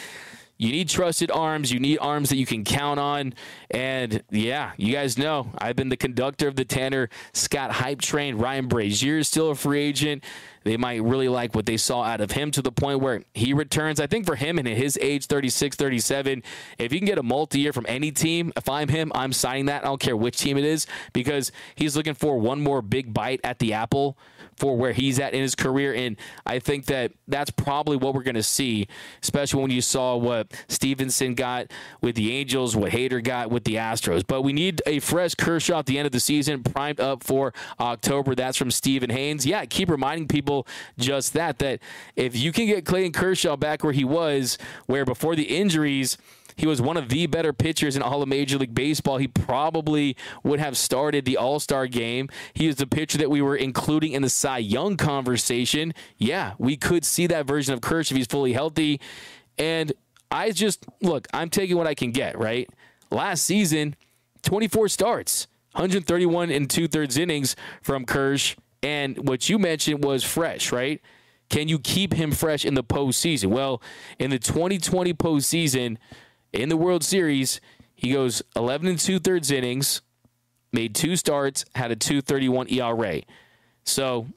you 0.62 0.72
need 0.72 0.90
trusted 0.90 1.32
arms. 1.32 1.72
You 1.72 1.80
need 1.80 1.98
arms 1.98 2.30
that 2.30 2.36
you 2.36 2.46
can 2.46 2.64
count 2.64 3.00
on. 3.00 3.34
And 3.72 4.22
yeah, 4.30 4.74
you 4.78 4.94
guys 4.94 5.18
know 5.18 5.48
I've 5.58 5.76
been 5.76 5.90
the 5.90 5.98
conductor 5.98 6.48
of 6.48 6.56
the 6.56 6.66
Tanner 6.66 7.10
Scott 7.34 7.72
hype 7.72 8.00
train. 8.00 8.38
Ryan 8.38 8.70
Brasier 8.70 9.18
is 9.18 9.28
still 9.28 9.50
a 9.50 9.56
free 9.56 9.82
agent. 9.82 10.24
They 10.64 10.78
might 10.78 11.02
really 11.02 11.28
like 11.30 11.56
what 11.56 11.66
they 11.66 11.78
saw 11.78 12.04
out 12.04 12.22
of 12.22 12.30
him 12.30 12.52
to 12.52 12.62
the 12.62 12.72
point 12.72 13.00
where 13.00 13.24
he 13.34 13.54
returns. 13.54 14.00
I 14.00 14.06
think 14.06 14.28
for 14.28 14.36
him 14.36 14.60
and 14.60 14.68
his 14.68 15.00
age, 15.02 15.26
36, 15.26 15.76
37, 15.76 16.44
if 16.78 16.94
you 16.94 17.00
can 17.00 17.08
get 17.08 17.18
a 17.18 17.24
multi 17.24 17.60
year 17.60 17.74
from 17.74 17.88
any 17.90 18.12
team, 18.12 18.54
if 18.56 18.70
I'm 18.70 18.88
him, 18.88 19.12
I'm 19.16 19.34
signing 19.34 19.66
that. 19.66 19.84
I 19.84 19.88
don't 19.88 20.00
care 20.00 20.16
which 20.16 20.38
team 20.38 20.60
it 20.60 20.64
is 20.64 20.86
because 21.12 21.52
he's 21.74 21.98
looking 21.98 22.14
for 22.14 22.38
one 22.38 22.62
more 22.62 22.84
big 22.84 23.12
bite 23.12 23.40
at 23.44 23.58
the 23.58 23.74
apple 23.74 24.16
for 24.58 24.78
where 24.78 24.94
he's 24.94 25.20
at 25.20 25.34
in 25.34 25.42
his 25.42 25.56
career. 25.56 25.94
And 25.94 26.18
I 26.46 26.60
think 26.60 26.86
that 26.86 27.12
that's 27.28 27.52
probably 27.52 27.98
what 27.98 28.14
we're 28.14 28.24
going 28.24 28.36
to 28.36 28.44
see, 28.44 28.88
especially 29.24 29.62
when 29.62 29.72
you 29.72 29.82
saw 29.82 30.16
what 30.16 30.54
Stephenson 30.68 31.36
got 31.36 31.72
with 32.02 32.16
the 32.16 32.34
Angels, 32.34 32.76
what 32.76 32.92
Hader 32.92 33.24
got 33.24 33.50
with 33.50 33.64
the 33.64 33.76
Astros. 33.76 34.24
But 34.26 34.42
we 34.44 34.54
need 34.54 34.82
a 34.86 35.00
fresh 35.00 35.36
Kershaw 35.36 35.80
at 35.80 35.86
the 35.86 35.98
end 35.98 36.06
of 36.06 36.12
the 36.12 36.20
season, 36.20 36.64
primed 36.64 37.00
up 37.00 37.24
for 37.24 37.54
October. 37.80 38.36
That's 38.36 38.58
from 38.58 38.72
Stephen 38.72 39.10
Haynes. 39.10 39.46
Yeah, 39.46 39.66
keep 39.66 39.90
reminding 39.90 40.28
people 40.28 40.68
just 40.98 41.34
that, 41.34 41.60
that 41.60 41.80
if 42.16 42.36
you 42.36 42.52
can 42.52 42.68
get 42.68 42.86
Clayton 42.86 43.14
Kershaw 43.14 43.56
back 43.56 43.84
where 43.84 43.94
he 43.94 44.04
was, 44.04 44.58
where 44.86 45.06
before 45.06 45.36
the 45.36 45.44
injuries, 45.44 46.18
he 46.56 46.68
was 46.68 46.82
one 46.82 46.98
of 46.98 47.10
the 47.10 47.28
better 47.28 47.54
pitchers 47.54 47.96
in 47.96 48.02
all 48.02 48.22
of 48.22 48.30
Major 48.30 48.58
League 48.58 48.76
Baseball. 48.76 49.18
He 49.18 49.28
probably 49.28 50.16
would 50.44 50.60
have 50.60 50.78
started 50.78 51.26
the 51.26 51.38
All 51.38 51.60
Star 51.60 51.88
game. 51.88 52.30
He 52.54 52.68
is 52.68 52.76
the 52.76 52.88
pitcher 52.88 53.18
that 53.18 53.30
we 53.30 53.42
were 53.42 53.56
including 53.56 54.14
in 54.14 54.22
the 54.22 54.30
Cy 54.30 54.60
Young 54.60 54.98
conversation. 54.98 55.94
Yeah, 56.18 56.54
we 56.58 56.78
could 56.78 57.06
see 57.06 57.28
that 57.28 57.46
version 57.46 57.74
of 57.74 57.82
Kersh 57.82 58.12
if 58.12 58.18
he's 58.18 58.28
fully 58.28 58.54
healthy. 58.54 59.00
And 59.58 59.94
I 60.32 60.52
just, 60.52 60.86
look, 61.02 61.28
I'm 61.34 61.50
taking 61.50 61.78
what 61.78 61.88
I 61.88 61.94
can 61.94 62.12
get, 62.12 62.38
right? 62.38 62.70
Last 63.12 63.44
season, 63.44 63.96
24 64.44 64.88
starts, 64.88 65.48
131 65.74 66.50
and 66.50 66.70
two 66.70 66.88
thirds 66.88 67.18
innings 67.18 67.56
from 67.82 68.06
Kersh. 68.06 68.56
And 68.82 69.28
what 69.28 69.50
you 69.50 69.60
mentioned 69.60 70.04
was 70.04 70.24
fresh, 70.24 70.72
right? 70.72 71.02
Can 71.50 71.68
you 71.68 71.80
keep 71.80 72.14
him 72.14 72.32
fresh 72.32 72.64
in 72.64 72.76
the 72.76 72.84
postseason? 72.84 73.48
Well, 73.48 73.82
in 74.18 74.32
the 74.32 74.40
2020 74.40 75.14
postseason, 75.14 75.98
in 76.54 76.70
the 76.70 76.78
World 76.78 77.04
Series, 77.04 77.62
he 77.96 78.12
goes 78.12 78.42
11 78.56 78.88
and 78.88 79.00
two 79.00 79.20
thirds 79.20 79.52
innings, 79.52 80.02
made 80.72 80.96
two 80.96 81.16
starts, 81.16 81.66
had 81.76 81.92
a 81.92 81.96
231 81.96 82.68
ERA. 82.70 83.22
So 83.84 84.28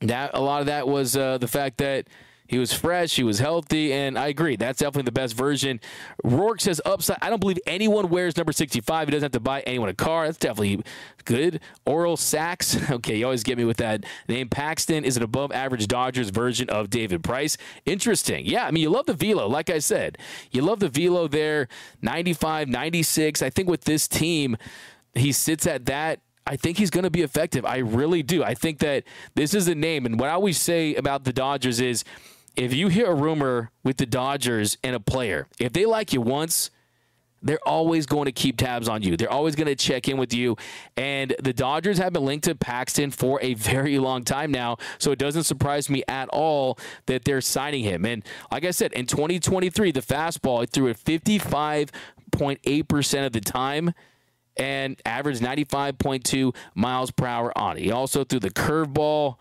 that 0.00 0.30
a 0.34 0.40
lot 0.40 0.60
of 0.60 0.66
that 0.66 0.86
was 0.86 1.16
uh, 1.16 1.38
the 1.38 1.48
fact 1.48 1.78
that 1.78 2.06
he 2.48 2.56
was 2.56 2.72
fresh, 2.72 3.14
he 3.14 3.22
was 3.22 3.38
healthy, 3.38 3.92
and 3.92 4.18
I 4.18 4.28
agree. 4.28 4.56
That's 4.56 4.78
definitely 4.78 5.02
the 5.02 5.12
best 5.12 5.34
version. 5.34 5.80
Rourke 6.24 6.62
says 6.62 6.80
upside. 6.86 7.18
I 7.20 7.28
don't 7.28 7.40
believe 7.40 7.58
anyone 7.66 8.08
wears 8.08 8.38
number 8.38 8.52
65. 8.52 9.06
He 9.06 9.12
doesn't 9.12 9.26
have 9.26 9.32
to 9.32 9.40
buy 9.40 9.60
anyone 9.60 9.90
a 9.90 9.94
car. 9.94 10.24
That's 10.24 10.38
definitely 10.38 10.82
good. 11.26 11.60
Oral 11.86 12.16
Sachs. 12.16 12.76
Okay, 12.98 13.18
you 13.18 13.24
always 13.26 13.42
get 13.42 13.58
me 13.58 13.64
with 13.64 13.76
that 13.76 14.04
name. 14.28 14.48
Paxton 14.48 15.04
is 15.04 15.16
an 15.18 15.22
above 15.22 15.52
average 15.52 15.86
Dodgers 15.88 16.30
version 16.30 16.70
of 16.70 16.88
David 16.88 17.22
Price. 17.22 17.58
Interesting. 17.84 18.46
Yeah, 18.46 18.66
I 18.66 18.70
mean, 18.70 18.82
you 18.82 18.88
love 18.88 19.06
the 19.06 19.14
velo. 19.14 19.46
Like 19.46 19.68
I 19.68 19.78
said, 19.78 20.16
you 20.50 20.62
love 20.62 20.80
the 20.80 20.88
velo 20.88 21.28
there. 21.28 21.68
95, 22.00 22.68
96. 22.68 23.42
I 23.42 23.50
think 23.50 23.68
with 23.68 23.84
this 23.84 24.08
team, 24.08 24.56
he 25.14 25.32
sits 25.32 25.66
at 25.66 25.84
that 25.86 26.20
I 26.48 26.56
think 26.56 26.78
he's 26.78 26.88
going 26.88 27.04
to 27.04 27.10
be 27.10 27.20
effective. 27.20 27.66
I 27.66 27.78
really 27.78 28.22
do. 28.22 28.42
I 28.42 28.54
think 28.54 28.78
that 28.78 29.04
this 29.34 29.52
is 29.52 29.68
a 29.68 29.74
name. 29.74 30.06
And 30.06 30.18
what 30.18 30.30
I 30.30 30.32
always 30.32 30.58
say 30.58 30.94
about 30.94 31.24
the 31.24 31.32
Dodgers 31.32 31.78
is 31.78 32.04
if 32.58 32.74
you 32.74 32.88
hear 32.88 33.06
a 33.06 33.14
rumor 33.14 33.70
with 33.84 33.98
the 33.98 34.06
Dodgers 34.06 34.76
and 34.82 34.96
a 34.96 35.00
player, 35.00 35.46
if 35.60 35.72
they 35.72 35.86
like 35.86 36.12
you 36.12 36.20
once, 36.20 36.72
they're 37.40 37.60
always 37.64 38.04
going 38.04 38.24
to 38.24 38.32
keep 38.32 38.56
tabs 38.56 38.88
on 38.88 39.02
you. 39.02 39.16
They're 39.16 39.30
always 39.30 39.54
going 39.54 39.68
to 39.68 39.76
check 39.76 40.08
in 40.08 40.18
with 40.18 40.34
you. 40.34 40.56
And 40.96 41.36
the 41.40 41.52
Dodgers 41.52 41.98
have 41.98 42.12
been 42.12 42.24
linked 42.24 42.46
to 42.46 42.56
Paxton 42.56 43.12
for 43.12 43.40
a 43.40 43.54
very 43.54 44.00
long 44.00 44.24
time 44.24 44.50
now. 44.50 44.78
So 44.98 45.12
it 45.12 45.20
doesn't 45.20 45.44
surprise 45.44 45.88
me 45.88 46.02
at 46.08 46.28
all 46.30 46.80
that 47.06 47.24
they're 47.24 47.40
signing 47.40 47.84
him. 47.84 48.04
And 48.04 48.24
like 48.50 48.64
I 48.64 48.72
said, 48.72 48.92
in 48.92 49.06
2023, 49.06 49.92
the 49.92 50.00
fastball, 50.00 50.68
threw 50.68 50.88
it 50.88 50.98
55.8% 50.98 53.26
of 53.26 53.32
the 53.32 53.40
time 53.40 53.94
and 54.56 55.00
averaged 55.06 55.40
95.2 55.40 56.56
miles 56.74 57.12
per 57.12 57.26
hour 57.26 57.56
on 57.56 57.76
it. 57.76 57.84
He 57.84 57.92
also 57.92 58.24
threw 58.24 58.40
the 58.40 58.50
curveball 58.50 59.36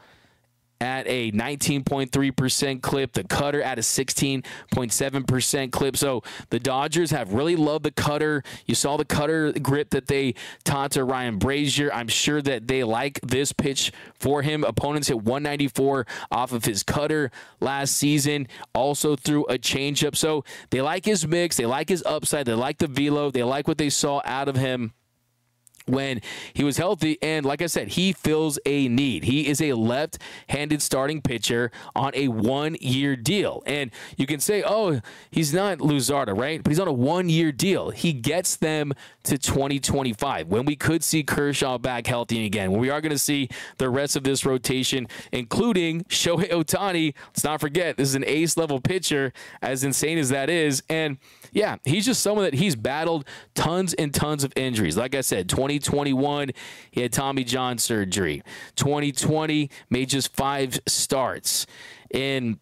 at 0.79 1.07
a 1.07 1.31
19.3% 1.31 2.81
clip, 2.81 3.13
the 3.13 3.23
cutter 3.23 3.61
at 3.61 3.77
a 3.77 3.81
16.7% 3.81 5.71
clip. 5.71 5.97
So 5.97 6.23
the 6.49 6.59
Dodgers 6.59 7.11
have 7.11 7.33
really 7.33 7.55
loved 7.55 7.85
the 7.85 7.91
cutter. 7.91 8.43
You 8.65 8.75
saw 8.75 8.97
the 8.97 9.05
cutter 9.05 9.51
grip 9.53 9.89
that 9.91 10.07
they 10.07 10.35
taught 10.63 10.91
to 10.91 11.03
Ryan 11.03 11.39
Brasier. 11.39 11.89
I'm 11.93 12.07
sure 12.07 12.41
that 12.41 12.67
they 12.67 12.83
like 12.83 13.19
this 13.21 13.53
pitch 13.53 13.91
for 14.19 14.41
him. 14.41 14.63
Opponents 14.63 15.07
hit 15.07 15.17
194 15.17 16.05
off 16.31 16.51
of 16.51 16.65
his 16.65 16.83
cutter 16.83 17.31
last 17.59 17.95
season, 17.95 18.47
also 18.73 19.15
threw 19.15 19.45
a 19.45 19.57
changeup. 19.57 20.15
So 20.15 20.43
they 20.69 20.81
like 20.81 21.05
his 21.05 21.27
mix, 21.27 21.57
they 21.57 21.65
like 21.65 21.89
his 21.89 22.03
upside, 22.05 22.45
they 22.45 22.53
like 22.53 22.77
the 22.77 22.87
velo, 22.87 23.31
they 23.31 23.43
like 23.43 23.67
what 23.67 23.77
they 23.77 23.89
saw 23.89 24.21
out 24.25 24.47
of 24.47 24.55
him 24.55 24.93
when 25.87 26.21
he 26.53 26.63
was 26.63 26.77
healthy. 26.77 27.17
And 27.21 27.45
like 27.45 27.61
I 27.61 27.67
said, 27.67 27.89
he 27.89 28.13
fills 28.13 28.59
a 28.65 28.87
need. 28.87 29.23
He 29.23 29.47
is 29.47 29.61
a 29.61 29.73
left 29.73 30.19
handed 30.49 30.81
starting 30.81 31.21
pitcher 31.21 31.71
on 31.95 32.11
a 32.13 32.27
one 32.27 32.75
year 32.79 33.15
deal. 33.15 33.63
And 33.65 33.91
you 34.17 34.25
can 34.25 34.39
say, 34.39 34.63
oh, 34.65 35.01
he's 35.31 35.53
not 35.53 35.79
Luzardo, 35.79 36.37
right? 36.37 36.61
But 36.61 36.71
he's 36.71 36.79
on 36.79 36.87
a 36.87 36.93
one 36.93 37.29
year 37.29 37.51
deal. 37.51 37.89
He 37.89 38.13
gets 38.13 38.55
them 38.55 38.93
to 39.23 39.37
2025 39.37 40.47
when 40.47 40.65
we 40.65 40.75
could 40.75 41.03
see 41.03 41.23
Kershaw 41.23 41.77
back 41.77 42.07
healthy 42.07 42.45
again, 42.45 42.71
when 42.71 42.79
we 42.79 42.89
are 42.89 43.01
going 43.01 43.11
to 43.11 43.17
see 43.17 43.49
the 43.77 43.89
rest 43.89 44.15
of 44.15 44.23
this 44.23 44.45
rotation, 44.45 45.07
including 45.31 46.03
Shohei 46.05 46.49
Ohtani. 46.49 47.13
Let's 47.27 47.43
not 47.43 47.59
forget, 47.59 47.97
this 47.97 48.09
is 48.09 48.15
an 48.15 48.23
ace 48.25 48.57
level 48.57 48.79
pitcher, 48.79 49.33
as 49.61 49.83
insane 49.83 50.17
as 50.17 50.29
that 50.29 50.49
is. 50.49 50.83
And 50.89 51.17
yeah, 51.51 51.77
he's 51.85 52.05
just 52.05 52.21
someone 52.21 52.45
that 52.45 52.53
he's 52.53 52.75
battled 52.75 53.25
tons 53.55 53.93
and 53.93 54.13
tons 54.13 54.43
of 54.43 54.53
injuries. 54.55 54.97
Like 54.97 55.15
I 55.15 55.21
said, 55.21 55.49
2021, 55.79 56.51
he 56.91 57.01
had 57.01 57.13
Tommy 57.13 57.43
John 57.43 57.77
surgery. 57.77 58.43
2020, 58.75 59.69
made 59.89 60.09
just 60.09 60.35
five 60.35 60.79
starts. 60.87 61.65
And 62.11 62.59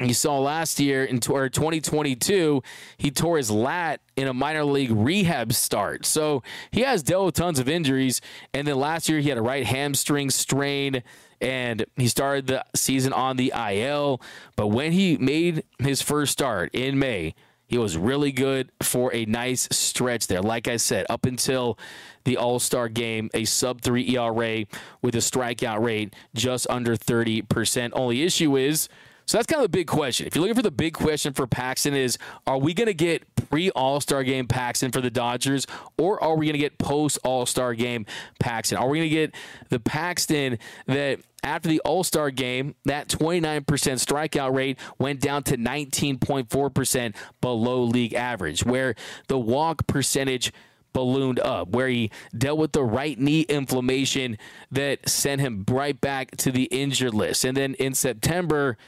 you 0.00 0.14
saw 0.14 0.38
last 0.38 0.78
year 0.78 1.04
in 1.04 1.20
or 1.28 1.48
2022, 1.48 2.62
he 2.98 3.10
tore 3.10 3.36
his 3.36 3.50
lat 3.50 4.00
in 4.16 4.28
a 4.28 4.34
minor 4.34 4.64
league 4.64 4.92
rehab 4.92 5.52
start. 5.52 6.06
So 6.06 6.42
he 6.70 6.82
has 6.82 7.02
dealt 7.02 7.26
with 7.26 7.34
tons 7.34 7.58
of 7.58 7.68
injuries. 7.68 8.20
And 8.54 8.66
then 8.66 8.76
last 8.76 9.08
year, 9.08 9.18
he 9.18 9.28
had 9.28 9.38
a 9.38 9.42
right 9.42 9.66
hamstring 9.66 10.30
strain 10.30 11.02
and 11.40 11.84
he 11.96 12.08
started 12.08 12.46
the 12.46 12.64
season 12.74 13.12
on 13.12 13.36
the 13.36 13.52
IL. 13.56 14.20
But 14.56 14.68
when 14.68 14.92
he 14.92 15.16
made 15.16 15.64
his 15.78 16.02
first 16.02 16.32
start 16.32 16.70
in 16.74 16.98
May, 16.98 17.34
he 17.68 17.76
was 17.76 17.96
really 17.96 18.32
good 18.32 18.72
for 18.82 19.14
a 19.14 19.26
nice 19.26 19.68
stretch 19.70 20.26
there. 20.26 20.40
Like 20.40 20.66
I 20.66 20.78
said, 20.78 21.06
up 21.10 21.26
until 21.26 21.78
the 22.24 22.36
All 22.38 22.58
Star 22.58 22.88
game, 22.88 23.30
a 23.34 23.44
sub 23.44 23.82
three 23.82 24.16
ERA 24.16 24.64
with 25.02 25.14
a 25.14 25.18
strikeout 25.18 25.84
rate 25.84 26.14
just 26.34 26.66
under 26.70 26.96
30%. 26.96 27.90
Only 27.92 28.22
issue 28.22 28.56
is, 28.56 28.88
so 29.28 29.36
that's 29.36 29.46
kind 29.46 29.62
of 29.62 29.70
the 29.70 29.76
big 29.76 29.86
question. 29.86 30.26
If 30.26 30.34
you're 30.34 30.40
looking 30.40 30.56
for 30.56 30.62
the 30.62 30.70
big 30.70 30.94
question 30.94 31.34
for 31.34 31.46
Paxton, 31.46 31.92
is 31.92 32.16
are 32.46 32.56
we 32.56 32.72
going 32.72 32.86
to 32.86 32.94
get 32.94 33.22
pre 33.36 33.68
All 33.70 34.00
Star 34.00 34.24
game 34.24 34.46
Paxton 34.46 34.90
for 34.90 35.02
the 35.02 35.10
Dodgers, 35.10 35.66
or 35.98 36.22
are 36.24 36.34
we 36.34 36.46
going 36.46 36.54
to 36.54 36.58
get 36.58 36.78
post 36.78 37.18
All 37.24 37.44
Star 37.44 37.74
game 37.74 38.06
Paxton? 38.40 38.78
Are 38.78 38.88
we 38.88 38.98
going 38.98 39.10
to 39.10 39.14
get 39.14 39.34
the 39.68 39.80
Paxton 39.80 40.58
that 40.86 41.20
after 41.44 41.68
the 41.68 41.78
All 41.80 42.04
Star 42.04 42.30
game, 42.30 42.74
that 42.86 43.08
29% 43.08 43.64
strikeout 43.66 44.54
rate 44.54 44.78
went 44.98 45.20
down 45.20 45.42
to 45.42 45.58
19.4% 45.58 47.14
below 47.42 47.82
league 47.82 48.14
average, 48.14 48.64
where 48.64 48.94
the 49.28 49.38
walk 49.38 49.86
percentage 49.86 50.54
ballooned 50.94 51.38
up, 51.40 51.68
where 51.68 51.88
he 51.88 52.10
dealt 52.36 52.58
with 52.58 52.72
the 52.72 52.82
right 52.82 53.20
knee 53.20 53.42
inflammation 53.42 54.38
that 54.70 55.06
sent 55.06 55.42
him 55.42 55.66
right 55.68 56.00
back 56.00 56.34
to 56.38 56.50
the 56.50 56.64
injured 56.64 57.12
list. 57.12 57.44
And 57.44 57.54
then 57.54 57.74
in 57.74 57.92
September, 57.92 58.78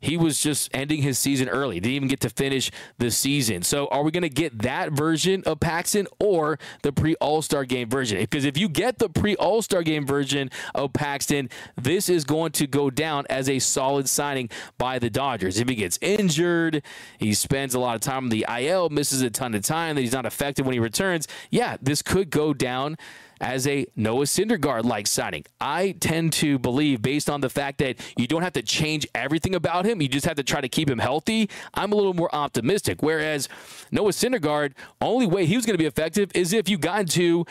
he 0.00 0.16
was 0.16 0.40
just 0.40 0.70
ending 0.74 1.02
his 1.02 1.18
season 1.18 1.48
early. 1.48 1.78
Didn't 1.78 1.94
even 1.94 2.08
get 2.08 2.20
to 2.20 2.30
finish 2.30 2.70
the 2.98 3.10
season. 3.10 3.62
So 3.62 3.86
are 3.88 4.02
we 4.02 4.10
going 4.10 4.22
to 4.22 4.28
get 4.28 4.58
that 4.62 4.92
version 4.92 5.42
of 5.44 5.60
Paxton 5.60 6.06
or 6.18 6.58
the 6.82 6.92
pre 6.92 7.14
All 7.16 7.42
Star 7.42 7.64
game 7.64 7.88
version? 7.88 8.18
Because 8.18 8.44
if 8.44 8.56
you 8.56 8.68
get 8.68 8.98
the 8.98 9.08
pre 9.08 9.36
All 9.36 9.62
Star 9.62 9.82
game 9.82 10.06
version 10.06 10.50
of 10.74 10.92
Paxton, 10.92 11.50
this 11.76 12.08
is 12.08 12.24
going 12.24 12.52
to 12.52 12.66
go 12.66 12.90
down 12.90 13.26
as 13.28 13.48
a 13.48 13.58
solid 13.58 14.08
signing 14.08 14.48
by 14.78 14.98
the 14.98 15.10
Dodgers. 15.10 15.58
If 15.58 15.68
he 15.68 15.74
gets 15.74 15.98
injured, 16.00 16.82
he 17.18 17.34
spends 17.34 17.74
a 17.74 17.80
lot 17.80 17.94
of 17.94 18.00
time 18.00 18.24
on 18.24 18.28
the 18.30 18.46
IL, 18.48 18.88
misses 18.88 19.20
a 19.22 19.30
ton 19.30 19.54
of 19.54 19.62
time, 19.62 19.96
that 19.96 20.02
he's 20.02 20.12
not 20.12 20.26
effective 20.26 20.64
when 20.64 20.72
he 20.72 20.80
returns. 20.80 21.28
Yeah, 21.50 21.76
this 21.80 22.02
could 22.02 22.30
go 22.30 22.54
down 22.54 22.96
as 23.40 23.66
a 23.66 23.86
Noah 23.96 24.24
Syndergaard 24.24 24.84
like 24.84 25.06
signing. 25.06 25.44
I 25.60 25.92
tend 25.92 26.32
to 26.34 26.58
believe, 26.58 27.02
based 27.02 27.30
on 27.30 27.40
the 27.40 27.48
fact 27.48 27.78
that 27.78 27.96
you 28.16 28.26
don't 28.26 28.42
have 28.42 28.52
to 28.54 28.62
change 28.62 29.06
everything 29.14 29.54
about 29.54 29.86
him, 29.86 30.02
you 30.02 30.08
just 30.08 30.26
have 30.26 30.36
to 30.36 30.42
try 30.42 30.60
to 30.60 30.68
keep 30.68 30.90
him 30.90 30.98
healthy. 30.98 31.48
I'm 31.74 31.92
a 31.92 31.96
little 31.96 32.14
more 32.14 32.34
optimistic. 32.34 33.02
Whereas 33.02 33.48
Noah 33.90 34.10
Syndergaard, 34.10 34.72
only 35.00 35.26
way 35.26 35.46
he 35.46 35.56
was 35.56 35.66
going 35.66 35.74
to 35.74 35.82
be 35.82 35.86
effective 35.86 36.30
is 36.34 36.52
if 36.52 36.68
you 36.68 36.78
got 36.78 37.00
into 37.00 37.44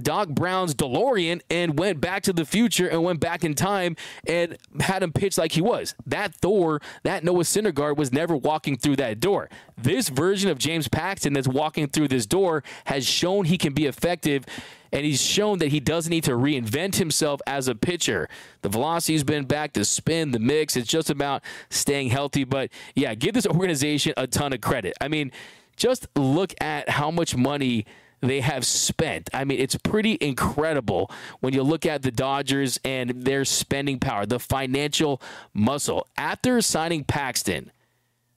Doc 0.00 0.28
Brown's 0.28 0.74
DeLorean 0.74 1.40
and 1.50 1.78
went 1.78 2.00
back 2.00 2.22
to 2.24 2.32
the 2.32 2.44
future 2.44 2.86
and 2.86 3.02
went 3.02 3.20
back 3.20 3.44
in 3.44 3.54
time 3.54 3.96
and 4.26 4.58
had 4.80 5.02
him 5.02 5.12
pitch 5.12 5.38
like 5.38 5.52
he 5.52 5.62
was. 5.62 5.94
That 6.06 6.34
Thor, 6.34 6.80
that 7.02 7.24
Noah 7.24 7.44
Syndergaard 7.44 7.96
was 7.96 8.12
never 8.12 8.36
walking 8.36 8.76
through 8.76 8.96
that 8.96 9.20
door. 9.20 9.48
This 9.78 10.08
version 10.08 10.50
of 10.50 10.58
James 10.58 10.88
Paxton 10.88 11.32
that's 11.32 11.48
walking 11.48 11.88
through 11.88 12.08
this 12.08 12.26
door 12.26 12.62
has 12.86 13.06
shown 13.06 13.46
he 13.46 13.58
can 13.58 13.72
be 13.72 13.86
effective 13.86 14.44
and 14.92 15.04
he's 15.04 15.22
shown 15.22 15.58
that 15.58 15.68
he 15.68 15.80
doesn't 15.80 16.10
need 16.10 16.24
to 16.24 16.32
reinvent 16.32 16.96
himself 16.96 17.40
as 17.46 17.68
a 17.68 17.74
pitcher. 17.74 18.28
The 18.62 18.68
velocity's 18.68 19.24
been 19.24 19.44
back, 19.44 19.72
the 19.72 19.84
spin, 19.84 20.30
the 20.30 20.38
mix. 20.38 20.76
It's 20.76 20.88
just 20.88 21.10
about 21.10 21.42
staying 21.70 22.10
healthy. 22.10 22.44
But 22.44 22.70
yeah, 22.94 23.14
give 23.14 23.34
this 23.34 23.46
organization 23.46 24.14
a 24.16 24.26
ton 24.26 24.52
of 24.52 24.60
credit. 24.60 24.94
I 25.00 25.08
mean, 25.08 25.32
just 25.76 26.06
look 26.16 26.54
at 26.60 26.88
how 26.88 27.10
much 27.10 27.36
money 27.36 27.86
they 28.20 28.40
have 28.40 28.64
spent. 28.64 29.28
I 29.34 29.44
mean, 29.44 29.60
it's 29.60 29.76
pretty 29.76 30.16
incredible 30.20 31.10
when 31.40 31.52
you 31.52 31.62
look 31.62 31.84
at 31.86 32.02
the 32.02 32.10
Dodgers 32.10 32.78
and 32.84 33.10
their 33.10 33.44
spending 33.44 33.98
power, 33.98 34.26
the 34.26 34.38
financial 34.38 35.20
muscle. 35.52 36.06
After 36.16 36.60
signing 36.60 37.04
Paxton, 37.04 37.70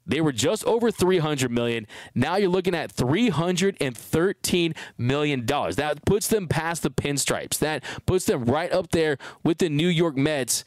they 0.09 0.21
were 0.21 0.31
just 0.31 0.65
over 0.65 0.91
300 0.91 1.51
million. 1.51 1.87
Now 2.15 2.35
you're 2.35 2.49
looking 2.49 2.75
at 2.75 2.91
313 2.91 4.75
million 4.97 5.45
dollars. 5.45 5.75
That 5.77 6.05
puts 6.05 6.27
them 6.27 6.47
past 6.47 6.83
the 6.83 6.91
pinstripes. 6.91 7.59
That 7.59 7.83
puts 8.05 8.25
them 8.25 8.45
right 8.45 8.71
up 8.71 8.91
there 8.91 9.17
with 9.43 9.59
the 9.59 9.69
New 9.69 9.87
York 9.87 10.17
Mets 10.17 10.63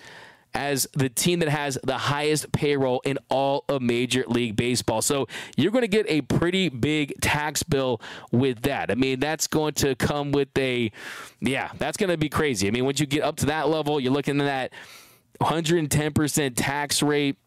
as 0.55 0.86
the 0.93 1.09
team 1.09 1.38
that 1.40 1.49
has 1.49 1.78
the 1.82 1.97
highest 1.97 2.53
payroll 2.53 3.01
in 3.05 3.18
all 3.30 3.64
of 3.68 3.80
Major 3.80 4.24
League 4.28 4.55
Baseball. 4.55 5.03
So 5.03 5.26
you're 5.57 5.72
going 5.72 5.82
to 5.82 5.88
get 5.88 6.07
a 6.09 6.20
pretty 6.22 6.68
big 6.68 7.20
tax 7.20 7.62
bill 7.62 8.01
with 8.30 8.62
that. 8.62 8.90
I 8.90 8.95
mean, 8.95 9.18
that's 9.18 9.47
going 9.47 9.74
to 9.74 9.95
come 9.95 10.30
with 10.30 10.49
a, 10.59 10.93
yeah, 11.40 11.70
that's 11.78 11.97
going 11.97 12.11
to 12.11 12.18
be 12.18 12.28
crazy. 12.28 12.68
I 12.68 12.70
mean, 12.70 12.84
once 12.84 13.01
you 13.01 13.07
get 13.07 13.22
up 13.22 13.36
to 13.36 13.47
that 13.47 13.68
level, 13.68 13.99
you're 13.99 14.12
looking 14.12 14.40
at 14.40 14.45
that 14.45 14.72
110% 15.40 16.53
tax 16.55 17.03
rate 17.03 17.38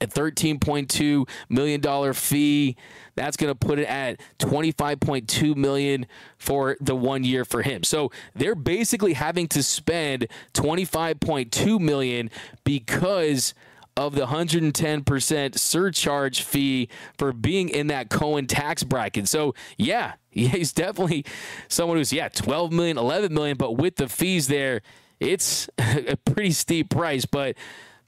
a 0.00 0.06
$13.2 0.06 1.28
million 1.48 2.12
fee. 2.12 2.76
That's 3.14 3.36
going 3.36 3.50
to 3.50 3.54
put 3.54 3.78
it 3.78 3.88
at 3.88 4.20
25.2 4.38 5.56
million 5.56 6.06
for 6.38 6.76
the 6.80 6.94
one 6.94 7.24
year 7.24 7.44
for 7.44 7.62
him. 7.62 7.82
So 7.82 8.10
they're 8.34 8.54
basically 8.54 9.14
having 9.14 9.48
to 9.48 9.62
spend 9.62 10.28
25.2 10.54 11.80
million 11.80 12.30
because 12.64 13.54
of 13.96 14.14
the 14.14 14.26
110% 14.26 15.58
surcharge 15.58 16.42
fee 16.42 16.88
for 17.16 17.32
being 17.32 17.70
in 17.70 17.86
that 17.86 18.10
Cohen 18.10 18.46
tax 18.46 18.84
bracket. 18.84 19.26
So, 19.26 19.54
yeah, 19.78 20.14
he's 20.30 20.72
definitely 20.72 21.24
someone 21.68 21.96
who's 21.96 22.12
yeah, 22.12 22.28
12 22.28 22.72
million, 22.72 22.98
11 22.98 23.32
million, 23.32 23.56
but 23.56 23.72
with 23.72 23.96
the 23.96 24.08
fees 24.08 24.48
there, 24.48 24.82
it's 25.18 25.68
a 25.78 26.16
pretty 26.24 26.50
steep 26.50 26.90
price, 26.90 27.24
but 27.24 27.56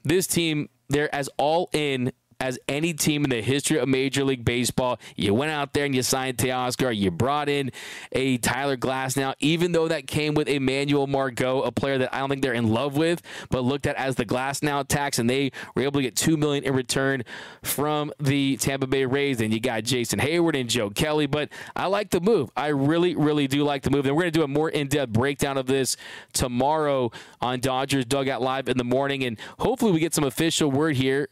this 0.03 0.27
team 0.27 0.69
they're 0.89 1.13
as 1.13 1.29
all 1.37 1.69
in 1.73 2.11
as 2.39 2.59
any 2.67 2.93
team 2.93 3.23
in 3.23 3.29
the 3.29 3.41
history 3.41 3.77
of 3.77 3.87
Major 3.87 4.23
League 4.23 4.45
Baseball. 4.45 4.99
You 5.15 5.33
went 5.33 5.51
out 5.51 5.73
there 5.73 5.85
and 5.85 5.95
you 5.95 6.03
signed 6.03 6.37
Teoscar. 6.37 6.95
You 6.95 7.11
brought 7.11 7.49
in 7.49 7.71
a 8.11 8.37
Tyler 8.37 8.77
Glasnow, 8.77 9.35
even 9.39 9.71
though 9.71 9.87
that 9.87 10.07
came 10.07 10.33
with 10.33 10.47
Emmanuel 10.47 11.07
Margot, 11.07 11.61
a 11.61 11.71
player 11.71 11.97
that 11.97 12.13
I 12.13 12.19
don't 12.19 12.29
think 12.29 12.41
they're 12.41 12.53
in 12.53 12.71
love 12.71 12.97
with, 12.97 13.21
but 13.49 13.61
looked 13.61 13.85
at 13.87 13.95
as 13.95 14.15
the 14.15 14.25
Glasnow 14.25 14.87
tax, 14.87 15.19
and 15.19 15.29
they 15.29 15.51
were 15.75 15.83
able 15.83 15.99
to 15.99 16.03
get 16.03 16.15
two 16.15 16.37
million 16.37 16.63
in 16.63 16.73
return 16.73 17.23
from 17.63 18.11
the 18.19 18.57
Tampa 18.57 18.87
Bay 18.87 19.05
Rays. 19.05 19.41
And 19.41 19.53
you 19.53 19.59
got 19.59 19.83
Jason 19.83 20.19
Heyward 20.19 20.59
and 20.59 20.69
Joe 20.69 20.89
Kelly. 20.89 21.27
But 21.27 21.49
I 21.75 21.87
like 21.87 22.09
the 22.09 22.21
move. 22.21 22.49
I 22.55 22.67
really, 22.67 23.15
really 23.15 23.47
do 23.47 23.63
like 23.63 23.83
the 23.83 23.89
move. 23.89 24.05
And 24.05 24.15
we're 24.15 24.23
going 24.23 24.33
to 24.33 24.39
do 24.39 24.43
a 24.43 24.47
more 24.47 24.69
in-depth 24.69 25.13
breakdown 25.13 25.57
of 25.57 25.67
this 25.67 25.97
tomorrow 26.33 27.11
on 27.41 27.59
Dodgers 27.59 28.05
Dugout 28.05 28.41
Live 28.41 28.69
in 28.69 28.77
the 28.77 28.83
morning, 28.83 29.23
and 29.23 29.37
hopefully 29.59 29.91
we 29.91 29.99
get 29.99 30.13
some 30.13 30.23
official 30.23 30.71
word 30.71 30.95
here 30.95 31.29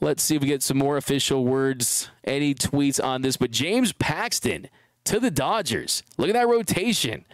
Let's 0.00 0.22
see 0.22 0.36
if 0.36 0.42
we 0.42 0.48
get 0.48 0.62
some 0.62 0.78
more 0.78 0.96
official 0.96 1.44
words, 1.44 2.10
any 2.24 2.54
tweets 2.54 3.02
on 3.02 3.20
this. 3.20 3.36
But 3.36 3.50
James 3.50 3.92
Paxton 3.92 4.68
to 5.04 5.20
the 5.20 5.30
Dodgers. 5.30 6.02
Look 6.16 6.30
at 6.30 6.34
that 6.34 6.48
rotation. 6.48 7.26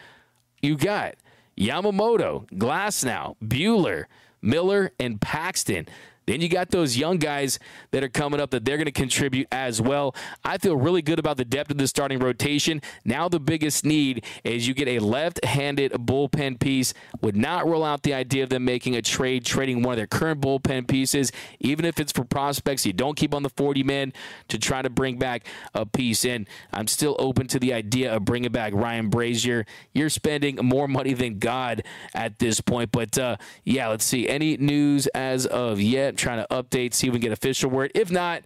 You 0.60 0.76
got 0.76 1.14
Yamamoto, 1.56 2.48
Glasnow, 2.50 3.36
Buehler, 3.42 4.06
Miller, 4.42 4.92
and 4.98 5.20
Paxton. 5.20 5.86
Then 6.27 6.41
you 6.41 6.49
got 6.49 6.70
those 6.70 6.97
young 6.97 7.18
guys 7.18 7.59
that 7.93 8.03
are 8.03 8.09
coming 8.09 8.41
up 8.41 8.51
that 8.51 8.64
they're 8.64 8.77
going 8.77 8.87
to 8.87 8.93
contribute 8.93 9.47
as 9.53 9.81
well. 9.81 10.14
I 10.45 10.59
feel 10.59 10.77
really 10.77 11.03
good 11.03 11.18
about 11.18 11.37
the 11.37 11.45
depth 11.45 11.70
of 11.70 11.79
the 11.79 11.87
starting 11.87 12.18
rotation. 12.18 12.83
Now 13.05 13.29
the 13.29 13.39
biggest 13.41 13.85
need 13.85 14.24
is 14.43 14.66
you 14.66 14.74
get 14.74 14.89
a 14.89 14.99
left-handed 14.99 15.93
bullpen 15.93 16.59
piece. 16.59 16.95
Would 17.20 17.37
not 17.37 17.66
rule 17.66 17.85
out 17.85 18.03
the 18.03 18.14
idea 18.14 18.43
of 18.43 18.49
them 18.49 18.64
making 18.64 18.97
a 18.97 19.03
trade, 19.03 19.45
trading 19.45 19.83
one 19.83 19.93
of 19.93 19.97
their 19.97 20.07
current 20.07 20.41
bullpen 20.41 20.89
pieces, 20.89 21.31
even 21.61 21.85
if 21.85 22.01
it's 22.01 22.12
for 22.12 22.24
prospects 22.24 22.85
you 22.85 22.93
don't 22.93 23.16
keep 23.16 23.35
on 23.35 23.43
the 23.43 23.51
40 23.51 23.83
man 23.85 24.12
to 24.49 24.59
try 24.59 24.83
to 24.83 24.91
bring 24.91 25.18
back 25.18 25.47
a 25.74 25.87
piece 25.87 26.24
in. 26.24 26.47
I'm 26.72 26.89
still 26.89 27.16
open 27.18 27.47
to 27.49 27.59
the 27.59 27.72
idea 27.72 28.14
of 28.14 28.24
bringing 28.24 28.53
back 28.53 28.72
Ryan 28.74 29.11
Brasier. 29.11 29.64
You're 29.93 30.11
spending 30.11 30.57
more 30.57 30.89
money 30.89 31.12
than 31.12 31.39
God 31.39 31.85
at 32.14 32.39
this 32.39 32.61
point, 32.61 32.91
but 32.91 33.16
uh, 33.16 33.37
yeah, 33.64 33.89
let's 33.89 34.05
see. 34.05 34.29
Any 34.29 34.57
news 34.57 35.07
as 35.09 35.47
of 35.47 35.81
yet? 35.81 36.15
Trying 36.16 36.44
to 36.44 36.46
update, 36.50 36.94
see 36.94 37.06
if 37.06 37.12
we 37.12 37.18
can 37.18 37.28
get 37.28 37.32
official 37.32 37.70
word. 37.70 37.92
If 37.94 38.10
not, 38.10 38.42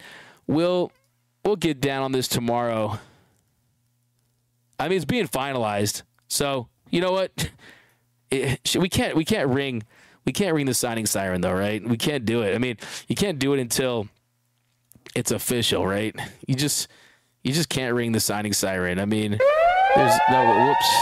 we'll 0.47 0.93
we'll 1.45 1.57
get 1.57 1.81
down 1.81 2.03
on 2.03 2.13
this 2.13 2.29
tomorrow. 2.29 2.99
I 4.79 4.89
mean, 4.89 4.97
it's 4.97 5.05
being 5.05 5.29
finalized, 5.29 6.03
so 6.29 6.69
you 6.91 7.01
know 7.01 7.13
what? 7.13 7.51
It, 8.33 8.77
we 8.77 8.89
can't 8.89 9.17
we 9.17 9.25
can't 9.25 9.49
ring 9.49 9.83
we 10.25 10.33
can't 10.33 10.55
ring 10.55 10.67
the 10.67 10.75
signing 10.75 11.07
siren 11.07 11.41
though, 11.41 11.53
right? 11.53 11.83
We 11.83 11.97
can't 11.97 12.25
do 12.25 12.43
it. 12.43 12.55
I 12.55 12.59
mean, 12.59 12.77
you 13.09 13.17
can't 13.17 13.41
do 13.41 13.53
it 13.55 13.59
until 13.59 14.09
it's 15.15 15.31
official, 15.31 15.87
right? 15.87 16.15
You 16.47 16.55
just 16.55 16.89
you 17.43 17.53
just 17.53 17.69
can't 17.69 17.95
ring 17.95 18.13
the 18.13 18.21
signing 18.21 18.53
siren. 18.53 19.01
I 19.01 19.07
mean, 19.07 19.39
there's 19.97 20.15
no 20.31 20.67
whoops. 20.67 20.95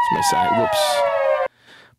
It's 0.00 0.12
my 0.12 0.20
sign. 0.30 0.60
Whoops. 0.60 1.00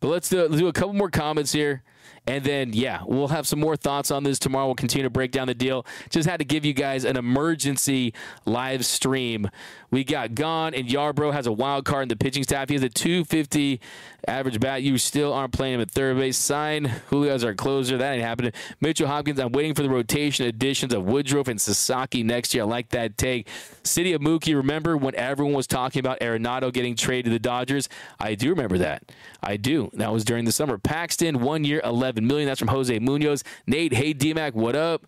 But 0.00 0.08
let's 0.08 0.28
do, 0.28 0.42
let's 0.42 0.58
do 0.58 0.66
a 0.66 0.72
couple 0.72 0.92
more 0.94 1.10
comments 1.10 1.52
here. 1.52 1.82
And 2.26 2.44
then, 2.44 2.72
yeah, 2.72 3.02
we'll 3.04 3.28
have 3.28 3.48
some 3.48 3.58
more 3.58 3.76
thoughts 3.76 4.10
on 4.10 4.22
this 4.22 4.38
tomorrow. 4.38 4.66
We'll 4.66 4.76
continue 4.76 5.02
to 5.02 5.10
break 5.10 5.32
down 5.32 5.48
the 5.48 5.54
deal. 5.54 5.84
Just 6.08 6.28
had 6.28 6.38
to 6.38 6.44
give 6.44 6.64
you 6.64 6.72
guys 6.72 7.04
an 7.04 7.16
emergency 7.16 8.14
live 8.44 8.86
stream. 8.86 9.50
We 9.90 10.04
got 10.04 10.34
Gone, 10.34 10.72
and 10.72 10.88
Yarbrough 10.88 11.32
has 11.32 11.46
a 11.46 11.52
wild 11.52 11.84
card 11.84 12.04
in 12.04 12.08
the 12.08 12.16
pitching 12.16 12.44
staff. 12.44 12.68
He 12.68 12.74
has 12.74 12.82
a 12.82 12.88
250 12.88 13.80
average 14.26 14.60
bat. 14.60 14.82
You 14.82 14.98
still 14.98 15.32
aren't 15.32 15.52
playing 15.52 15.74
him 15.74 15.80
at 15.80 15.90
third 15.90 16.16
base. 16.16 16.38
Sign 16.38 16.84
Julio 17.10 17.34
as 17.34 17.44
our 17.44 17.54
closer. 17.54 17.98
That 17.98 18.12
ain't 18.12 18.22
happening. 18.22 18.52
Mitchell 18.80 19.08
Hopkins, 19.08 19.38
I'm 19.38 19.52
waiting 19.52 19.74
for 19.74 19.82
the 19.82 19.90
rotation 19.90 20.46
additions 20.46 20.94
of 20.94 21.04
Woodruff 21.04 21.48
and 21.48 21.60
Sasaki 21.60 22.22
next 22.22 22.54
year. 22.54 22.62
I 22.62 22.66
like 22.66 22.90
that 22.90 23.18
take. 23.18 23.48
City 23.82 24.12
of 24.12 24.22
Mookie, 24.22 24.54
remember 24.54 24.96
when 24.96 25.14
everyone 25.16 25.54
was 25.54 25.66
talking 25.66 26.00
about 26.00 26.20
Arenado 26.20 26.72
getting 26.72 26.94
traded 26.94 27.26
to 27.26 27.30
the 27.30 27.38
Dodgers? 27.38 27.88
I 28.20 28.34
do 28.34 28.50
remember 28.50 28.78
that. 28.78 29.12
I 29.42 29.56
do. 29.56 29.90
That 29.94 30.12
was 30.12 30.24
during 30.24 30.44
the 30.44 30.52
summer. 30.52 30.78
Paxton, 30.78 31.40
one 31.40 31.64
year, 31.64 31.80
11 31.84 32.11
million. 32.20 32.46
That's 32.46 32.58
from 32.58 32.68
Jose 32.68 32.98
Munoz. 32.98 33.44
Nate, 33.66 33.94
hey, 33.94 34.12
DMAC, 34.12 34.54
what 34.54 34.76
up? 34.76 35.06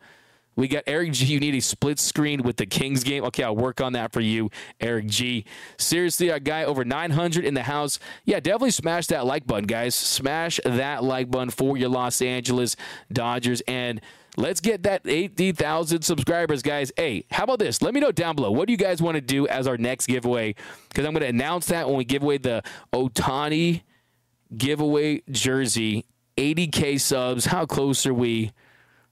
We 0.57 0.69
got 0.69 0.85
Eric 0.87 1.13
G. 1.13 1.27
You 1.27 1.41
need 1.41 1.55
a 1.55 1.61
split 1.61 1.99
screen 1.99 2.43
with 2.43 2.57
the 2.57 2.67
Kings 2.67 3.03
game. 3.03 3.25
Okay, 3.25 3.43
I'll 3.43 3.57
work 3.57 3.81
on 3.81 3.95
that 3.95 4.13
for 4.13 4.21
you, 4.21 4.51
Eric 4.81 5.07
G. 5.07 5.45
Seriously, 5.79 6.29
a 6.29 6.39
guy 6.39 6.65
over 6.65 6.85
900 6.85 7.45
in 7.45 7.55
the 7.55 7.65
house. 7.65 7.99
Yeah, 8.25 8.41
definitely 8.41 8.71
smash 8.71 9.09
that 9.09 9.27
like 9.27 9.47
button, 9.47 9.67
guys. 9.67 9.95
Smash 9.95 10.61
that 10.65 11.03
like 11.03 11.31
button 11.31 11.51
for 11.51 11.77
your 11.77 11.89
Los 11.89 12.23
Angeles 12.23 12.77
Dodgers. 13.13 13.63
And 13.67 14.01
let's 14.37 14.61
get 14.61 14.85
that 14.85 15.03
80,000 15.05 16.03
subscribers, 16.03 16.63
guys. 16.63 16.93
Hey, 16.97 17.25
how 17.31 17.45
about 17.45 17.59
this? 17.59 17.83
Let 17.83 17.93
me 17.93 18.01
know 18.01 18.13
down 18.13 18.37
below. 18.37 18.53
What 18.53 18.69
do 18.69 18.73
you 18.73 18.79
guys 18.79 19.03
want 19.03 19.17
to 19.17 19.21
do 19.21 19.49
as 19.49 19.67
our 19.67 19.77
next 19.77 20.07
giveaway? 20.07 20.55
Because 20.89 21.05
I'm 21.05 21.13
going 21.13 21.23
to 21.23 21.29
announce 21.29 21.67
that 21.67 21.89
when 21.89 21.97
we 21.97 22.05
give 22.05 22.23
away 22.23 22.39
the 22.39 22.63
Ohtani 22.93 23.83
giveaway 24.57 25.23
jersey. 25.31 26.05
80K 26.37 27.01
subs. 27.01 27.47
How 27.47 27.67
close 27.67 28.07
are 28.07 28.15
we? 28.15 28.53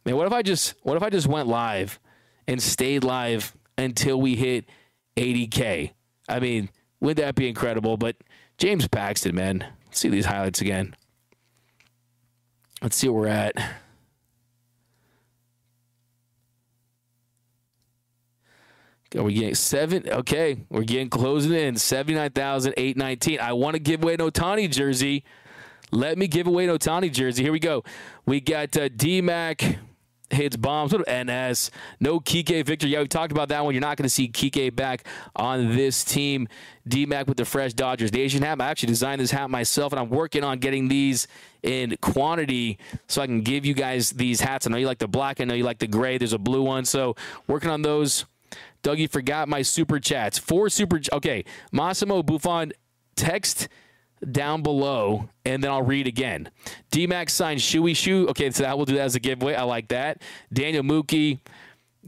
Man, 0.05 0.17
what 0.17 0.27
if 0.27 0.33
I 0.33 0.43
just 0.43 0.75
what 0.83 0.97
if 0.97 1.03
I 1.03 1.11
just 1.11 1.27
went 1.27 1.49
live 1.49 2.01
and 2.47 2.61
stayed 2.61 3.05
live 3.05 3.57
until 3.79 4.21
we 4.21 4.35
hit 4.35 4.69
80k? 5.17 5.93
I 6.29 6.41
mean, 6.41 6.71
would 7.01 7.17
that 7.19 7.35
be 7.35 7.49
incredible? 7.49 7.97
But 7.97 8.17
James 8.59 8.89
Paxton, 8.89 9.35
man, 9.35 9.65
let's 9.87 9.99
see 9.99 10.09
these 10.09 10.27
highlights 10.27 10.61
again. 10.61 10.95
Let's 12.81 12.97
see 12.97 13.09
where 13.09 13.23
we're 13.23 13.29
at. 13.29 13.55
Are 19.17 19.23
we 19.23 19.35
getting 19.35 19.55
seven? 19.55 20.09
Okay, 20.09 20.65
we're 20.71 20.85
getting 20.85 21.11
closing 21.11 21.53
in 21.53 21.77
seventy 21.77 22.15
nine 22.15 22.31
thousand 22.31 22.75
eight 22.77 22.97
nineteen. 22.97 23.41
I 23.41 23.53
want 23.53 23.75
to 23.75 23.79
give 23.79 24.03
away 24.03 24.15
an 24.15 24.21
Ohtani 24.21 24.71
jersey. 24.71 25.25
Let 25.93 26.17
me 26.17 26.27
give 26.27 26.47
away 26.47 26.67
an 26.67 26.71
Ohtani 26.77 27.13
jersey. 27.13 27.43
Here 27.43 27.53
we 27.53 27.61
go. 27.61 27.85
We 28.25 28.41
got 28.41 28.77
uh, 28.77 28.89
D 28.89 29.21
Mac 29.21 29.79
hits 30.31 30.57
bombs. 30.57 30.93
What 30.93 31.07
NS? 31.07 31.71
No 32.01 32.19
Kike 32.19 32.65
Victor. 32.65 32.87
Yeah, 32.87 33.01
we 33.01 33.09
talked 33.09 33.31
about 33.31 33.51
that 33.51 33.65
one. 33.65 33.75
You're 33.75 33.83
not 33.83 33.97
going 33.99 34.05
to 34.05 34.11
see 34.11 34.29
Kike 34.29 34.75
back 34.75 35.07
on 35.37 35.77
this 35.77 36.03
team. 36.03 36.49
DMAC 36.89 37.27
with 37.27 37.37
the 37.37 37.45
fresh 37.45 37.75
Dodgers 37.75 38.13
Nation 38.13 38.43
hat. 38.43 38.61
I 38.61 38.71
actually 38.71 38.89
designed 38.89 39.21
this 39.21 39.31
hat 39.31 39.51
myself, 39.51 39.93
and 39.93 40.01
I'm 40.01 40.09
working 40.09 40.43
on 40.43 40.59
getting 40.59 40.89
these 40.89 41.29
in 41.63 41.97
quantity 42.01 42.79
so 43.07 43.23
I 43.23 43.27
can 43.27 43.43
give 43.43 43.65
you 43.65 43.75
guys 43.75 44.11
these 44.11 44.41
hats. 44.41 44.67
I 44.67 44.71
know 44.71 44.79
you 44.79 44.87
like 44.87 44.99
the 44.99 45.09
black. 45.09 45.41
I 45.41 45.45
know 45.45 45.55
you 45.55 45.65
like 45.65 45.79
the 45.79 45.87
gray. 45.87 46.19
There's 46.19 46.33
a 46.33 46.39
blue 46.39 46.63
one. 46.63 46.85
So 46.85 47.15
working 47.47 47.71
on 47.71 47.83
those. 47.83 48.25
Dougie 48.83 49.09
forgot 49.09 49.49
my 49.49 49.63
super 49.63 50.01
chats. 50.01 50.39
Four 50.39 50.69
super. 50.69 51.01
Okay, 51.13 51.45
Massimo 51.71 52.23
Buffon 52.23 52.73
text 53.15 53.69
down 54.31 54.63
below, 54.63 55.29
and 55.45 55.63
then 55.63 55.71
I'll 55.71 55.83
read 55.83 56.07
again. 56.07 56.51
DMAX 56.91 57.31
signed 57.31 57.61
Shuey 57.61 57.97
Shoe. 57.97 58.29
Okay, 58.29 58.51
so 58.51 58.63
that 58.63 58.79
will 58.79 58.85
do 58.85 58.95
that 58.95 59.03
as 59.03 59.15
a 59.15 59.21
giveaway. 59.21 59.55
I 59.55 59.63
like 59.65 59.89
that. 59.89 60.23
Daniel 60.53 60.83
Mookie, 60.83 61.41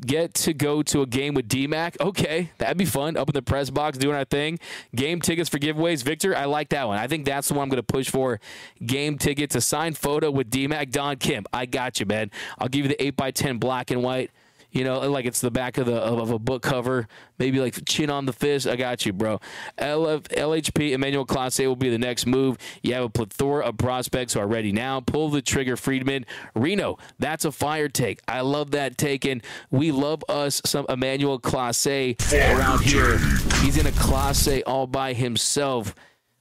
get 0.00 0.34
to 0.34 0.52
go 0.52 0.82
to 0.82 1.02
a 1.02 1.06
game 1.06 1.34
with 1.34 1.48
DMAC. 1.48 2.00
Okay, 2.00 2.50
that'd 2.58 2.76
be 2.76 2.84
fun. 2.84 3.16
Up 3.16 3.28
in 3.28 3.34
the 3.34 3.42
press 3.42 3.70
box 3.70 3.98
doing 3.98 4.16
our 4.16 4.24
thing. 4.24 4.58
Game 4.94 5.20
tickets 5.20 5.48
for 5.48 5.58
giveaways. 5.58 6.02
Victor, 6.02 6.36
I 6.36 6.44
like 6.46 6.70
that 6.70 6.86
one. 6.86 6.98
I 6.98 7.06
think 7.06 7.24
that's 7.24 7.48
the 7.48 7.54
one 7.54 7.64
I'm 7.64 7.68
going 7.68 7.76
to 7.76 7.82
push 7.82 8.10
for. 8.10 8.40
Game 8.84 9.18
tickets, 9.18 9.54
a 9.54 9.60
signed 9.60 9.96
photo 9.96 10.30
with 10.30 10.50
DMAC. 10.50 10.90
Don 10.90 11.16
Kim, 11.16 11.44
I 11.52 11.66
got 11.66 12.00
you, 12.00 12.06
man. 12.06 12.30
I'll 12.58 12.68
give 12.68 12.84
you 12.84 12.88
the 12.88 13.12
8x10 13.12 13.60
black 13.60 13.90
and 13.90 14.02
white 14.02 14.30
you 14.74 14.82
know, 14.82 15.08
like 15.08 15.24
it's 15.24 15.40
the 15.40 15.52
back 15.52 15.78
of 15.78 15.86
the 15.86 15.94
of, 15.94 16.30
a 16.30 16.38
book 16.38 16.62
cover, 16.62 17.06
maybe 17.38 17.60
like 17.60 17.84
chin 17.86 18.10
on 18.10 18.26
the 18.26 18.32
fist. 18.32 18.66
I 18.66 18.74
got 18.74 19.06
you, 19.06 19.12
bro. 19.12 19.40
LF, 19.78 20.22
LHP 20.28 20.90
Emmanuel 20.90 21.24
Clase 21.24 21.64
will 21.64 21.76
be 21.76 21.88
the 21.88 21.98
next 21.98 22.26
move. 22.26 22.58
You 22.82 22.94
have 22.94 23.04
a 23.04 23.08
plethora 23.08 23.64
of 23.64 23.78
prospects 23.78 24.34
who 24.34 24.40
are 24.40 24.48
ready 24.48 24.72
now. 24.72 25.00
Pull 25.00 25.30
the 25.30 25.40
trigger, 25.40 25.76
Friedman. 25.76 26.26
Reno, 26.56 26.98
that's 27.20 27.44
a 27.44 27.52
fire 27.52 27.88
take. 27.88 28.20
I 28.26 28.40
love 28.40 28.72
that 28.72 28.98
take, 28.98 29.24
and 29.24 29.42
we 29.70 29.92
love 29.92 30.24
us 30.28 30.60
some 30.64 30.86
Emmanuel 30.88 31.38
Clase 31.38 32.16
around 32.32 32.80
here. 32.80 33.18
He's 33.62 33.76
in 33.76 33.86
a 33.86 33.92
Clase 33.92 34.62
all 34.66 34.88
by 34.88 35.12
himself. 35.12 35.94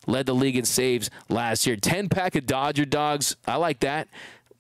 Led 0.08 0.26
the 0.26 0.36
league 0.36 0.58
in 0.58 0.66
saves 0.66 1.10
last 1.30 1.66
year. 1.66 1.76
10 1.76 2.10
pack 2.10 2.36
of 2.36 2.46
Dodger 2.46 2.84
dogs. 2.84 3.38
I 3.48 3.56
like 3.56 3.80
that. 3.82 4.10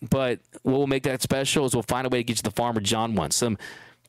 But 0.09 0.39
what 0.63 0.73
will 0.77 0.87
make 0.87 1.03
that 1.03 1.21
special 1.21 1.65
is 1.65 1.73
we'll 1.73 1.83
find 1.83 2.05
a 2.05 2.09
way 2.09 2.19
to 2.19 2.23
get 2.23 2.37
you 2.37 2.43
the 2.43 2.51
Farmer 2.51 2.81
John 2.81 3.15
ones, 3.15 3.35
some 3.35 3.57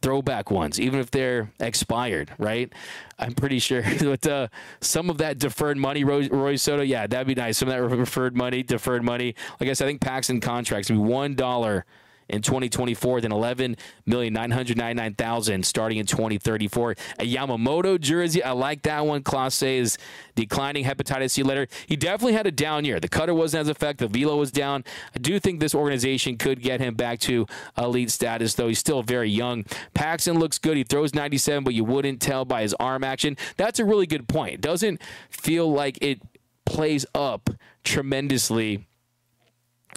throwback 0.03 0.51
ones, 0.51 0.78
even 0.78 1.01
if 1.01 1.11
they're 1.11 1.51
expired, 1.61 2.30
right? 2.36 2.70
I'm 3.18 3.32
pretty 3.32 3.59
sure 3.59 3.82
with 4.01 4.26
uh, 4.26 4.49
some 4.80 5.09
of 5.09 5.18
that 5.18 5.38
deferred 5.38 5.78
money, 5.78 6.05
Roy, 6.05 6.28
Roy 6.28 6.57
Soto, 6.57 6.82
yeah, 6.82 7.07
that'd 7.07 7.26
be 7.26 7.34
nice. 7.34 7.59
Some 7.59 7.68
of 7.68 7.90
that 7.90 7.97
deferred 7.97 8.36
money, 8.36 8.62
deferred 8.62 9.03
money. 9.03 9.34
Like 9.61 9.70
I 9.70 9.72
said, 9.72 9.86
I 9.86 9.88
think 9.88 10.03
Paxton 10.03 10.40
contracts 10.40 10.90
would 10.90 10.97
be 10.97 11.03
one 11.03 11.34
dollar 11.34 11.86
in 12.29 12.43
2024 12.43 13.20
than 13.20 13.33
11,999,000 13.33 15.64
starting 15.64 15.99
in 15.99 16.07
2034. 16.07 16.93
A 17.18 17.35
Yamamoto 17.35 18.01
jersey, 18.01 18.43
I 18.43 18.53
like 18.53 18.83
that 18.83 19.07
one. 19.07 19.22
Clase 19.22 19.79
is 19.79 19.99
declining 20.35 20.85
hepatitis 20.85 21.33
C 21.33 21.43
letter. 21.43 21.66
He 21.87 21.97
definitely 21.97 22.35
had 22.35 22.47
a 22.47 22.53
down 22.53 22.85
year. 22.85 23.01
The 23.01 23.09
cutter 23.09 23.35
wasn't 23.35 23.62
as 23.62 23.68
effective. 23.68 24.12
The 24.12 24.20
velo 24.20 24.37
was 24.37 24.51
down. 24.51 24.85
I 25.14 25.18
do 25.18 25.39
think 25.39 25.61
this 25.61 25.75
organization 25.75 26.37
could 26.37 26.61
get 26.61 26.81
him 26.81 26.95
back 26.95 27.20
to 27.20 27.47
elite 27.77 28.11
status, 28.11 28.55
though 28.55 28.68
he's 28.68 28.79
still 28.79 29.03
very 29.03 29.31
young. 29.31 29.64
Paxton 29.95 30.39
looks 30.39 30.59
good. 30.59 30.77
He 30.77 30.85
throws 30.85 31.14
97, 31.14 31.64
but 31.64 31.75
you 31.75 31.85
wouldn't 31.85 32.20
tell 32.20 32.45
by 32.45 32.62
his 32.62 32.75
arm 32.75 33.05
action. 33.05 33.37
That's 33.57 33.79
a 33.79 33.85
really 33.85 34.07
good 34.07 34.29
point. 34.29 34.61
Doesn't 34.61 35.01
feel 35.31 35.72
like 35.72 35.99
it 36.01 36.20
plays 36.64 37.05
up 37.14 37.51
tremendously 37.83 38.87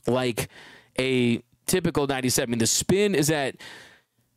like 0.06 0.50
a 1.00 1.42
typical 1.68 2.08
97. 2.08 2.50
I 2.50 2.52
mean, 2.52 2.60
the 2.60 2.68
spin 2.68 3.14
is 3.14 3.30
at 3.30 3.56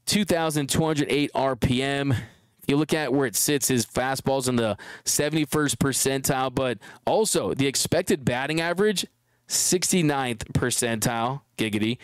2,208 0.06 1.32
RPM. 1.32 2.12
If 2.12 2.68
You 2.68 2.76
look 2.76 2.92
at 2.92 3.12
where 3.12 3.26
it 3.26 3.36
sits, 3.36 3.68
his 3.68 3.86
fastball's 3.86 4.48
in 4.48 4.56
the 4.56 4.76
71st 5.04 5.76
percentile, 5.76 6.54
but 6.54 6.78
also 7.06 7.54
the 7.54 7.66
expected 7.66 8.24
batting 8.24 8.60
average, 8.60 9.06
69th 9.48 10.52
percentile, 10.52 11.42
giggity. 11.56 11.98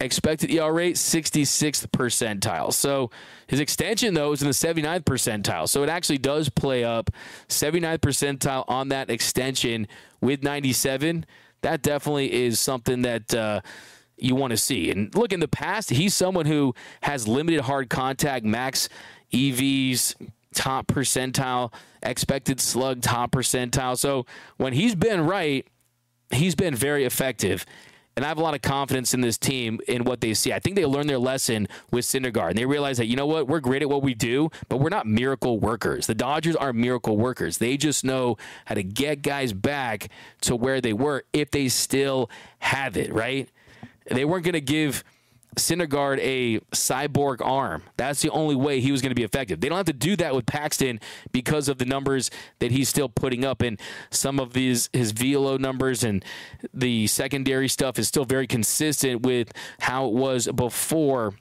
Expected 0.00 0.56
ER 0.56 0.72
rate, 0.72 0.94
66th 0.94 1.88
percentile. 1.88 2.72
So 2.72 3.10
his 3.48 3.58
extension, 3.58 4.14
though, 4.14 4.30
is 4.30 4.40
in 4.40 4.46
the 4.46 4.54
79th 4.54 5.02
percentile. 5.02 5.68
So 5.68 5.82
it 5.82 5.88
actually 5.88 6.18
does 6.18 6.48
play 6.48 6.84
up 6.84 7.10
79th 7.48 7.98
percentile 7.98 8.64
on 8.68 8.90
that 8.90 9.10
extension 9.10 9.88
with 10.20 10.44
97. 10.44 11.26
That 11.62 11.82
definitely 11.82 12.32
is 12.32 12.60
something 12.60 13.02
that. 13.02 13.34
Uh, 13.34 13.60
you 14.18 14.34
want 14.34 14.50
to 14.50 14.56
see. 14.56 14.90
And 14.90 15.14
look, 15.14 15.32
in 15.32 15.40
the 15.40 15.48
past, 15.48 15.90
he's 15.90 16.14
someone 16.14 16.46
who 16.46 16.74
has 17.02 17.28
limited 17.28 17.62
hard 17.62 17.88
contact, 17.88 18.44
max 18.44 18.88
EVs, 19.32 20.14
top 20.54 20.86
percentile, 20.86 21.72
expected 22.02 22.60
slug, 22.60 23.02
top 23.02 23.32
percentile. 23.32 23.96
So 23.98 24.26
when 24.56 24.72
he's 24.72 24.94
been 24.94 25.20
right, 25.22 25.66
he's 26.30 26.54
been 26.54 26.74
very 26.74 27.04
effective. 27.04 27.64
And 28.16 28.24
I 28.24 28.28
have 28.28 28.38
a 28.38 28.42
lot 28.42 28.54
of 28.54 28.62
confidence 28.62 29.14
in 29.14 29.20
this 29.20 29.38
team 29.38 29.78
in 29.86 30.02
what 30.02 30.20
they 30.20 30.34
see. 30.34 30.52
I 30.52 30.58
think 30.58 30.74
they 30.74 30.84
learned 30.84 31.08
their 31.08 31.20
lesson 31.20 31.68
with 31.92 32.04
Syndergaard. 32.04 32.48
And 32.50 32.58
they 32.58 32.66
realize 32.66 32.96
that, 32.96 33.06
you 33.06 33.14
know 33.14 33.26
what, 33.26 33.46
we're 33.46 33.60
great 33.60 33.80
at 33.80 33.88
what 33.88 34.02
we 34.02 34.12
do, 34.12 34.50
but 34.68 34.78
we're 34.78 34.88
not 34.88 35.06
miracle 35.06 35.60
workers. 35.60 36.08
The 36.08 36.16
Dodgers 36.16 36.56
are 36.56 36.72
miracle 36.72 37.16
workers. 37.16 37.58
They 37.58 37.76
just 37.76 38.04
know 38.04 38.36
how 38.64 38.74
to 38.74 38.82
get 38.82 39.22
guys 39.22 39.52
back 39.52 40.08
to 40.40 40.56
where 40.56 40.80
they 40.80 40.92
were 40.92 41.22
if 41.32 41.52
they 41.52 41.68
still 41.68 42.28
have 42.58 42.96
it, 42.96 43.12
right? 43.12 43.48
They 44.10 44.24
weren't 44.24 44.44
going 44.44 44.54
to 44.54 44.60
give 44.60 45.04
Syndergaard 45.56 46.18
a 46.20 46.60
cyborg 46.74 47.44
arm. 47.44 47.82
That's 47.96 48.22
the 48.22 48.30
only 48.30 48.54
way 48.54 48.80
he 48.80 48.92
was 48.92 49.02
going 49.02 49.10
to 49.10 49.14
be 49.14 49.24
effective. 49.24 49.60
They 49.60 49.68
don't 49.68 49.76
have 49.76 49.86
to 49.86 49.92
do 49.92 50.14
that 50.16 50.34
with 50.34 50.46
Paxton 50.46 51.00
because 51.32 51.68
of 51.68 51.78
the 51.78 51.84
numbers 51.84 52.30
that 52.60 52.70
he's 52.70 52.88
still 52.88 53.08
putting 53.08 53.44
up, 53.44 53.62
and 53.62 53.80
some 54.10 54.38
of 54.38 54.52
these 54.52 54.88
his 54.92 55.12
velo 55.12 55.56
numbers 55.56 56.04
and 56.04 56.24
the 56.72 57.06
secondary 57.06 57.68
stuff 57.68 57.98
is 57.98 58.08
still 58.08 58.24
very 58.24 58.46
consistent 58.46 59.22
with 59.22 59.52
how 59.80 60.06
it 60.06 60.12
was 60.12 60.46
before 60.48 61.34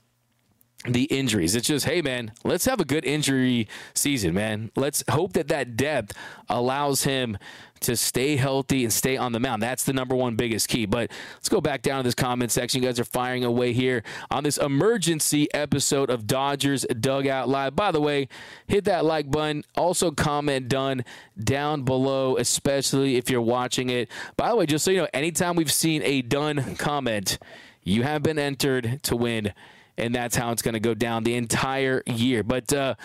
the 0.86 1.04
injuries. 1.06 1.56
It's 1.56 1.68
just, 1.68 1.86
hey, 1.86 2.02
man, 2.02 2.32
let's 2.44 2.66
have 2.66 2.80
a 2.80 2.86
good 2.86 3.04
injury 3.04 3.68
season, 3.94 4.34
man. 4.34 4.72
Let's 4.76 5.04
hope 5.10 5.34
that 5.34 5.48
that 5.50 5.76
depth 5.76 6.14
allows 6.50 7.04
him 7.04 7.38
to 7.82 7.96
stay 7.96 8.36
healthy 8.36 8.84
and 8.84 8.92
stay 8.92 9.18
on 9.18 9.32
the 9.32 9.40
mound. 9.40 9.62
That's 9.62 9.84
the 9.84 9.94
number 9.94 10.16
one 10.16 10.36
biggest 10.36 10.68
key. 10.68 10.86
But 10.86 11.12
let's 11.36 11.50
go 11.50 11.62
back 11.62 11.82
down 11.82 12.00
to 12.00 12.08
this 12.08 12.16
comment 12.16 12.52
section. 12.52 12.82
You 12.82 12.88
guys 12.88 13.00
are 13.00 13.06
firing 13.06 13.44
away 13.44 13.74
here 13.74 14.04
on 14.30 14.44
this 14.44 14.58
emergency 14.58 15.48
episode 15.54 16.10
of 16.10 16.28
Dodgers 16.28 16.86
Dugout 17.00 17.50
Live. 17.50 17.76
By 17.76 17.92
the 17.92 18.02
way, 18.02 18.28
hit 18.68 18.86
that 18.86 19.06
like 19.06 19.30
button. 19.30 19.64
Also, 19.76 20.12
comment 20.12 20.68
done 20.68 21.04
down 21.42 21.84
below, 21.84 22.38
especially 22.38 23.16
if 23.16 23.30
you're 23.30 23.42
watching 23.42 23.90
it. 23.90 24.10
By 24.36 24.50
the 24.50 24.56
way, 24.56 24.66
just 24.66 24.86
so 24.86 24.92
you 24.92 25.02
know, 25.02 25.08
anytime 25.14 25.56
we've 25.56 25.72
seen 25.72 26.02
a 26.04 26.22
done 26.22 26.76
comment, 26.76 27.40
you 27.84 28.04
have 28.04 28.24
been 28.24 28.40
entered 28.40 29.02
to 29.04 29.16
win. 29.16 29.54
And 30.00 30.14
that's 30.14 30.36
how 30.36 30.52
it's 30.52 30.62
going 30.62 30.76
to 30.76 30.80
go 30.80 30.94
down 30.94 31.24
the 31.24 31.34
entire 31.34 32.04
year. 32.06 32.44
But, 32.44 32.72
uh, 32.72 32.96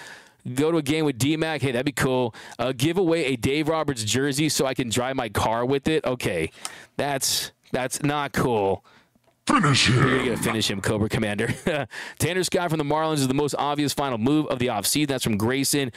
go 0.55 0.71
to 0.71 0.79
a 0.79 0.83
game 0.83 1.05
with 1.05 1.19
DMAC. 1.19 1.63
Hey, 1.63 1.73
that'd 1.73 1.87
be 1.87 1.93
cool. 1.93 2.35
Uh, 2.59 2.73
give 2.77 2.99
away 2.99 3.27
a 3.27 3.37
Dave 3.37 3.69
Roberts 3.69 4.05
jersey 4.05 4.49
so 4.49 4.67
I 4.67 4.75
can 4.75 4.89
drive 4.89 5.17
my 5.17 5.29
car 5.29 5.65
with 5.65 5.89
it. 5.89 6.05
Okay, 6.05 6.51
that's 6.97 7.53
that's 7.73 8.03
not 8.03 8.33
cool. 8.33 8.85
Finish 9.47 9.89
him. 9.89 9.97
You're 9.97 10.25
going 10.25 10.37
to 10.37 10.43
finish 10.43 10.71
him, 10.71 10.81
Cobra 10.81 11.09
Commander. 11.09 11.53
Tanner 12.19 12.45
Scott 12.45 12.71
from 12.71 12.79
the 12.79 12.85
Marlins 12.85 13.15
is 13.15 13.29
the 13.29 13.35
most 13.35 13.57
obvious 13.59 13.93
final 13.93 14.17
move 14.17 14.47
of 14.47 14.61
the 14.61 14.69
offseason. 14.69 15.09
That's 15.09 15.25
from 15.25 15.37
Grayson. 15.37 15.91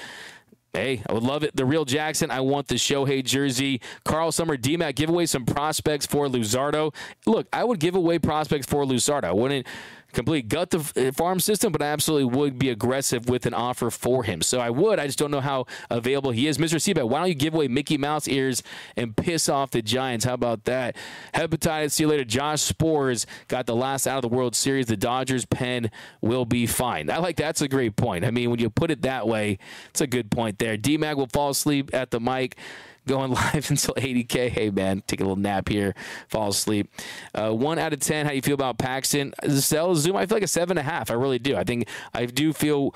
Hey, 0.74 1.04
I 1.08 1.14
would 1.14 1.24
love 1.24 1.44
it. 1.44 1.56
The 1.56 1.64
real 1.64 1.86
Jackson. 1.86 2.32
I 2.32 2.42
want 2.42 2.68
the 2.68 2.76
Shohei 2.76 3.24
jersey. 3.24 3.80
Carl 4.04 4.32
Summer, 4.32 4.58
DMAC, 4.58 4.96
give 4.96 5.10
away 5.10 5.26
some 5.26 5.46
prospects 5.46 6.06
for 6.06 6.28
Luzardo. 6.28 6.94
Look, 7.26 7.48
I 7.54 7.64
would 7.64 7.80
give 7.80 7.96
away 7.96 8.20
prospects 8.20 8.66
for 8.66 8.84
Luzardo. 8.84 9.26
I 9.26 9.32
wouldn't 9.32 9.68
complete 10.16 10.48
gut 10.48 10.72
the 10.72 10.92
eh, 10.96 11.12
farm 11.12 11.40
system, 11.40 11.72
but 11.72 11.82
I 11.82 11.88
absolutely 11.88 12.36
would 12.38 12.58
be 12.58 12.70
aggressive 12.70 13.30
with 13.30 13.46
an 13.46 13.54
offer 13.54 13.92
for 13.92 14.24
him. 14.24 14.42
So 14.42 14.60
I 14.60 14.70
would. 14.70 15.00
I 15.00 15.06
just 15.06 15.20
don't 15.20 15.32
know 15.32 15.42
how 15.42 15.68
available 15.90 16.32
he 16.32 16.48
is. 16.48 16.58
Mr. 16.58 16.76
Seabed, 16.76 17.08
why 17.08 17.20
don't 17.20 17.28
you 17.28 17.36
give 17.36 17.54
away 17.54 17.68
Mickey 17.68 17.98
Mouse 17.98 18.28
ears 18.28 18.64
and 18.96 19.16
piss 19.16 19.50
off 19.50 19.72
the 19.72 19.82
Giants? 19.82 20.26
How 20.26 20.34
about 20.34 20.64
that? 20.66 20.96
Hepatitis, 21.34 21.92
see 21.92 22.04
you 22.04 22.08
later. 22.08 22.24
Josh 22.24 22.72
Sborz 22.72 23.26
got 23.48 23.66
the 23.66 23.76
last 23.76 24.08
out 24.08 24.24
of 24.24 24.30
the 24.30 24.36
World 24.36 24.56
Series. 24.56 24.88
The 24.88 24.98
Dodgers 24.98 25.46
pen 25.46 25.92
will 26.22 26.46
be 26.46 26.66
fine. 26.66 27.10
I 27.10 27.18
like 27.18 27.36
that's 27.36 27.62
a 27.62 27.68
great 27.68 27.96
point. 27.96 28.26
I 28.26 28.32
mean, 28.32 28.50
when 28.50 28.60
you 28.60 28.70
put 28.70 28.92
it 28.92 29.04
that 29.04 29.28
way, 29.28 29.60
it's 29.90 30.02
a 30.02 30.08
good 30.08 30.32
point 30.32 30.60
there. 30.60 30.78
D 30.78 30.98
Mag 30.98 31.18
will 31.18 31.28
fall 31.28 31.50
asleep 31.50 31.94
at 31.94 32.12
the 32.12 32.20
mic 32.20 32.58
going 33.06 33.32
live 33.54 33.70
until 33.70 33.94
80k. 33.96 34.50
Hey 34.50 34.70
man, 34.70 35.04
take 35.08 35.20
a 35.20 35.24
little 35.24 35.36
nap 35.36 35.70
here, 35.70 35.96
fall 36.28 36.50
asleep. 36.50 36.92
Uh, 37.34 37.52
one 37.52 37.80
out 37.80 37.94
of 37.94 38.00
ten. 38.00 38.26
How 38.26 38.32
you 38.32 38.42
feel 38.42 38.56
about 38.56 38.78
Paxton? 38.78 39.34
Sell 39.50 39.96
Zoom. 39.96 40.16
I 40.16 40.26
feel 40.26 40.36
like 40.38 40.44
a 40.44 40.48
seven 40.48 40.78
and 40.78 40.88
a 40.88 40.90
half. 40.90 41.10
I 41.12 41.14
really 41.14 41.40
do. 41.40 41.56
I 41.56 41.64
think 41.64 41.88
I 42.14 42.26
do 42.26 42.54
feel. 42.54 42.96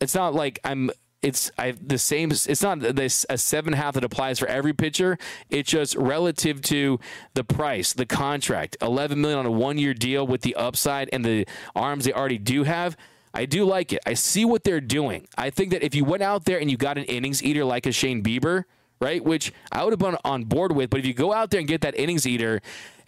It's 0.00 0.14
not 0.14 0.34
like 0.34 0.58
I'm. 0.64 0.90
It's 1.22 1.50
I 1.58 1.72
the 1.72 1.98
same. 1.98 2.30
It's 2.30 2.62
not 2.62 2.80
this 2.80 3.26
a 3.28 3.36
seven 3.36 3.74
half 3.74 3.94
that 3.94 4.04
applies 4.04 4.38
for 4.38 4.48
every 4.48 4.72
pitcher. 4.72 5.18
It's 5.50 5.70
just 5.70 5.94
relative 5.96 6.62
to 6.62 6.98
the 7.34 7.44
price, 7.44 7.92
the 7.92 8.06
contract, 8.06 8.78
11 8.80 9.20
million 9.20 9.38
on 9.38 9.44
a 9.46 9.50
one 9.50 9.76
year 9.76 9.92
deal 9.92 10.26
with 10.26 10.40
the 10.40 10.54
upside 10.54 11.10
and 11.12 11.22
the 11.22 11.46
arms 11.76 12.06
they 12.06 12.12
already 12.12 12.38
do 12.38 12.64
have. 12.64 12.96
I 13.32 13.44
do 13.44 13.64
like 13.64 13.92
it. 13.92 14.00
I 14.06 14.14
see 14.14 14.44
what 14.44 14.64
they're 14.64 14.80
doing. 14.80 15.28
I 15.36 15.50
think 15.50 15.70
that 15.70 15.82
if 15.82 15.94
you 15.94 16.04
went 16.04 16.22
out 16.22 16.46
there 16.46 16.58
and 16.58 16.70
you 16.70 16.76
got 16.76 16.98
an 16.98 17.04
innings 17.04 17.42
eater 17.42 17.64
like 17.64 17.86
a 17.86 17.92
Shane 17.92 18.22
Bieber, 18.22 18.64
right? 19.00 19.24
Which 19.24 19.52
I 19.72 19.84
would 19.84 19.92
have 19.92 19.98
been 19.98 20.16
on 20.24 20.44
board 20.44 20.72
with. 20.72 20.90
But 20.90 21.00
if 21.00 21.06
you 21.06 21.14
go 21.14 21.32
out 21.32 21.50
there 21.50 21.58
and 21.58 21.68
get 21.68 21.80
that 21.82 21.98
innings 21.98 22.26
eater 22.26 22.60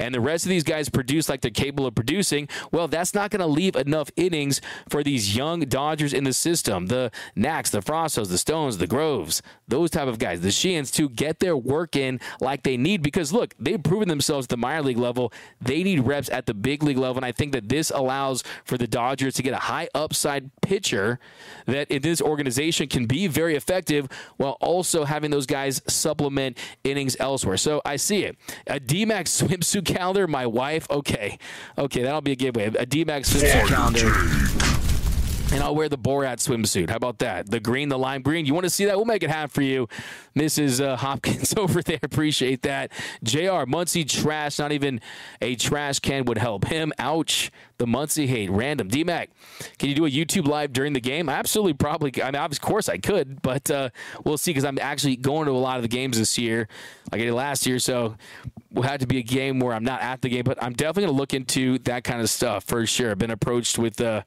and 0.03 0.13
the 0.13 0.21
rest 0.21 0.45
of 0.45 0.51
these 0.51 0.65
guys 0.65 0.89
produce 0.89 1.29
like 1.29 1.43
they're 1.43 1.51
capable 1.51 1.87
of 1.87 1.95
producing, 1.95 2.49
well, 2.73 2.89
that's 2.89 3.15
not 3.15 3.31
going 3.31 3.41
to 3.41 3.47
leave 3.47 3.77
enough 3.77 4.11
innings 4.17 4.61
for 4.89 5.05
these 5.05 5.37
young 5.37 5.61
Dodgers 5.61 6.13
in 6.13 6.25
the 6.25 6.33
system. 6.33 6.87
The 6.87 7.13
Knacks, 7.37 7.71
the 7.71 7.83
Frassos, 7.83 8.29
the 8.29 8.37
Stones, 8.37 8.79
the 8.79 8.89
Groves, 8.89 9.43
those 9.69 9.91
type 9.91 10.09
of 10.09 10.19
guys, 10.19 10.41
the 10.41 10.51
Sheehan's 10.51 10.91
to 10.93 11.09
get 11.09 11.39
their 11.39 11.57
work 11.57 11.95
in 11.95 12.19
like 12.41 12.65
they 12.65 12.77
need 12.77 13.03
because 13.03 13.33
look, 13.33 13.55
they've 13.61 13.83
proven 13.83 14.09
themselves 14.09 14.47
at 14.47 14.49
the 14.51 14.57
minor 14.57 14.83
league 14.83 14.99
level. 14.99 15.33
They 15.61 15.85
need 15.85 16.01
reps 16.01 16.29
at 16.31 16.47
the 16.47 16.55
big 16.55 16.83
league 16.83 16.99
level. 16.99 17.19
And 17.19 17.25
I 17.25 17.31
think 17.31 17.53
that 17.53 17.69
this 17.69 17.93
allows 17.95 18.43
for 18.65 18.77
the 18.77 18.89
Dodgers 18.89 19.35
to 19.35 19.43
get 19.43 19.53
a 19.53 19.59
high 19.59 19.89
upside 19.95 20.51
pitcher 20.63 21.21
that 21.67 21.89
in 21.93 22.03
this 22.03 22.21
organization 22.21 22.89
can 22.89 23.07
be 23.07 23.29
very 23.29 23.55
effective 23.55 24.09
while 24.37 24.57
also 24.61 25.05
having 25.05 25.31
those 25.31 25.47
guys 25.47 25.81
supplement 25.87 26.59
innings 26.83 27.17
elsewhere. 27.21 27.57
So 27.57 27.81
I 27.85 27.95
see 27.97 28.25
it. 28.25 28.37
A 28.67 28.81
D-Max 28.81 29.31
swimsuit 29.41 29.92
calendar, 29.93 30.27
my 30.27 30.47
wife. 30.47 30.91
Okay. 30.91 31.39
Okay, 31.79 32.03
that'll 32.03 32.21
be 32.21 32.33
a 32.33 32.37
giveaway. 32.37 32.67
A 32.79 32.87
D-Max 32.87 33.33
swimsuit 33.33 33.69
calendar. 33.69 34.13
And 35.53 35.63
I'll 35.63 35.75
wear 35.75 35.91
the 35.91 35.99
Borat 35.99 36.39
swimsuit. 36.39 36.89
How 36.89 36.97
about 36.97 37.19
that? 37.19 37.51
The 37.51 37.61
green, 37.61 37.91
the 37.91 37.99
lime 37.99 38.23
green. 38.23 38.47
You 38.47 38.55
want 38.55 38.65
to 38.65 38.71
see 38.71 38.87
that? 38.87 38.97
We'll 38.97 39.05
make 39.05 39.23
it 39.23 39.29
happen 39.29 39.51
for 39.51 39.61
you. 39.61 39.87
Mrs. 40.35 40.83
Uh, 40.83 40.97
Hopkins 40.97 41.53
over 41.59 41.83
there. 41.83 41.99
Appreciate 42.03 42.63
that. 42.63 42.91
JR, 43.23 43.69
Muncy 43.69 44.09
trash. 44.09 44.59
Not 44.59 44.73
even 44.73 45.03
a 45.43 45.55
trash 45.57 45.99
can 45.99 46.25
would 46.25 46.39
help 46.39 46.65
him. 46.65 46.91
Ouch. 46.99 47.51
The 47.77 47.85
Muncy 47.85 48.27
hate. 48.27 48.49
Random. 48.49 48.89
DMAC, 48.89 49.29
can 49.79 49.91
you 49.91 49.95
do 49.95 50.07
a 50.07 50.11
YouTube 50.11 50.47
live 50.47 50.73
during 50.73 50.95
the 50.95 51.01
game? 51.01 51.29
Absolutely, 51.29 51.75
probably. 51.75 52.23
I 52.23 52.31
mean, 52.31 52.41
of 52.41 52.61
course 52.63 52.89
I 52.89 52.97
could, 52.97 53.43
but 53.43 53.71
uh, 53.71 53.91
we'll 54.25 54.39
see 54.39 54.53
because 54.53 54.65
I'm 54.65 54.79
actually 54.81 55.17
going 55.17 55.47
to 55.47 55.53
a 55.53 55.59
lot 55.59 55.77
of 55.77 55.83
the 55.83 55.89
games 55.89 56.17
this 56.17 56.39
year, 56.39 56.67
like 57.11 57.21
I 57.21 57.25
did 57.25 57.35
last 57.35 57.67
year. 57.67 57.79
So 57.79 58.17
will 58.73 58.99
to 58.99 59.07
be 59.07 59.19
a 59.19 59.23
game 59.23 59.61
where 59.61 59.75
I'm 59.75 59.85
not 59.85 60.03
at 60.03 60.23
the 60.23 60.29
game, 60.29 60.45
but 60.45 60.63
I'm 60.63 60.73
definitely 60.73 61.05
going 61.05 61.15
to 61.15 61.19
look 61.19 61.35
into 61.35 61.79
that 61.81 62.05
kind 62.05 62.21
of 62.21 62.31
stuff 62.31 62.65
for 62.65 62.87
sure. 62.87 63.11
I've 63.11 63.19
been 63.19 63.31
approached 63.31 63.79
with 63.79 64.01
uh, 64.01 64.23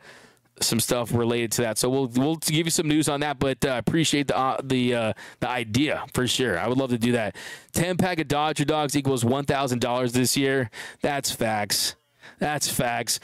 some 0.62 0.80
stuff 0.80 1.14
related 1.14 1.52
to 1.54 1.62
that, 1.64 1.78
so 1.78 1.90
we'll 1.90 2.08
we'll 2.08 2.36
give 2.38 2.66
you 2.68 2.72
some 2.72 2.88
news 2.88 3.10
on 3.10 3.20
that. 3.22 3.40
But 3.40 3.66
uh, 3.66 3.76
appreciate 3.86 4.28
the 4.28 4.38
uh, 4.38 4.58
the 4.64 4.96
uh, 4.96 5.14
the 5.40 5.50
idea 5.50 6.06
for 6.14 6.28
sure. 6.28 6.58
I 6.60 6.68
would 6.68 6.78
love 6.78 6.92
to 6.92 6.98
do 6.98 7.14
that. 7.14 7.36
Ten 7.74 7.98
pack 7.98 8.20
of 8.20 8.28
Dodger 8.28 8.66
dogs 8.66 8.96
equals 8.96 9.26
one 9.26 9.46
thousand 9.46 9.80
dollars 9.80 10.14
this 10.14 10.38
year. 10.38 10.70
That's 11.02 11.32
facts. 11.32 11.96
That's 12.40 12.70
facts. 12.70 13.20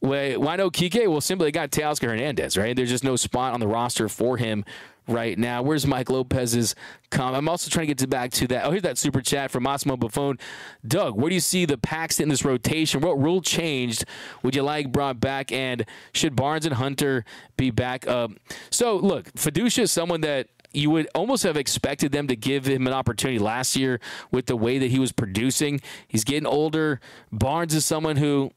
Wait, 0.00 0.38
why 0.38 0.56
no 0.56 0.70
Kike? 0.70 1.06
Well, 1.08 1.20
simply 1.20 1.48
they 1.48 1.52
got 1.52 1.70
Teoscar 1.70 2.08
Hernandez, 2.08 2.56
right? 2.56 2.74
There's 2.74 2.88
just 2.88 3.04
no 3.04 3.16
spot 3.16 3.52
on 3.52 3.60
the 3.60 3.68
roster 3.68 4.08
for 4.08 4.38
him 4.38 4.64
right 5.10 5.38
now. 5.38 5.62
Where's 5.62 5.86
Mike 5.86 6.08
Lopez's 6.08 6.74
comment? 7.10 7.36
I'm 7.36 7.48
also 7.48 7.70
trying 7.70 7.84
to 7.84 7.88
get 7.88 7.98
to 7.98 8.06
back 8.06 8.30
to 8.32 8.46
that. 8.48 8.64
Oh, 8.64 8.70
here's 8.70 8.82
that 8.82 8.98
super 8.98 9.20
chat 9.20 9.50
from 9.50 9.64
Massimo 9.64 9.96
Buffon. 9.96 10.38
Doug, 10.86 11.16
where 11.16 11.28
do 11.28 11.34
you 11.34 11.40
see 11.40 11.64
the 11.64 11.76
Paxton 11.76 12.24
in 12.24 12.28
this 12.28 12.44
rotation? 12.44 13.00
What 13.00 13.20
rule 13.20 13.42
changed 13.42 14.04
would 14.42 14.54
you 14.54 14.62
like 14.62 14.92
brought 14.92 15.20
back? 15.20 15.52
And 15.52 15.84
should 16.12 16.36
Barnes 16.36 16.66
and 16.66 16.74
Hunter 16.74 17.24
be 17.56 17.70
back 17.70 18.06
up? 18.06 18.30
So, 18.70 18.96
look, 18.96 19.32
Feduccia 19.32 19.82
is 19.82 19.92
someone 19.92 20.20
that 20.22 20.48
you 20.72 20.90
would 20.90 21.08
almost 21.14 21.42
have 21.42 21.56
expected 21.56 22.12
them 22.12 22.28
to 22.28 22.36
give 22.36 22.66
him 22.66 22.86
an 22.86 22.92
opportunity 22.92 23.38
last 23.38 23.76
year 23.76 24.00
with 24.30 24.46
the 24.46 24.56
way 24.56 24.78
that 24.78 24.90
he 24.90 24.98
was 24.98 25.12
producing. 25.12 25.80
He's 26.06 26.24
getting 26.24 26.46
older. 26.46 27.00
Barnes 27.32 27.74
is 27.74 27.84
someone 27.84 28.16
who 28.16 28.52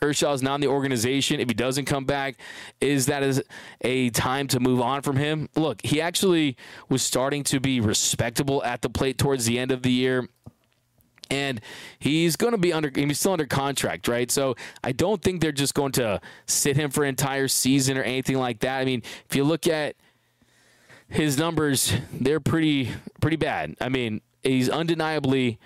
Kershaw's 0.00 0.42
not 0.42 0.56
in 0.56 0.60
the 0.60 0.66
organization. 0.66 1.40
If 1.40 1.48
he 1.48 1.54
doesn't 1.54 1.84
come 1.86 2.04
back, 2.04 2.36
is 2.80 3.06
that 3.06 3.22
is 3.22 3.42
a 3.80 4.10
time 4.10 4.48
to 4.48 4.60
move 4.60 4.80
on 4.80 5.02
from 5.02 5.16
him? 5.16 5.48
Look, 5.54 5.84
he 5.84 6.00
actually 6.00 6.56
was 6.88 7.02
starting 7.02 7.44
to 7.44 7.60
be 7.60 7.80
respectable 7.80 8.62
at 8.64 8.82
the 8.82 8.90
plate 8.90 9.18
towards 9.18 9.46
the 9.46 9.58
end 9.58 9.70
of 9.70 9.82
the 9.82 9.92
year. 9.92 10.28
And 11.30 11.60
he's 11.98 12.36
going 12.36 12.52
to 12.52 12.58
be 12.58 12.72
under, 12.72 12.90
he's 12.94 13.18
still 13.18 13.32
under 13.32 13.46
contract, 13.46 14.08
right? 14.08 14.30
So 14.30 14.56
I 14.82 14.92
don't 14.92 15.22
think 15.22 15.40
they're 15.40 15.52
just 15.52 15.74
going 15.74 15.92
to 15.92 16.20
sit 16.46 16.76
him 16.76 16.90
for 16.90 17.02
an 17.02 17.08
entire 17.08 17.48
season 17.48 17.96
or 17.96 18.02
anything 18.02 18.38
like 18.38 18.60
that. 18.60 18.78
I 18.80 18.84
mean, 18.84 19.02
if 19.28 19.34
you 19.34 19.42
look 19.44 19.66
at 19.66 19.96
his 21.08 21.38
numbers, 21.38 21.94
they're 22.12 22.40
pretty, 22.40 22.90
pretty 23.20 23.36
bad. 23.36 23.74
I 23.80 23.88
mean, 23.88 24.20
he's 24.42 24.68
undeniably 24.68 25.58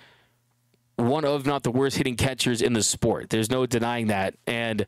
one 0.99 1.25
of, 1.25 1.45
not 1.45 1.63
the 1.63 1.71
worst 1.71 1.97
hitting 1.97 2.15
catchers 2.15 2.61
in 2.61 2.73
the 2.73 2.83
sport. 2.83 3.29
There's 3.29 3.49
no 3.49 3.65
denying 3.65 4.07
that. 4.07 4.35
And 4.45 4.85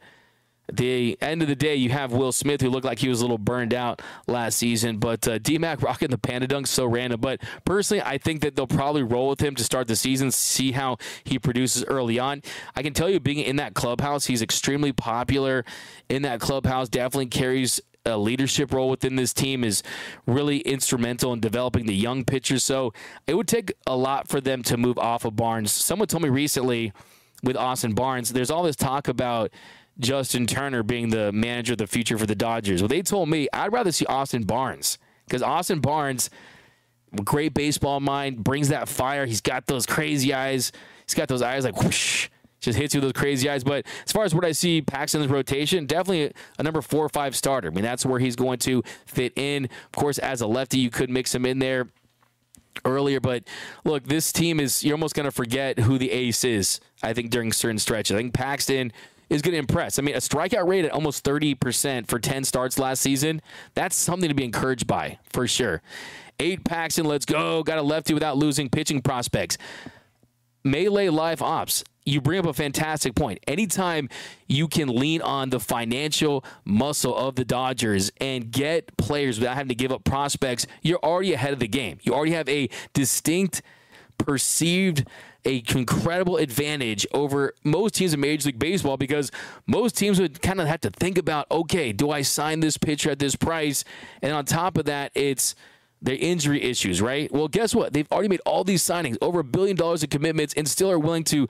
the 0.72 1.18
end 1.22 1.42
of 1.42 1.48
the 1.48 1.56
day, 1.56 1.76
you 1.76 1.90
have 1.90 2.14
Will 2.14 2.32
Smith, 2.32 2.62
who 2.62 2.70
looked 2.70 2.86
like 2.86 3.00
he 3.00 3.10
was 3.10 3.20
a 3.20 3.24
little 3.24 3.38
burned 3.38 3.74
out 3.74 4.02
last 4.28 4.58
season. 4.58 4.98
But 4.98 5.28
uh, 5.28 5.38
D-Mac 5.38 5.82
rocking 5.82 6.10
the 6.10 6.18
Panda 6.18 6.48
Dunk, 6.48 6.68
so 6.68 6.86
random. 6.86 7.20
But 7.20 7.42
personally, 7.66 8.02
I 8.02 8.18
think 8.18 8.42
that 8.42 8.56
they'll 8.56 8.68
probably 8.68 9.04
roll 9.04 9.30
with 9.30 9.42
him 9.42 9.56
to 9.56 9.64
start 9.64 9.88
the 9.88 9.96
season, 9.96 10.32
see 10.32 10.72
how 10.72 10.98
he 11.24 11.40
produces 11.40 11.84
early 11.86 12.20
on. 12.20 12.42
I 12.76 12.84
can 12.84 12.94
tell 12.94 13.10
you, 13.10 13.20
being 13.20 13.40
in 13.40 13.58
that 13.58 13.74
clubhouse, 13.74 14.26
he's 14.28 14.42
extremely 14.42 14.94
popular 14.94 15.66
in 16.10 16.22
that 16.22 16.40
clubhouse, 16.40 16.88
definitely 16.88 17.28
carries 17.28 17.82
a 18.06 18.18
leadership 18.18 18.74
role 18.74 18.90
within 18.90 19.16
this 19.16 19.34
team 19.34 19.64
is 19.64 19.84
really 20.26 20.60
instrumental 20.60 21.34
in 21.34 21.40
developing 21.40 21.86
the 21.86 21.96
young 21.96 22.26
pitchers. 22.26 22.64
So 22.64 22.94
it 23.28 23.36
would 23.36 23.48
take 23.48 23.74
a 23.86 23.96
lot 23.96 24.28
for 24.28 24.42
them 24.42 24.64
to 24.64 24.78
move 24.78 24.98
off 24.98 25.26
of 25.26 25.36
Barnes. 25.36 25.72
Someone 25.72 26.08
told 26.08 26.24
me 26.24 26.30
recently 26.30 26.94
with 27.44 27.56
Austin 27.56 27.94
Barnes, 27.94 28.34
there's 28.34 28.52
all 28.52 28.64
this 28.64 28.76
talk 28.76 29.08
about 29.08 29.52
Justin 30.00 30.48
Turner 30.48 30.84
being 30.84 31.10
the 31.10 31.32
manager 31.32 31.74
of 31.74 31.78
the 31.78 31.88
future 31.88 32.18
for 32.18 32.26
the 32.26 32.36
Dodgers. 32.36 32.82
Well, 32.82 32.90
they 32.90 33.02
told 33.02 33.30
me 33.30 33.48
I'd 33.54 33.72
rather 33.72 33.92
see 33.92 34.06
Austin 34.06 34.44
Barnes 34.44 34.98
because 35.28 35.44
Austin 35.44 35.80
Barnes, 35.80 36.30
great 37.24 37.54
baseball 37.54 38.00
mind, 38.00 38.44
brings 38.44 38.70
that 38.70 38.90
fire. 38.90 39.26
He's 39.26 39.42
got 39.42 39.68
those 39.68 39.86
crazy 39.86 40.34
eyes. 40.34 40.72
He's 41.06 41.14
got 41.14 41.28
those 41.28 41.42
eyes 41.42 41.66
like 41.66 41.82
whoosh 41.82 42.30
just 42.62 42.78
hits 42.78 42.94
you 42.94 43.02
with 43.02 43.14
those 43.14 43.20
crazy 43.20 43.50
eyes. 43.50 43.64
But 43.64 43.86
as 44.06 44.12
far 44.12 44.24
as 44.24 44.34
what 44.34 44.46
I 44.46 44.54
see 44.54 44.82
Paxton's 44.82 45.28
rotation, 45.28 45.86
definitely 45.86 46.32
a 46.58 46.64
number 46.64 46.82
four 46.82 47.04
or 47.04 47.10
five 47.10 47.36
starter. 47.36 47.68
I 47.68 47.72
mean, 47.72 47.84
that's 47.84 48.06
where 48.06 48.20
he's 48.20 48.36
going 48.36 48.60
to 48.60 48.84
fit 49.06 49.34
in. 49.36 49.66
Of 49.66 49.92
course, 49.94 50.20
as 50.20 50.42
a 50.42 50.48
lefty, 50.48 50.80
you 50.80 50.90
could 50.90 51.10
mix 51.10 51.36
him 51.36 51.46
in 51.46 51.60
there 51.60 51.90
earlier. 52.86 53.20
But 53.20 53.44
look, 53.84 54.06
this 54.06 54.32
team 54.32 54.60
is, 54.60 54.84
you're 54.84 54.96
almost 54.96 55.16
going 55.16 55.26
to 55.26 55.32
forget 55.32 55.80
who 55.80 55.98
the 55.98 56.12
ace 56.12 56.44
is, 56.44 56.80
I 57.04 57.14
think, 57.14 57.32
during 57.32 57.52
certain 57.52 57.80
stretches. 57.80 58.16
I 58.16 58.20
think 58.20 58.34
Paxton 58.34 58.94
is 59.30 59.42
going 59.42 59.54
to 59.54 59.60
impress. 59.60 59.98
I 59.98 60.02
mean, 60.02 60.16
a 60.16 60.20
strikeout 60.20 60.68
rate 60.68 60.86
at 60.86 60.92
almost 60.92 61.24
30% 61.24 62.08
for 62.08 62.20
10 62.20 62.44
starts 62.44 62.78
last 62.78 63.02
season, 63.02 63.42
that's 63.74 63.96
something 63.96 64.28
to 64.28 64.36
be 64.36 64.44
encouraged 64.44 64.88
by, 64.88 65.20
for 65.32 65.48
sure. 65.48 65.82
Eight 66.40 66.64
Paxton, 66.64 67.06
let's 67.06 67.26
go. 67.26 67.64
Got 67.64 67.78
a 67.78 67.82
lefty 67.82 68.14
without 68.14 68.36
losing 68.36 68.70
pitching 68.70 69.02
prospects. 69.02 69.58
Melee 70.64 71.10
Live 71.10 71.42
Ops, 71.42 71.84
you 72.06 72.22
bring 72.22 72.40
up 72.40 72.46
a 72.46 72.54
fantastic 72.54 73.16
point. 73.16 73.40
Anytime 73.48 74.10
you 74.48 74.68
can 74.68 74.88
lean 74.88 75.22
on 75.22 75.50
the 75.50 75.60
financial 75.60 76.44
muscle 76.66 77.16
of 77.16 77.36
the 77.36 77.46
Dodgers 77.46 78.12
and 78.20 78.52
get 78.52 78.96
players 78.98 79.40
without 79.40 79.56
having 79.56 79.70
to 79.70 79.76
give 79.76 79.92
up 79.92 80.04
prospects, 80.04 80.66
you're 80.82 81.00
already 81.00 81.34
ahead 81.34 81.54
of 81.54 81.60
the 81.60 81.68
game. 81.68 82.00
You 82.02 82.14
already 82.14 82.32
have 82.32 82.50
a 82.50 82.70
distinct 82.94 83.62
perceived 84.18 85.06
a 85.46 85.64
incredible 85.74 86.38
advantage 86.38 87.08
over 87.14 87.54
most 87.64 87.96
teams 87.96 88.14
in 88.14 88.20
Major 88.20 88.48
League 88.48 88.60
Baseball 88.60 88.98
because 88.98 89.32
most 89.66 89.98
teams 89.98 90.20
would 90.20 90.42
kind 90.42 90.62
of 90.62 90.68
have 90.68 90.82
to 90.82 90.92
think 90.92 91.18
about, 91.18 91.50
okay, 91.50 91.92
do 91.92 92.12
I 92.12 92.22
sign 92.22 92.60
this 92.60 92.78
pitcher 92.78 93.10
at 93.10 93.20
this 93.20 93.36
price? 93.36 93.84
And 94.22 94.34
on 94.34 94.46
top 94.46 94.78
of 94.78 94.86
that, 94.86 95.12
it's 95.16 95.56
their 96.02 96.16
injury 96.16 96.62
issues, 96.64 97.02
right? 97.02 97.32
Well, 97.32 97.48
guess 97.48 97.76
what? 97.76 97.94
They've 97.94 98.12
already 98.12 98.30
made 98.30 98.42
all 98.46 98.64
these 98.64 98.84
signings, 98.84 99.18
over 99.22 99.40
a 99.40 99.44
billion 99.44 99.76
dollars 99.76 100.04
in 100.04 100.10
commitments, 100.10 100.54
and 100.56 100.68
still 100.68 100.90
are 100.90 101.00
willing 101.00 101.24
to 101.26 101.48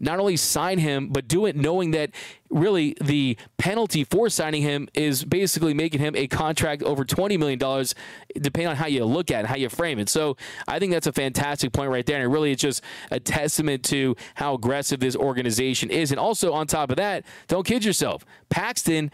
not 0.00 0.18
only 0.18 0.36
sign 0.36 0.78
him, 0.78 1.08
but 1.08 1.28
do 1.28 1.46
it 1.46 1.56
knowing 1.56 1.92
that 1.92 2.10
really 2.50 2.96
the 3.00 3.36
penalty 3.58 4.04
for 4.04 4.28
signing 4.28 4.62
him 4.62 4.88
is 4.94 5.24
basically 5.24 5.72
making 5.72 6.00
him 6.00 6.14
a 6.16 6.26
contract 6.26 6.82
over 6.82 7.04
$20 7.04 7.38
million, 7.38 7.58
depending 8.34 8.68
on 8.68 8.76
how 8.76 8.86
you 8.86 9.04
look 9.04 9.30
at 9.30 9.44
it, 9.44 9.46
how 9.46 9.56
you 9.56 9.68
frame 9.68 9.98
it. 9.98 10.08
So 10.08 10.36
I 10.68 10.78
think 10.78 10.92
that's 10.92 11.06
a 11.06 11.12
fantastic 11.12 11.72
point 11.72 11.90
right 11.90 12.04
there. 12.04 12.22
And 12.22 12.32
really, 12.32 12.52
it's 12.52 12.62
just 12.62 12.82
a 13.10 13.18
testament 13.18 13.84
to 13.86 14.16
how 14.34 14.54
aggressive 14.54 15.00
this 15.00 15.16
organization 15.16 15.90
is. 15.90 16.10
And 16.10 16.20
also, 16.20 16.52
on 16.52 16.66
top 16.66 16.90
of 16.90 16.96
that, 16.96 17.24
don't 17.48 17.66
kid 17.66 17.84
yourself. 17.84 18.24
Paxton 18.50 19.10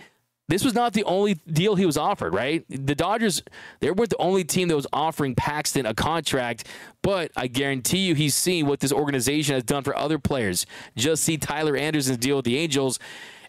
this 0.51 0.65
was 0.65 0.75
not 0.75 0.93
the 0.93 1.05
only 1.05 1.35
deal 1.51 1.77
he 1.77 1.87
was 1.87 1.97
offered, 1.97 2.35
right? 2.35 2.65
The 2.69 2.95
Dodgers, 2.95 3.43
they 3.81 3.91
weren't 3.91 4.11
the 4.11 4.19
only 4.19 4.45
team 4.45 4.69
that 4.69 4.77
was 4.77 4.87
offering 4.93 5.35
Paxton 5.35 5.87
a 5.87 5.95
contract, 5.95 6.67
but 7.03 7.31
I 7.37 7.47
guarantee 7.47 7.99
you 7.99 8.15
he's 8.15 8.35
seen 8.35 8.67
what 8.67 8.81
this 8.81 8.93
organization 8.93 9.55
has 9.55 9.63
done 9.63 9.83
for 9.83 9.97
other 9.97 10.19
players. 10.19 10.67
Just 10.97 11.23
see 11.23 11.37
Tyler 11.39 11.77
Anderson's 11.77 12.19
deal 12.19 12.37
with 12.37 12.45
the 12.45 12.59
Angels 12.59 12.99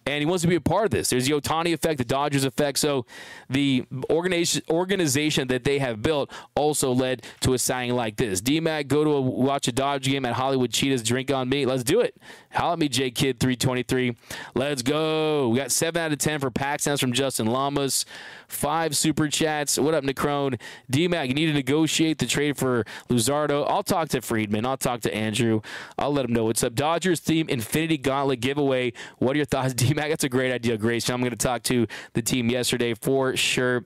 and 0.06 0.20
he 0.20 0.26
wants 0.26 0.42
to 0.42 0.48
be 0.48 0.56
a 0.56 0.62
part 0.62 0.86
of 0.86 0.92
this. 0.92 1.10
There's 1.10 1.28
the 1.28 1.34
Ohtani 1.34 1.74
effect, 1.74 1.98
the 1.98 2.06
Dodgers 2.06 2.44
effect. 2.44 2.80
So 2.80 3.06
the 3.50 3.86
organization 4.10 4.64
organization 4.70 5.48
that 5.50 5.64
they 5.64 5.80
have 5.80 6.02
built 6.02 6.32
also 6.56 6.92
led 6.92 7.26
to 7.42 7.54
a 7.54 7.60
signing 7.60 7.96
like 7.96 8.18
this. 8.18 8.42
DMAC, 8.42 8.88
go 8.88 9.04
to 9.04 9.10
a, 9.12 9.22
watch 9.22 9.68
a 9.68 9.72
Dodge 9.72 10.06
game 10.06 10.26
at 10.26 10.34
Hollywood 10.34 10.72
Cheetahs. 10.72 11.04
Drink 11.04 11.32
on 11.32 11.50
me. 11.50 11.66
Let's 11.66 11.84
do 11.84 12.02
it. 12.02 12.16
Holla 12.52 12.74
at 12.74 12.80
me, 12.80 12.90
J 12.90 13.12
Kid 13.12 13.40
323. 13.40 14.16
Let's 14.56 14.82
go. 14.82 15.50
We 15.50 15.58
got 15.58 15.72
seven 15.72 16.02
out 16.02 16.12
of 16.12 16.18
ten 16.18 16.40
for 16.40 16.52
Paxton 16.52 16.98
from 16.98 17.14
Justin 17.14 17.48
Lamas. 17.48 18.06
Five 18.52 18.98
super 18.98 19.30
chats. 19.30 19.80
What 19.80 19.94
up, 19.94 20.04
Necrone? 20.04 20.60
DMAC, 20.92 21.30
you 21.30 21.34
need 21.34 21.46
to 21.46 21.54
negotiate 21.54 22.18
the 22.18 22.26
trade 22.26 22.58
for 22.58 22.84
Luzardo. 23.10 23.66
I'll 23.68 23.82
talk 23.82 24.10
to 24.10 24.22
Friedman. 24.22 24.66
I'll 24.66 24.78
talk 24.78 25.02
to 25.02 25.16
Andrew. 25.16 25.62
I'll 25.98 26.12
let 26.12 26.26
him 26.26 26.34
know 26.34 26.44
what's 26.44 26.64
up. 26.64 26.76
Dodgers 26.76 27.22
theme 27.22 27.48
Infinity 27.48 27.98
Gauntlet 27.98 28.42
giveaway. 28.42 28.92
What 29.20 29.36
are 29.36 29.38
your 29.38 29.46
thoughts, 29.46 29.74
DMAC? 29.74 30.10
That's 30.10 30.26
a 30.26 30.30
great 30.30 30.52
idea, 30.52 30.78
Grace. 30.78 31.10
I'm 31.10 31.22
going 31.22 31.32
to 31.32 31.38
talk 31.38 31.64
to 31.64 31.88
the 32.14 32.22
team 32.22 32.50
yesterday 32.50 32.94
for 32.94 33.38
sure 33.38 33.86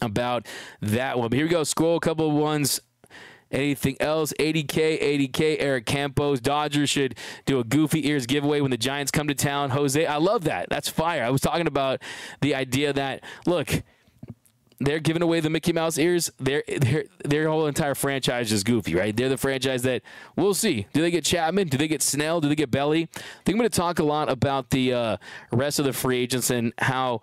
about 0.00 0.46
that 0.80 1.18
one. 1.18 1.28
But 1.28 1.36
here 1.36 1.46
we 1.46 1.50
go. 1.50 1.64
Scroll 1.64 1.96
a 1.96 2.00
couple 2.00 2.28
of 2.28 2.34
ones. 2.34 2.80
Anything 3.50 3.96
else? 4.00 4.32
80K, 4.38 5.00
80K, 5.30 5.56
Eric 5.58 5.86
Campos. 5.86 6.40
Dodgers 6.40 6.90
should 6.90 7.14
do 7.46 7.58
a 7.58 7.64
goofy 7.64 8.08
ears 8.08 8.26
giveaway 8.26 8.60
when 8.60 8.70
the 8.70 8.76
Giants 8.76 9.10
come 9.10 9.28
to 9.28 9.34
town. 9.34 9.70
Jose, 9.70 10.04
I 10.04 10.16
love 10.16 10.44
that. 10.44 10.68
That's 10.68 10.88
fire. 10.88 11.24
I 11.24 11.30
was 11.30 11.40
talking 11.40 11.66
about 11.66 12.02
the 12.40 12.54
idea 12.54 12.92
that, 12.92 13.24
look, 13.46 13.82
they're 14.80 15.00
giving 15.00 15.22
away 15.22 15.40
the 15.40 15.50
Mickey 15.50 15.72
Mouse 15.72 15.98
ears. 15.98 16.30
Their 16.38 16.62
their 16.68 17.04
their 17.24 17.48
whole 17.48 17.66
entire 17.66 17.94
franchise 17.94 18.52
is 18.52 18.62
goofy, 18.62 18.94
right? 18.94 19.16
They're 19.16 19.28
the 19.28 19.36
franchise 19.36 19.82
that 19.82 20.02
we'll 20.36 20.54
see. 20.54 20.86
Do 20.92 21.00
they 21.00 21.10
get 21.10 21.24
Chapman? 21.24 21.68
Do 21.68 21.76
they 21.76 21.88
get 21.88 22.02
Snell? 22.02 22.40
Do 22.40 22.48
they 22.48 22.54
get 22.54 22.70
Belly? 22.70 23.08
I 23.14 23.18
think 23.44 23.54
I'm 23.54 23.58
going 23.58 23.70
to 23.70 23.76
talk 23.76 23.98
a 23.98 24.04
lot 24.04 24.30
about 24.30 24.70
the 24.70 24.92
uh, 24.92 25.16
rest 25.50 25.78
of 25.78 25.84
the 25.84 25.92
free 25.92 26.18
agents 26.18 26.50
and 26.50 26.72
how 26.78 27.22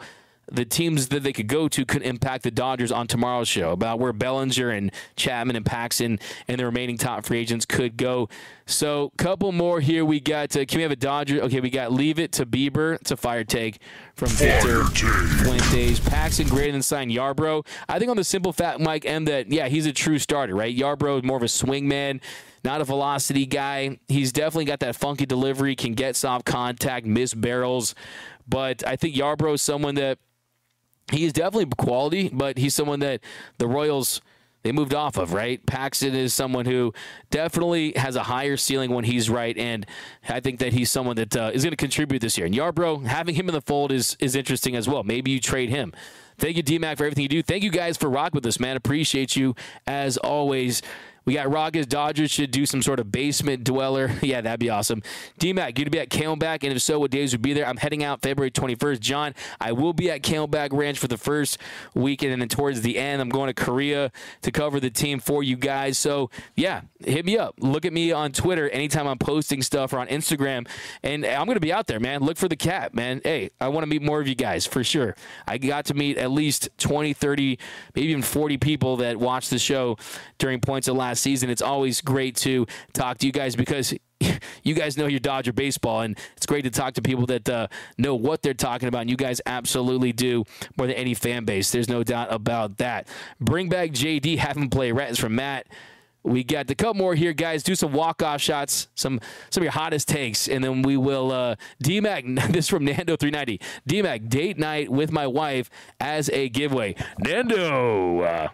the 0.52 0.66
teams 0.66 1.08
that 1.10 1.24
they 1.24 1.34
could 1.34 1.48
go 1.48 1.68
to 1.68 1.86
could 1.86 2.02
impact 2.02 2.43
the 2.43 2.52
Dodgers 2.52 2.91
on 2.91 3.08
tomorrow's 3.08 3.48
show 3.48 3.72
about 3.72 4.00
where 4.00 4.14
Bellinger 4.14 4.70
and 4.70 4.91
Chapman 5.16 5.56
and 5.56 5.66
Paxton 5.66 6.20
and 6.48 6.60
the 6.60 6.66
remaining 6.66 6.98
top 6.98 7.26
free 7.26 7.39
agents 7.39 7.66
could 7.66 7.98
go. 7.98 8.30
So, 8.68 9.12
couple 9.18 9.52
more 9.52 9.80
here. 9.80 10.04
We 10.04 10.20
got. 10.20 10.56
Uh, 10.56 10.66
can 10.66 10.78
we 10.78 10.84
have 10.84 10.91
a 10.91 10.96
Dodger? 10.96 11.41
Okay, 11.41 11.60
we 11.60 11.70
got. 11.70 11.91
Leave 11.91 12.20
it 12.20 12.32
to 12.34 12.46
Bieber. 12.46 12.96
It's 12.96 13.12
a 13.12 13.18
fire 13.18 13.43
take 13.43 13.80
from 14.16 14.30
Victor 14.30 14.86
Fuentes. 14.86 16.00
Paxton 16.00 16.48
greater 16.48 16.72
than 16.72 16.82
sign 16.82 17.10
Yarbrough. 17.10 17.66
I 17.88 18.00
think 18.00 18.10
on 18.10 18.18
the 18.18 18.24
simple 18.24 18.54
fact, 18.54 18.80
Mike 18.80 19.06
M, 19.06 19.26
that 19.26 19.52
yeah, 19.52 19.68
he's 19.68 19.86
a 19.86 19.93
true 19.93 20.18
starter, 20.18 20.56
right? 20.56 20.76
Yarbrough 20.76 21.20
is 21.20 21.24
more 21.24 21.38
of 21.38 21.43
a 21.43 21.48
swing 21.48 21.88
man 21.88 22.22
not 22.64 22.82
a 22.82 22.84
velocity 22.84 23.46
guy. 23.46 24.00
He's 24.08 24.32
definitely 24.32 24.66
got 24.66 24.80
that 24.80 24.96
funky 24.96 25.28
delivery, 25.28 25.76
can 25.76 25.93
get 25.93 26.16
soft 26.16 26.46
contact, 26.46 27.06
miss 27.06 27.36
barrels. 27.36 27.93
But 28.48 28.86
I 28.86 28.96
think 28.96 29.16
Yarbrough 29.16 29.54
is 29.54 29.62
someone 29.62 29.93
that 29.96 30.18
he 31.12 31.26
is 31.26 31.34
definitely 31.34 31.68
quality, 31.78 32.30
but 32.32 32.58
he's 32.58 32.74
someone 32.74 32.99
that 32.99 33.22
the 33.58 33.68
Royals 33.68 34.22
they 34.66 34.72
moved 34.72 34.95
off 34.95 35.18
of, 35.18 35.32
right? 35.32 35.64
Paxton 35.68 36.16
is 36.16 36.34
someone 36.34 36.66
who 36.66 36.91
definitely 37.30 37.93
has 37.97 38.16
a 38.16 38.24
higher 38.24 38.58
ceiling 38.58 38.89
when 38.89 39.03
he's 39.03 39.30
right, 39.30 39.56
and 39.56 39.86
I 40.28 40.39
think 40.39 40.58
that 40.58 40.74
he's 40.74 40.89
someone 40.89 41.18
that 41.18 41.38
uh, 41.38 41.51
is 41.53 41.64
going 41.64 41.72
to 41.72 41.78
contribute 41.78 42.18
this 42.18 42.36
year. 42.36 42.47
And 42.47 42.56
Yarbrough, 42.56 43.06
having 43.06 43.36
him 43.36 43.47
in 43.47 43.53
the 43.53 43.62
fold 43.62 43.91
is 43.91 44.18
is 44.20 44.36
interesting 44.36 44.76
as 44.76 44.89
well. 44.89 45.03
Maybe 45.03 45.30
you 45.30 45.39
trade 45.39 45.70
him. 45.70 45.93
Thank 46.39 46.58
you, 46.58 46.64
DMAC, 46.64 46.97
for 46.97 47.06
everything 47.06 47.22
you 47.22 47.30
do. 47.30 47.43
Thank 47.43 47.64
you 47.64 47.70
guys 47.70 47.95
for 47.95 48.10
rock 48.10 48.34
with 48.34 48.43
us, 48.47 48.60
man. 48.60 48.76
Appreciate 48.76 49.36
you 49.36 49.56
as 49.86 50.18
always. 50.18 50.82
We 51.26 51.34
got 51.34 51.51
Rockets. 51.51 51.88
Dodgers 51.88 52.30
should 52.30 52.51
do 52.51 52.67
some 52.67 52.84
sort 52.84 52.99
of 52.99 53.11
basement 53.11 53.63
dweller. 53.63 54.11
yeah, 54.21 54.41
that'd 54.41 54.59
be 54.59 54.69
awesome. 54.69 55.01
DMAC, 55.39 55.78
you 55.80 55.86
to 55.86 55.91
be 55.91 55.99
at 55.99 56.09
Camelback, 56.09 56.63
and 56.63 56.71
if 56.71 56.82
so, 56.82 56.99
what 56.99 57.09
days 57.09 57.32
would 57.32 57.41
be 57.41 57.53
there? 57.53 57.67
I'm 57.67 57.78
heading 57.78 58.03
out 58.03 58.21
February 58.21 58.51
21st. 58.51 58.99
John, 58.99 59.34
I 59.59 59.71
will 59.71 59.93
be 59.93 60.11
at 60.11 60.21
Camelback 60.21 60.69
Ranch 60.71 60.99
for 60.99 61.07
the 61.07 61.17
first 61.17 61.57
weekend, 61.95 62.32
and 62.32 62.41
then 62.41 62.49
towards 62.49 62.82
the 62.82 62.99
end, 62.99 63.21
I'm 63.21 63.30
going 63.30 63.47
to 63.47 63.53
Korea 63.53 64.11
to 64.43 64.51
cover 64.51 64.80
the 64.80 64.91
team 64.91 65.19
for 65.19 65.41
you 65.41 65.55
guys. 65.55 65.97
So, 65.97 66.30
yeah, 66.55 66.82
hit 67.03 67.26
me 67.26 67.38
up. 67.38 67.55
Look 67.59 67.86
at 67.86 67.93
me 67.93 68.11
on 68.11 68.32
Twitter 68.32 68.69
anytime 68.69 69.07
I'm 69.07 69.17
posting 69.17 69.63
stuff 69.63 69.93
or 69.93 69.99
on 69.99 70.07
Instagram, 70.07 70.67
and 71.01 71.26
I'm 71.26 71.45
going 71.45 71.55
to 71.55 71.59
be 71.59 71.73
out 71.73 71.88
there, 71.88 71.99
man. 71.99 72.21
Look 72.21 72.38
for 72.38 72.47
the 72.47 72.55
cat, 72.55 72.93
man. 72.93 73.21
Hey, 73.23 73.49
I 73.59 73.69
want 73.69 73.84
to 73.84 73.88
meet 73.88 74.03
more 74.03 74.21
of 74.21 74.28
you 74.28 74.36
guys 74.36 74.67
for 74.67 74.84
sure. 74.84 75.15
I 75.47 75.57
got 75.57 75.86
to 75.86 75.95
meet 75.95 76.19
at 76.19 76.30
least 76.30 76.69
20, 76.78 77.13
30, 77.13 77.57
maybe 77.95 78.09
even 78.09 78.21
40 78.21 78.57
people 78.57 78.97
that 78.97 79.17
watched 79.17 79.49
the 79.49 79.57
show 79.59 79.97
during 80.38 80.59
points 80.59 80.88
of 80.88 80.95
last 80.95 81.14
last 81.16 81.22
season. 81.24 81.49
It's 81.49 81.61
always 81.61 82.01
great 82.01 82.36
to 82.38 82.66
talk 82.93 83.18
to 83.20 83.26
you 83.26 83.32
guys 83.32 83.55
because 83.55 83.93
you 84.63 84.76
guys 84.76 84.97
know 84.97 85.07
your 85.07 85.20
Dodger 85.20 85.53
baseball, 85.53 86.01
and 86.01 86.18
it's 86.36 86.45
great 86.45 86.63
to 86.63 86.70
talk 86.70 86.93
to 86.95 87.01
people 87.01 87.26
that 87.28 87.47
uh, 87.47 87.68
know 87.97 88.16
what 88.16 88.41
they're 88.41 88.53
talking 88.53 88.89
about. 88.89 89.01
And 89.01 89.09
you 89.09 89.16
guys 89.16 89.39
absolutely 89.45 90.11
do 90.11 90.43
more 90.78 90.88
than 90.88 90.95
any 90.97 91.13
fan 91.13 91.45
base. 91.45 91.72
There's 91.72 91.89
no 91.89 92.03
doubt 92.03 92.34
about 92.34 92.78
that. 92.78 93.07
Bring 93.39 93.70
back 93.70 93.91
JD, 93.91 94.38
have 94.39 94.57
him 94.57 94.70
play. 94.70 94.91
Rats 94.91 95.18
from 95.18 95.36
Matt. 95.36 95.68
We 96.24 96.43
got 96.43 96.66
the 96.66 96.74
couple 96.74 96.95
more 96.95 97.13
here, 97.13 97.34
guys. 97.34 97.61
Do 97.61 97.76
some 97.76 97.93
walk 97.93 98.24
off 98.24 98.41
shots, 98.41 98.88
some 98.95 99.22
some 99.51 99.61
of 99.61 99.66
your 99.66 99.72
hottest 99.72 100.07
takes, 100.07 100.49
and 100.49 100.63
then 100.63 100.82
we 100.82 100.97
will 100.97 101.32
uh, 101.32 101.55
DMAC. 101.84 102.51
This 102.51 102.68
from 102.68 102.84
Nando 102.84 103.16
three 103.16 103.32
ninety. 103.32 103.61
DMAC 103.88 104.28
date 104.28 104.57
night 104.57 104.89
with 104.89 105.11
my 105.11 105.28
wife 105.28 105.70
as 105.99 106.30
a 106.32 106.49
giveaway. 106.49 106.95
Nando. 107.20 108.22
Uh, 108.22 108.47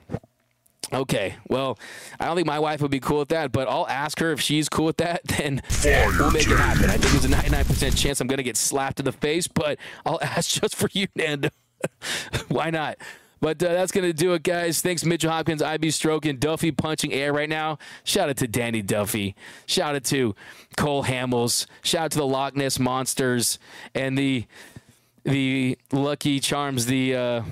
Okay, 0.94 1.36
well, 1.48 1.80
I 2.20 2.26
don't 2.26 2.36
think 2.36 2.48
my 2.48 2.60
wife 2.60 2.82
would 2.82 2.92
be 2.92 3.00
cool 3.00 3.20
with 3.20 3.30
that, 3.30 3.52
but 3.52 3.68
I'll 3.70 3.88
ask 3.88 4.20
her 4.20 4.32
if 4.32 4.42
she's 4.42 4.68
cool 4.68 4.86
with 4.86 4.98
that. 4.98 5.22
Then 5.32 5.62
we'll 5.84 6.32
make 6.32 6.48
it 6.48 6.58
happen. 6.58 6.90
I 6.90 6.98
think 6.98 7.14
there's 7.14 7.26
a 7.26 7.30
99% 7.30 7.98
chance 7.98 8.20
I'm 8.20 8.28
going 8.28 8.38
to 8.38 8.44
get 8.44 8.58
slapped 8.58 9.00
in 9.00 9.06
the 9.06 9.12
face, 9.12 9.48
but 9.48 9.80
I'll 10.06 10.20
ask 10.22 10.62
just 10.62 10.76
for 10.76 10.90
you, 10.92 11.08
Nando. 11.16 11.50
Why 12.50 12.70
not? 12.70 12.98
But 13.40 13.62
uh, 13.64 13.74
that's 13.74 13.92
going 13.92 14.06
to 14.06 14.14
do 14.14 14.34
it, 14.34 14.44
guys. 14.44 14.82
Thanks, 14.82 15.04
Mitchell 15.04 15.32
Hopkins, 15.32 15.64
IB 15.64 15.90
stroking, 15.92 16.38
Duffy 16.38 16.72
punching 16.72 17.12
air 17.12 17.34
right 17.34 17.50
now. 17.50 17.80
Shout 18.04 18.30
out 18.30 18.38
to 18.38 18.48
Danny 18.48 18.84
Duffy. 18.84 19.36
Shout 19.66 19.96
out 19.96 20.04
to 20.06 20.36
Cole 20.78 21.06
Hamels. 21.06 21.66
Shout 21.82 22.04
out 22.06 22.12
to 22.12 22.18
the 22.20 22.28
Loch 22.28 22.56
Ness 22.56 22.78
Monsters 22.80 23.58
and 23.96 24.18
the 24.18 24.46
the 25.24 25.78
Lucky 25.92 26.40
Charms, 26.40 26.88
the 26.88 27.16
uh, 27.16 27.44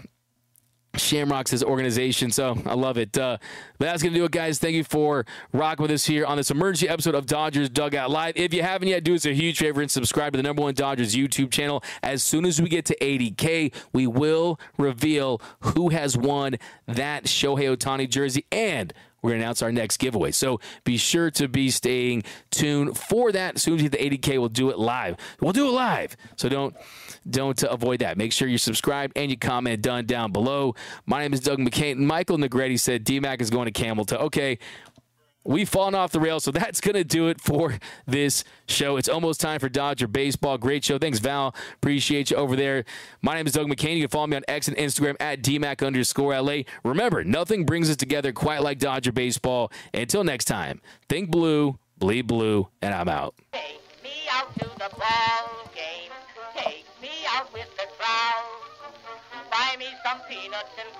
Shamrocks' 0.96 1.52
his 1.52 1.64
organization. 1.64 2.32
So 2.32 2.58
I 2.66 2.74
love 2.74 2.98
it. 2.98 3.18
Uh, 3.18 3.38
that's 3.78 4.02
going 4.04 4.14
to 4.14 4.20
do 4.20 4.26
it, 4.26 4.32
guys. 4.32 4.60
Thank 4.60 4.76
you 4.76 4.84
for 4.84 5.26
rocking 5.54 5.84
with 5.84 5.92
us 5.92 6.06
here 6.06 6.26
on 6.26 6.38
this 6.38 6.52
emergency 6.52 6.90
episode 6.90 7.16
of 7.16 7.26
Dodgers 7.26 7.70
Dugout 7.70 8.10
Live. 8.10 8.34
If 8.36 8.54
you 8.54 8.62
haven't 8.62 8.88
yet, 8.88 9.04
do 9.04 9.16
us 9.16 9.26
a 9.26 9.34
huge 9.34 9.60
favor 9.60 9.82
and 9.82 9.90
subscribe 9.90 10.34
to 10.34 10.38
the 10.38 10.44
number 10.44 10.62
one 10.62 10.74
Dodgers 10.74 11.16
YouTube 11.16 11.52
channel. 11.52 11.84
As 12.04 12.24
soon 12.24 12.46
as 12.46 12.62
we 12.62 12.70
get 12.70 12.86
to 12.86 12.98
80K, 13.00 13.74
we 13.94 14.08
will 14.08 14.60
reveal 14.78 15.42
who 15.62 15.90
has 15.90 16.18
won 16.18 16.56
that 16.88 17.26
Shohei 17.26 17.76
Ohtani 17.76 18.10
jersey 18.10 18.46
and 18.52 18.94
we're 19.22 19.32
going 19.32 19.39
to 19.39 19.45
announce 19.45 19.61
our 19.61 19.72
next 19.72 19.97
giveaway. 19.97 20.32
So 20.32 20.59
be 20.84 20.97
sure 20.97 21.32
to 21.32 21.47
be 21.47 21.70
staying 21.70 22.24
tuned 22.51 22.97
for 22.97 23.32
that. 23.32 23.55
As 23.55 23.61
soon 23.61 23.76
as 23.76 23.82
you 23.82 23.89
hit 23.89 23.91
the 23.91 24.17
80K, 24.17 24.39
we'll 24.39 24.49
do 24.49 24.70
it 24.70 24.80
live. 24.80 25.15
We'll 25.41 25.53
do 25.53 25.67
it 25.67 25.72
live. 25.72 26.15
So 26.36 26.49
don't 26.49 26.76
don't 27.30 27.63
uh, 27.63 27.67
avoid 27.67 27.99
that. 27.99 28.17
Make 28.17 28.32
sure 28.32 28.47
you're 28.47 28.57
subscribed 28.57 29.13
and 29.15 29.30
you 29.30 29.38
comment 29.38 29.82
done 29.82 30.05
down 30.05 30.32
below. 30.32 30.76
My 31.05 31.22
name 31.22 31.34
is 31.34 31.41
Doug 31.41 31.59
McKain. 31.59 31.97
Michael 31.97 32.38
Negretti 32.38 32.80
said 32.80 33.05
DMAC 33.05 33.41
is 33.41 33.49
going 33.49 33.72
to 33.72 33.72
Camelton. 33.72 34.20
Okay, 34.20 34.57
we've 35.44 35.70
fallen 35.70 35.96
off 35.96 36.12
the 36.12 36.20
rails. 36.20 36.44
So 36.44 36.52
that's 36.52 36.82
going 36.82 36.96
to 36.96 37.04
do 37.04 37.28
it 37.28 37.42
for 37.42 37.78
this 38.06 38.44
show. 38.68 38.98
It's 38.98 39.10
almost 39.10 39.42
time 39.42 39.60
for 39.60 39.70
Dodger 39.70 40.08
Baseball. 40.08 40.58
Great 40.58 40.84
show. 40.84 40.98
Thanks, 40.98 41.20
Val. 41.20 41.56
Appreciate 41.76 42.32
you 42.32 42.38
over 42.38 42.56
there. 42.56 42.86
My 43.22 43.36
name 43.36 43.48
is 43.48 43.54
Doug 43.54 43.68
McKain. 43.68 43.96
You 43.96 44.04
can 44.04 44.10
follow 44.10 44.28
me 44.28 44.38
on 44.38 44.44
X 44.48 44.68
and 44.68 44.78
Instagram 44.78 45.16
at 45.20 45.42
DMAC 45.42 45.86
underscore 45.86 46.40
LA. 46.40 46.62
Remember, 46.84 47.24
nothing 47.24 47.66
brings 47.66 47.90
us 47.90 47.96
together 47.96 48.32
quite 48.32 48.62
like 48.62 48.80
Dodger 48.80 49.12
Baseball. 49.12 49.72
Until 49.94 50.24
next 50.24 50.46
time, 50.46 50.82
think 51.08 51.30
blue, 51.30 51.78
bleed 51.98 52.28
blue, 52.28 52.68
and 52.82 52.94
I'm 52.94 53.10
out. 53.10 53.36
Take 53.52 53.82
me 54.04 54.12
out 54.32 54.54
to 54.56 54.66
the 54.66 54.90
ball 54.96 55.70
game. 55.76 56.12
Take 56.56 56.86
me 57.02 57.10
out 57.30 57.52
with 57.54 57.70
the 57.78 57.88
crowd. 57.98 58.44
Buy 59.52 59.76
me 59.78 59.88
some 60.04 60.20
peanuts 60.30 60.70
and. 60.78 61.00